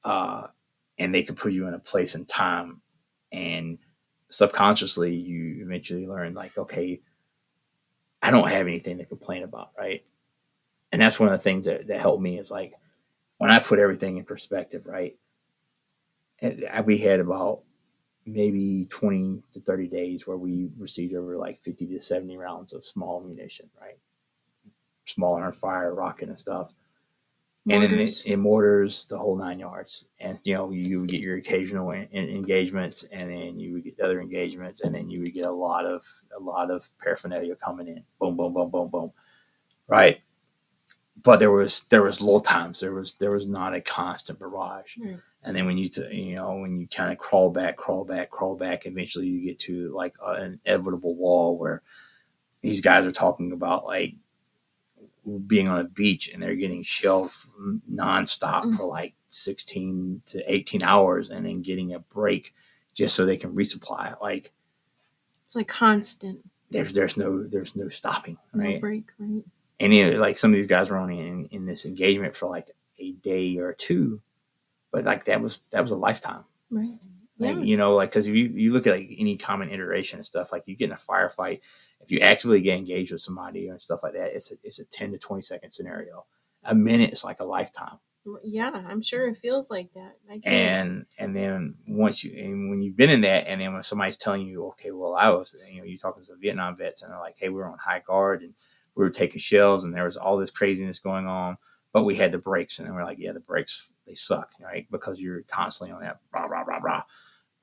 [0.06, 0.48] uh
[0.98, 2.80] and they can put you in a place and time
[3.34, 3.78] and
[4.30, 7.02] subconsciously you eventually learn like okay
[8.22, 10.04] i don't have anything to complain about right
[10.92, 12.74] and that's one of the things that, that helped me is like
[13.38, 15.18] when i put everything in perspective right
[16.42, 17.62] and we had about
[18.26, 22.86] maybe 20 to 30 days where we received over like 50 to 70 rounds of
[22.86, 23.98] small ammunition right?
[25.06, 26.74] Small iron fire, rocket and stuff.
[27.70, 30.08] And then in mortars, the whole nine yards.
[30.20, 33.84] And you know, you would get your occasional en- en- engagements, and then you would
[33.84, 36.04] get other engagements, and then you would get a lot of
[36.36, 38.04] a lot of paraphernalia coming in.
[38.20, 39.12] Boom, boom, boom, boom, boom.
[39.88, 40.22] Right.
[41.22, 42.80] But there was there was low times.
[42.80, 44.98] There was there was not a constant barrage.
[44.98, 45.20] Right.
[45.44, 48.30] And then when you t- you know when you kind of crawl back, crawl back,
[48.30, 51.82] crawl back, eventually you get to like a, an inevitable wall where
[52.62, 54.16] these guys are talking about like
[55.38, 57.30] being on a beach and they're getting shelled
[57.92, 58.78] nonstop Mm.
[58.78, 62.54] for like 16 to 18 hours and then getting a break
[62.94, 64.20] just so they can resupply.
[64.22, 64.52] Like
[65.46, 66.40] It's like constant.
[66.72, 68.82] there's there's no there's no stopping, No right?
[68.82, 69.44] break, right?
[69.80, 73.12] and like some of these guys were only in, in this engagement for like a
[73.14, 74.22] day or two,
[74.92, 76.44] but like that was that was a lifetime.
[76.70, 77.00] Right.
[77.38, 77.62] Like, Yeah.
[77.64, 80.52] you know, like because if you you look at like any common iteration and stuff,
[80.52, 81.62] like you get in a firefight,
[82.02, 84.86] if you actively get engaged with somebody and stuff like that, it's a it's a
[84.86, 86.26] ten to twenty second scenario.
[86.64, 88.00] A minute is like a lifetime.
[88.44, 90.16] Yeah, I'm sure it feels like that.
[90.46, 94.18] And and then once you and when you've been in that and then when somebody's
[94.18, 97.12] telling you okay well i was you know you're talking to some vietnam vets and
[97.12, 98.54] they're like hey we were on high guard and
[98.96, 101.58] we were taking shells and there was all this craziness going on
[101.94, 104.88] but we had the brakes and then we're like yeah the brakes they suck right
[104.92, 107.04] because you're constantly on that rah rah rah rah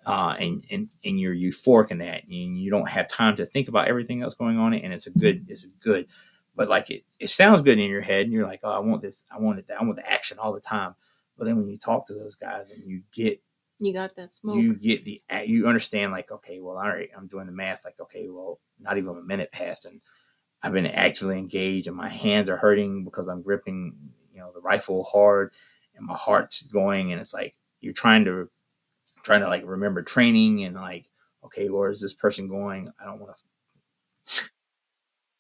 [0.07, 3.69] uh, and, and and you're euphoric in that and you don't have time to think
[3.69, 6.07] about everything else going on and it's a good it's good
[6.55, 9.03] but like it, it sounds good in your head and you're like oh i want
[9.03, 10.95] this i want it i want the action all the time
[11.37, 13.43] but then when you talk to those guys and you get
[13.79, 14.57] you got that smoke.
[14.57, 17.99] you get the you understand like okay well all right i'm doing the math like
[18.01, 20.01] okay well not even a minute passed and
[20.63, 23.93] i've been actively engaged and my hands are hurting because i'm gripping
[24.33, 25.53] you know the rifle hard
[25.97, 28.49] and my heart's going and it's like you're trying to
[29.27, 31.11] trying to like remember training and like
[31.45, 33.43] okay where is this person going i don't want to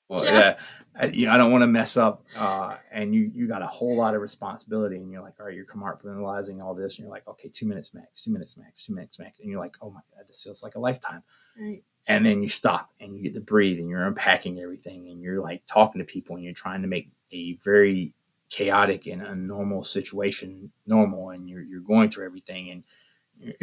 [0.08, 0.32] well, Yeah.
[0.32, 0.58] yeah,
[0.98, 2.24] I, you know, I don't want to mess up.
[2.36, 5.54] Uh, and you you got a whole lot of responsibility, and you're like, all right,
[5.54, 8.94] you're compartmentalizing all this, and you're like, okay, two minutes max, two minutes max, two
[8.94, 11.22] minutes max, and you're like, oh my god, this feels like a lifetime.
[11.60, 11.82] right.
[12.08, 15.42] And then you stop and you get to breathe, and you're unpacking everything, and you're
[15.42, 18.14] like talking to people, and you're trying to make a very
[18.48, 22.84] chaotic and unnormal situation normal, and you're you're going through everything, and,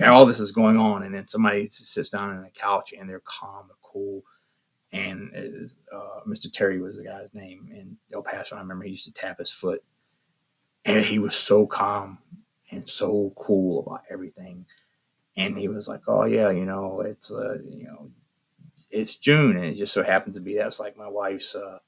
[0.04, 3.22] all this is going on, and then somebody sits down on the couch, and they're
[3.26, 4.24] calm, and cool
[4.94, 5.32] and
[5.92, 6.52] uh, Mr.
[6.52, 8.56] Terry was the guy's name in El Paso.
[8.56, 9.84] I remember he used to tap his foot,
[10.86, 12.20] and he was so calm
[12.72, 14.66] and so cool about everything.
[15.36, 18.12] And he was like, "Oh yeah, you know, it's uh, you know,
[18.92, 21.80] it's June, and it just so happens to be that's like my wife's uh,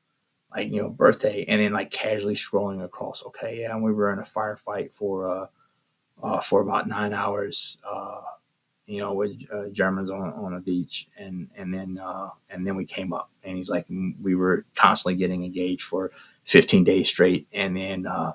[0.55, 4.13] like you know birthday." And then like casually scrolling across, okay, yeah, and we were
[4.13, 5.47] in a firefight for uh,
[6.23, 7.77] uh for about nine hours.
[7.87, 8.21] Uh,
[8.87, 12.75] you know, with uh, Germans on, on a beach, and and then uh, and then
[12.75, 16.11] we came up, and he's like, mm, we were constantly getting engaged for
[16.45, 18.33] 15 days straight, and then uh,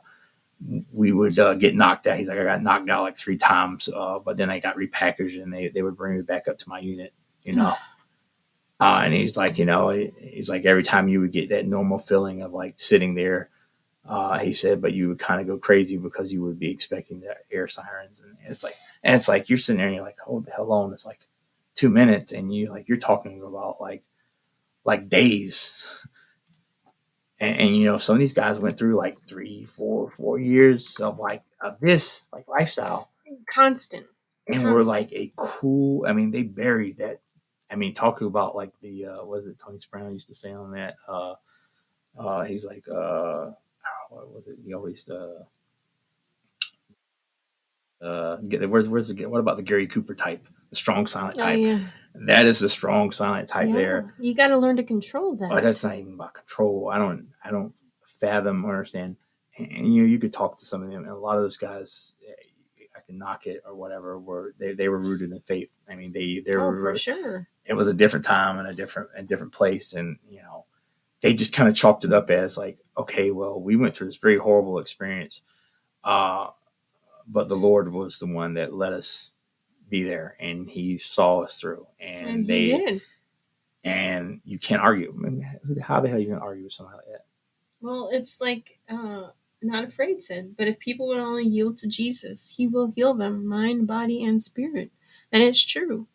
[0.93, 2.19] we would uh, get knocked out.
[2.19, 5.41] He's like, I got knocked out like three times, uh, but then I got repackaged,
[5.43, 7.13] and they they would bring me back up to my unit,
[7.43, 7.75] you know.
[8.83, 11.99] Uh, and he's like, you know, he's like every time you would get that normal
[11.99, 13.51] feeling of like sitting there,
[14.07, 17.21] uh, he said, but you would kind of go crazy because you would be expecting
[17.21, 20.19] the air sirens, and it's like, and it's like you're sitting there and you're like,
[20.19, 21.21] hold the hell on, it's like
[21.75, 24.03] two minutes, and you like you're talking about like
[24.85, 25.87] like days,
[27.41, 30.99] and, and you know some of these guys went through like three, four, four years
[30.99, 33.11] of like of this like lifestyle,
[33.53, 34.07] Constant.
[34.49, 36.07] and we're like a cool.
[36.07, 37.21] I mean, they buried that.
[37.71, 40.53] I mean, talking about like the uh, what is it Tony Soprano used to say
[40.53, 40.97] on that.
[41.07, 41.35] Uh,
[42.19, 43.51] uh, he's like, uh,
[44.11, 44.59] what was it?
[44.65, 45.45] He always uh,
[48.03, 51.43] uh, get where's where's the what about the Gary Cooper type, the strong silent Oh,
[51.43, 51.59] type?
[51.59, 51.81] yeah.
[52.15, 53.75] That is the strong silent type yeah.
[53.75, 54.15] there.
[54.19, 55.49] You got to learn to control that.
[55.49, 56.91] But that's not even about control.
[56.93, 57.73] I don't I don't
[58.05, 59.17] fathom or understand.
[59.59, 61.43] And, and, you know, you could talk to some of them, and a lot of
[61.43, 62.33] those guys, eh,
[62.97, 64.19] I can knock it or whatever.
[64.19, 65.71] Were they, they were rooted in faith?
[65.89, 67.49] I mean, they they oh, were for sure.
[67.65, 70.65] it was a different time and a different a different place and you know
[71.21, 74.17] they just kind of chalked it up as like okay well we went through this
[74.19, 75.43] very horrible experience
[76.05, 76.49] uh
[77.29, 79.33] but the lord was the one that let us
[79.91, 83.03] be there and he saw us through and, And, they he did.
[83.85, 85.47] and you can't argue I mean,
[85.83, 87.27] how the hell are you gonna argue with somebody like that
[87.81, 89.29] Well, it's like uh,
[89.63, 93.47] not afraid said, but if people would only yield to Jesus, He will heal them,
[93.47, 94.91] mind, body, and spirit.
[95.33, 96.07] And it's true.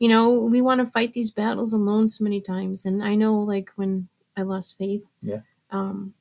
[0.00, 3.38] You know, we want to fight these battles alone so many times, and I know,
[3.38, 5.40] like when I lost faith, Yeah.
[5.70, 6.14] um,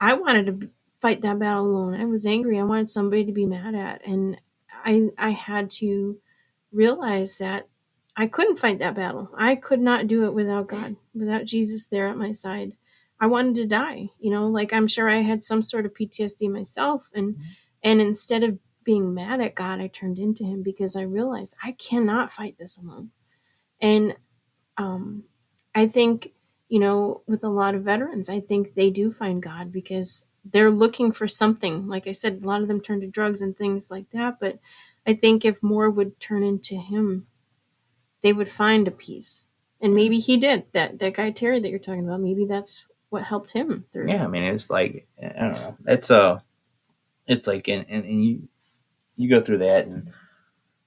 [0.00, 0.68] I wanted to
[1.00, 1.94] fight that battle alone.
[1.94, 2.58] I was angry.
[2.58, 4.40] I wanted somebody to be mad at, and
[4.84, 6.18] I I had to
[6.72, 7.68] realize that
[8.16, 9.30] I couldn't fight that battle.
[9.36, 12.74] I could not do it without God, without Jesus there at my side.
[13.20, 14.10] I wanted to die.
[14.18, 17.36] You know, like I'm sure I had some sort of PTSD myself, and
[17.82, 21.72] and instead of being mad at God, I turned into Him because I realized I
[21.72, 23.10] cannot fight this alone.
[23.80, 24.16] And
[24.76, 25.24] um,
[25.74, 26.32] I think
[26.68, 30.70] you know, with a lot of veterans, I think they do find God because they're
[30.70, 31.88] looking for something.
[31.88, 34.38] Like I said, a lot of them turn to drugs and things like that.
[34.40, 34.58] But
[35.06, 37.26] I think if more would turn into Him,
[38.22, 39.44] they would find a peace.
[39.80, 40.98] And maybe he did that.
[40.98, 42.20] That guy Terry that you're talking about.
[42.20, 44.10] Maybe that's what helped him through.
[44.10, 45.76] Yeah, I mean, it's like I don't know.
[45.86, 46.40] It's uh
[47.26, 48.48] it's like and, and, and you
[49.16, 50.12] you go through that and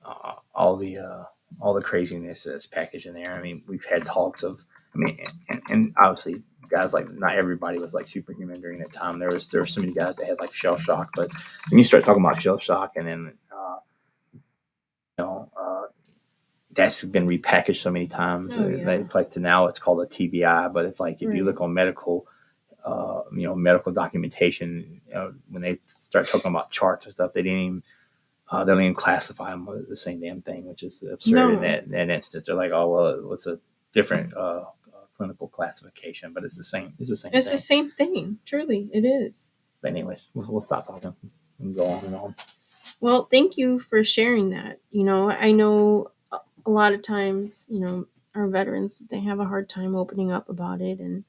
[0.04, 1.24] uh, all the uh,
[1.60, 3.34] all the craziness that's packaged in there.
[3.34, 4.66] I mean, we've had talks of.
[4.94, 5.18] I mean,
[5.50, 9.20] and, and obviously, guys like not everybody was like superhuman during that time.
[9.20, 11.30] There was there were so many guys that had like shell shock, but
[11.70, 13.76] when you start talking about shell shock and then uh,
[14.34, 15.50] you know.
[15.56, 15.82] Uh,
[16.74, 18.54] that's been repackaged so many times.
[18.58, 18.90] Oh, yeah.
[18.92, 21.74] It's like to now it's called a TBI, but it's like if you look on
[21.74, 22.26] medical,
[22.86, 27.34] uh, you know, medical documentation, you know, when they start talking about charts and stuff,
[27.34, 27.84] they didn't even
[28.50, 31.50] uh, they don't even classify them the same damn thing, which is absurd No.
[31.56, 32.48] in that, in that instance.
[32.48, 33.60] They're like, oh well, it's a
[33.94, 34.64] different uh,
[35.22, 36.94] clinical classification, but it's the same.
[37.00, 37.56] It's the same It's thing.
[37.56, 38.40] the same thing.
[38.46, 39.52] Truly, it is.
[39.82, 41.14] But anyways, we'll, we'll stop talking
[41.60, 42.36] and go on and on.
[43.00, 44.80] Well, thank you for sharing that.
[44.90, 46.40] You know, I know a-
[46.70, 50.82] lot of times, you know, our veterans, they have a hard time opening up about
[50.82, 51.00] it.
[51.00, 51.24] And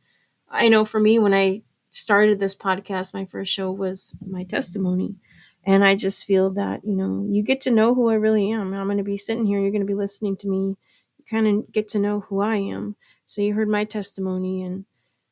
[0.50, 5.16] I know for me, when I started this podcast, my first show was my testimony.
[5.64, 8.72] And I just feel that, you know, you get to know who I really am.
[8.74, 10.76] I'm going to be sitting here, you're going to be listening to me.
[11.18, 12.96] You kind of get to know who I am.
[13.24, 14.84] So you heard my testimony, and,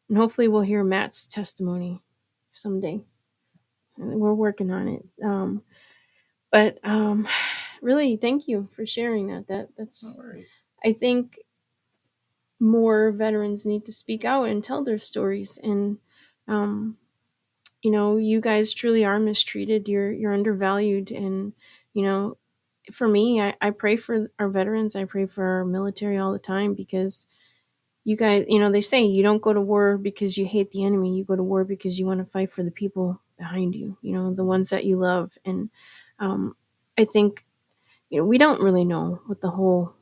[0.09, 2.03] and hopefully we'll hear Matt's testimony
[2.53, 3.01] someday.
[3.99, 5.05] And We're working on it.
[5.25, 5.63] Um,
[6.51, 7.29] but um,
[7.83, 9.49] really, thank you for sharing that.
[9.49, 10.63] That that's No worries.
[10.85, 11.39] I think
[12.61, 15.59] more veterans need to speak out and tell their stories.
[15.63, 15.99] And
[16.49, 16.97] um,
[17.83, 19.89] you know, you guys truly are mistreated.
[19.89, 21.53] You're you're undervalued, and
[21.95, 22.37] you know,
[22.93, 24.97] for me, I, I pray for our veterans.
[24.97, 27.27] I pray for our military all the time because
[28.05, 30.85] you guys, you know, they say you don't go to war because you hate the
[30.85, 31.17] enemy.
[31.17, 33.97] You go to war because you want to fight for the people behind you.
[34.03, 35.37] You know, the ones that you love.
[35.45, 35.71] And
[36.19, 36.57] um,
[36.99, 37.45] I think
[38.11, 39.95] you know we don't really know what the whole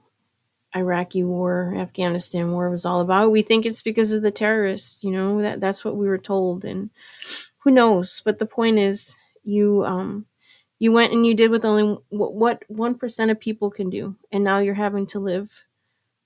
[0.77, 3.33] Iraqi war, Afghanistan war was all about.
[3.33, 6.65] We think it's because of the terrorists, you know, that that's what we were told
[6.65, 6.91] and
[7.59, 10.27] who knows, but the point is you um
[10.79, 14.45] you went and you did with only what what 1% of people can do and
[14.45, 15.65] now you're having to live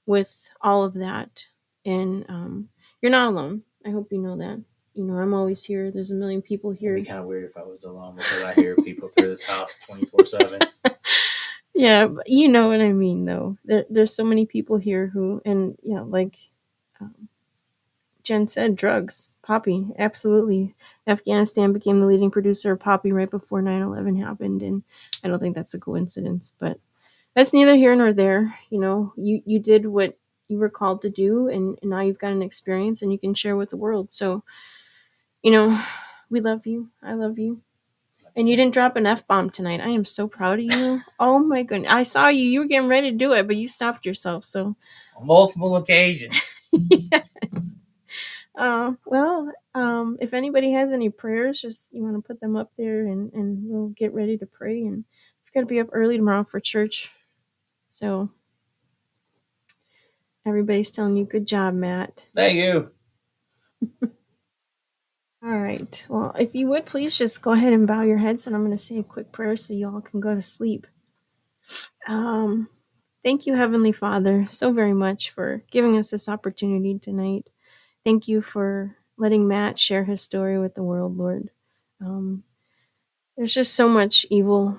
[0.06, 1.46] with all of that
[1.84, 2.68] and um
[3.00, 3.62] you're not alone.
[3.84, 4.62] I hope you know that.
[4.94, 5.90] You know, I'm always here.
[5.90, 6.92] There's a million people here.
[6.94, 9.42] It'd be kind of weird if I was alone because I hear people through this
[9.42, 10.60] house twenty four seven.
[11.74, 13.56] Yeah, but you know what I mean, though.
[13.64, 16.36] There, there's so many people here who, and yeah, like
[17.00, 17.28] um,
[18.22, 20.74] Jen said, drugs, poppy, absolutely.
[21.06, 24.82] Afghanistan became the leading producer of poppy right before 9 11 happened, and
[25.24, 26.78] I don't think that's a coincidence, but
[27.34, 28.54] that's neither here nor there.
[28.68, 30.18] You know, you, you did what
[30.52, 33.34] you were called to do, and, and now you've got an experience and you can
[33.34, 34.12] share with the world.
[34.12, 34.44] So,
[35.42, 35.82] you know,
[36.30, 36.90] we love you.
[37.02, 37.62] I love you.
[38.36, 39.80] And you didn't drop an F bomb tonight.
[39.80, 41.00] I am so proud of you.
[41.20, 41.90] Oh my goodness.
[41.92, 42.44] I saw you.
[42.48, 44.44] You were getting ready to do it, but you stopped yourself.
[44.44, 44.76] So,
[45.16, 46.54] On multiple occasions.
[46.72, 47.76] yes.
[48.56, 52.70] Uh, well, um, if anybody has any prayers, just you want to put them up
[52.76, 54.80] there and, and we'll get ready to pray.
[54.82, 55.04] And
[55.44, 57.10] we've got to be up early tomorrow for church.
[57.88, 58.30] So,
[60.46, 62.26] everybody's telling you, good job, Matt.
[62.34, 62.90] Thank you.
[65.44, 66.06] All right.
[66.08, 68.70] Well, if you would please just go ahead and bow your heads, and I'm going
[68.70, 70.86] to say a quick prayer so you all can go to sleep.
[72.06, 72.68] Um,
[73.24, 77.50] thank you, Heavenly Father, so very much for giving us this opportunity tonight.
[78.04, 81.50] Thank you for letting Matt share his story with the world, Lord.
[82.00, 82.44] Um,
[83.36, 84.78] there's just so much evil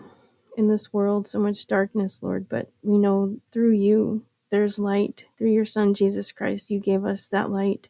[0.55, 4.23] in this world, so much darkness, Lord, but we know through you
[4.53, 5.25] there's light.
[5.35, 7.89] Through your Son, Jesus Christ, you gave us that light.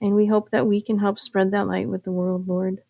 [0.00, 2.80] And we hope that we can help spread that light with the world, Lord.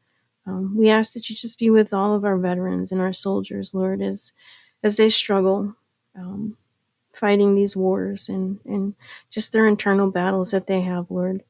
[0.46, 3.74] Um, we ask that you just be with all of our veterans and our soldiers,
[3.74, 4.30] Lord, as
[4.84, 5.74] as they struggle
[6.16, 6.56] um,
[7.12, 8.94] fighting these wars and and
[9.28, 11.42] just their internal battles that they have, Lord.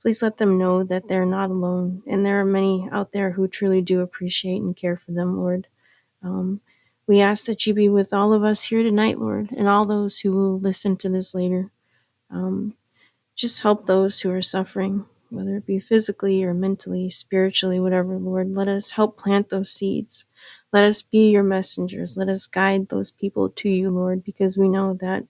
[0.00, 3.48] Please let them know that they're not alone, and there are many out there who
[3.48, 5.66] truly do appreciate and care for them, Lord.
[6.22, 6.60] Um,
[7.08, 10.18] we ask that you be with all of us here tonight, Lord, and all those
[10.18, 11.72] who will listen to this later.
[12.30, 12.74] Um,
[13.36, 18.54] just help those who are suffering, whether it be physically or mentally, spiritually, whatever, Lord.
[18.54, 20.26] Let us help plant those seeds.
[20.72, 22.16] Let us be your messengers.
[22.16, 25.24] Let us guide those people to you, Lord, because we know that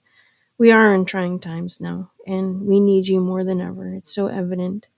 [0.59, 3.95] we are in trying times now and we need you more than ever.
[3.95, 4.89] It's so evident.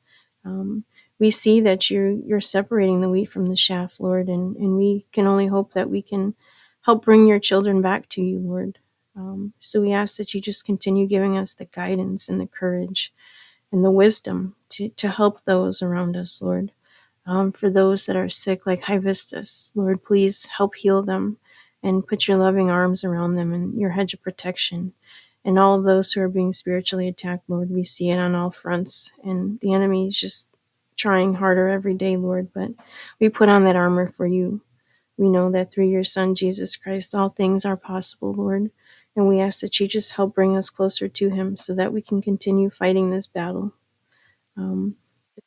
[0.45, 0.85] Um,
[1.19, 5.07] we see that you're you're separating the wheat from the chaff, Lord, and and we
[5.13, 6.35] can only hope that we can
[6.83, 8.79] help bring your children back to you, Lord.
[9.17, 13.13] Um, so we ask that you just continue giving us the guidance and the courage
[13.73, 16.73] and the wisdom to, to help those around us, Lord.
[17.27, 21.37] Um, for those that are sick, like High Vistas, Lord, please help heal them
[21.83, 24.93] and put your loving arms around them and your hedge of protection.
[25.45, 29.13] And all those who are being spiritually attacked, Lord, we see it on all fronts.
[29.25, 30.51] And the enemy is just
[30.97, 32.53] trying harder every day, Lord.
[32.53, 32.71] But
[33.21, 34.61] we put on that armor for you.
[35.21, 38.71] We know that through your Son, Jesus Christ, all things are possible, Lord.
[39.15, 42.01] And we ask that you just help bring us closer to him so that we
[42.01, 43.75] can continue fighting this battle.
[44.57, 44.97] Um,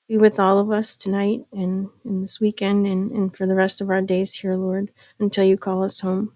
[0.08, 3.82] be with all of us tonight and, and this weekend and, and for the rest
[3.82, 6.34] of our days here, Lord, until you call us home.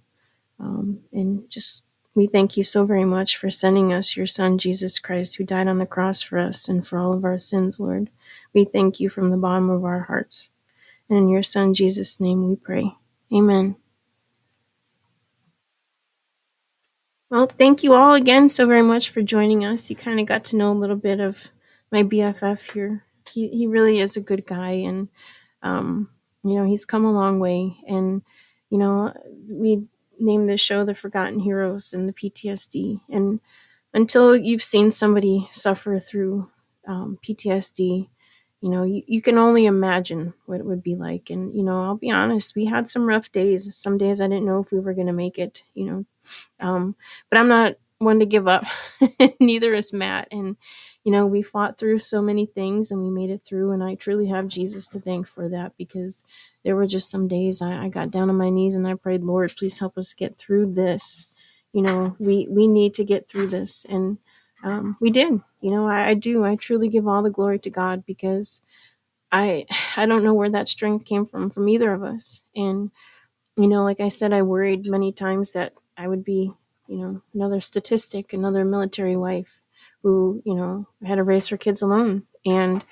[0.59, 1.85] Um, and just
[2.15, 5.67] we thank you so very much for sending us your Son, Jesus Christ, who died
[5.67, 8.09] on the cross for us and for all of our sins, Lord.
[8.55, 10.49] We thank you from the bottom of our hearts.
[11.07, 12.95] And in your Son, Jesus' name, we pray.
[13.33, 13.75] Amen.
[17.29, 19.89] Well, thank you all again so very much for joining us.
[19.89, 21.49] You kind of got to know a little bit of
[21.91, 23.03] my BFF here.
[23.33, 25.09] He, he really is a good guy, and
[25.61, 26.09] um,
[26.43, 27.77] you know he's come a long way.
[27.87, 28.21] And
[28.69, 29.13] you know
[29.49, 29.83] we
[30.19, 33.01] named this show "The Forgotten Heroes" and the PTSD.
[33.09, 33.41] And
[33.93, 36.49] until you've seen somebody suffer through
[36.87, 38.09] um, PTSD,
[38.61, 41.29] you know you, you can only imagine what it would be like.
[41.29, 43.75] And you know I'll be honest, we had some rough days.
[43.77, 45.63] Some days I didn't know if we were going to make it.
[45.75, 46.03] You know
[46.61, 46.95] um,
[47.31, 48.65] but I'm not one to give up.
[49.41, 50.29] Neither is Matt.
[50.31, 50.57] And,
[51.05, 53.73] you know, we fought through so many things and we made it through.
[53.73, 56.25] And I truly have Jesus to thank for that because
[56.65, 59.23] there were just some days I, I got down on my knees and I prayed,
[59.23, 61.27] Lord, please help us get through this.
[61.73, 63.85] You know, we, we need to get through this.
[63.89, 64.19] And
[64.63, 65.41] um, we did.
[65.61, 66.45] You know, I, I do.
[66.45, 68.61] I truly give all the glory to God because
[69.31, 69.65] I
[69.97, 72.43] I don't know where that strength came from from either of us.
[72.55, 72.91] And
[73.57, 76.51] you know, like I said, I worried many times that I would be,
[76.87, 79.59] you know, another statistic, another military wife
[80.03, 82.23] who, you know, had to raise her kids alone.
[82.45, 82.85] And,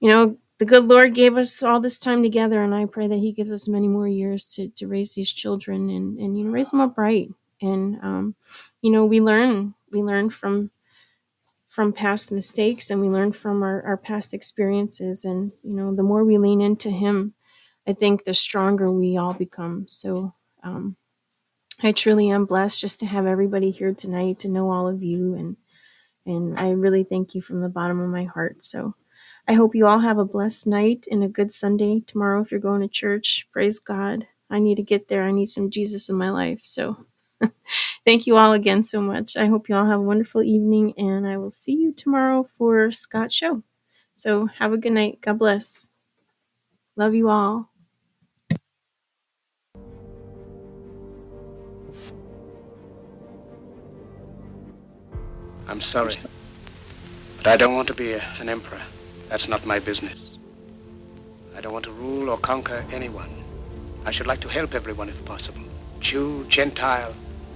[0.00, 3.18] you know, the good Lord gave us all this time together, and I pray that
[3.18, 6.50] He gives us many more years to, to raise these children and, and you know
[6.50, 7.30] raise them up right.
[7.62, 8.34] And um,
[8.82, 10.70] you know, we learn we learn from
[11.70, 16.02] from past mistakes and we learn from our, our past experiences and you know the
[16.02, 17.32] more we lean into him
[17.86, 20.96] i think the stronger we all become so um,
[21.82, 25.34] I truly am blessed just to have everybody here tonight, to know all of you,
[25.34, 25.56] and
[26.26, 28.62] and I really thank you from the bottom of my heart.
[28.62, 28.94] So
[29.48, 32.60] I hope you all have a blessed night and a good Sunday tomorrow if you're
[32.60, 33.48] going to church.
[33.52, 34.26] Praise God.
[34.50, 35.24] I need to get there.
[35.24, 36.60] I need some Jesus in my life.
[36.62, 37.06] So
[38.04, 39.36] thank you all again so much.
[39.36, 42.90] I hope you all have a wonderful evening, and I will see you tomorrow for
[42.90, 43.62] Scott's show.
[44.16, 45.20] So have a good night.
[45.20, 45.88] God bless.
[46.96, 47.70] Love you all.
[55.66, 56.14] I'm sorry.
[57.36, 58.82] But I don't want to be a, an emperor.
[59.28, 60.36] That's not my business.
[61.56, 63.30] I don't want to rule or conquer anyone.
[64.04, 65.62] I should like to help everyone if possible.
[66.00, 67.14] Jew, Gentile,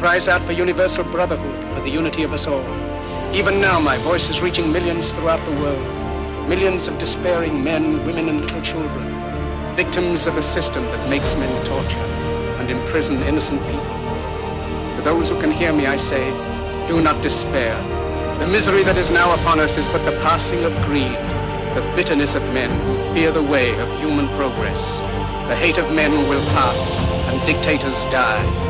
[0.00, 2.64] cries out for universal brotherhood, for the unity of us all.
[3.34, 6.48] Even now, my voice is reaching millions throughout the world.
[6.48, 9.04] Millions of despairing men, women, and little children,
[9.76, 11.98] victims of a system that makes men torture
[12.58, 13.96] and imprison innocent people.
[14.96, 16.30] To those who can hear me, I say,
[16.88, 17.76] do not despair.
[18.38, 21.20] The misery that is now upon us is but the passing of greed,
[21.76, 24.96] the bitterness of men who fear the way of human progress.
[25.48, 28.69] The hate of men will pass, and dictators die,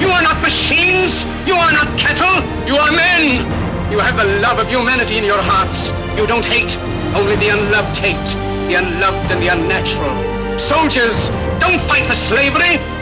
[0.00, 1.24] You are not machines.
[1.46, 2.44] You are not cattle.
[2.68, 3.44] You are men.
[3.90, 5.88] You have the love of humanity in your hearts.
[6.18, 6.76] You don't hate.
[7.16, 8.28] Only the unloved hate.
[8.68, 10.14] The unloved and the unnatural.
[10.58, 11.28] Soldiers,
[11.60, 12.76] don't fight for slavery.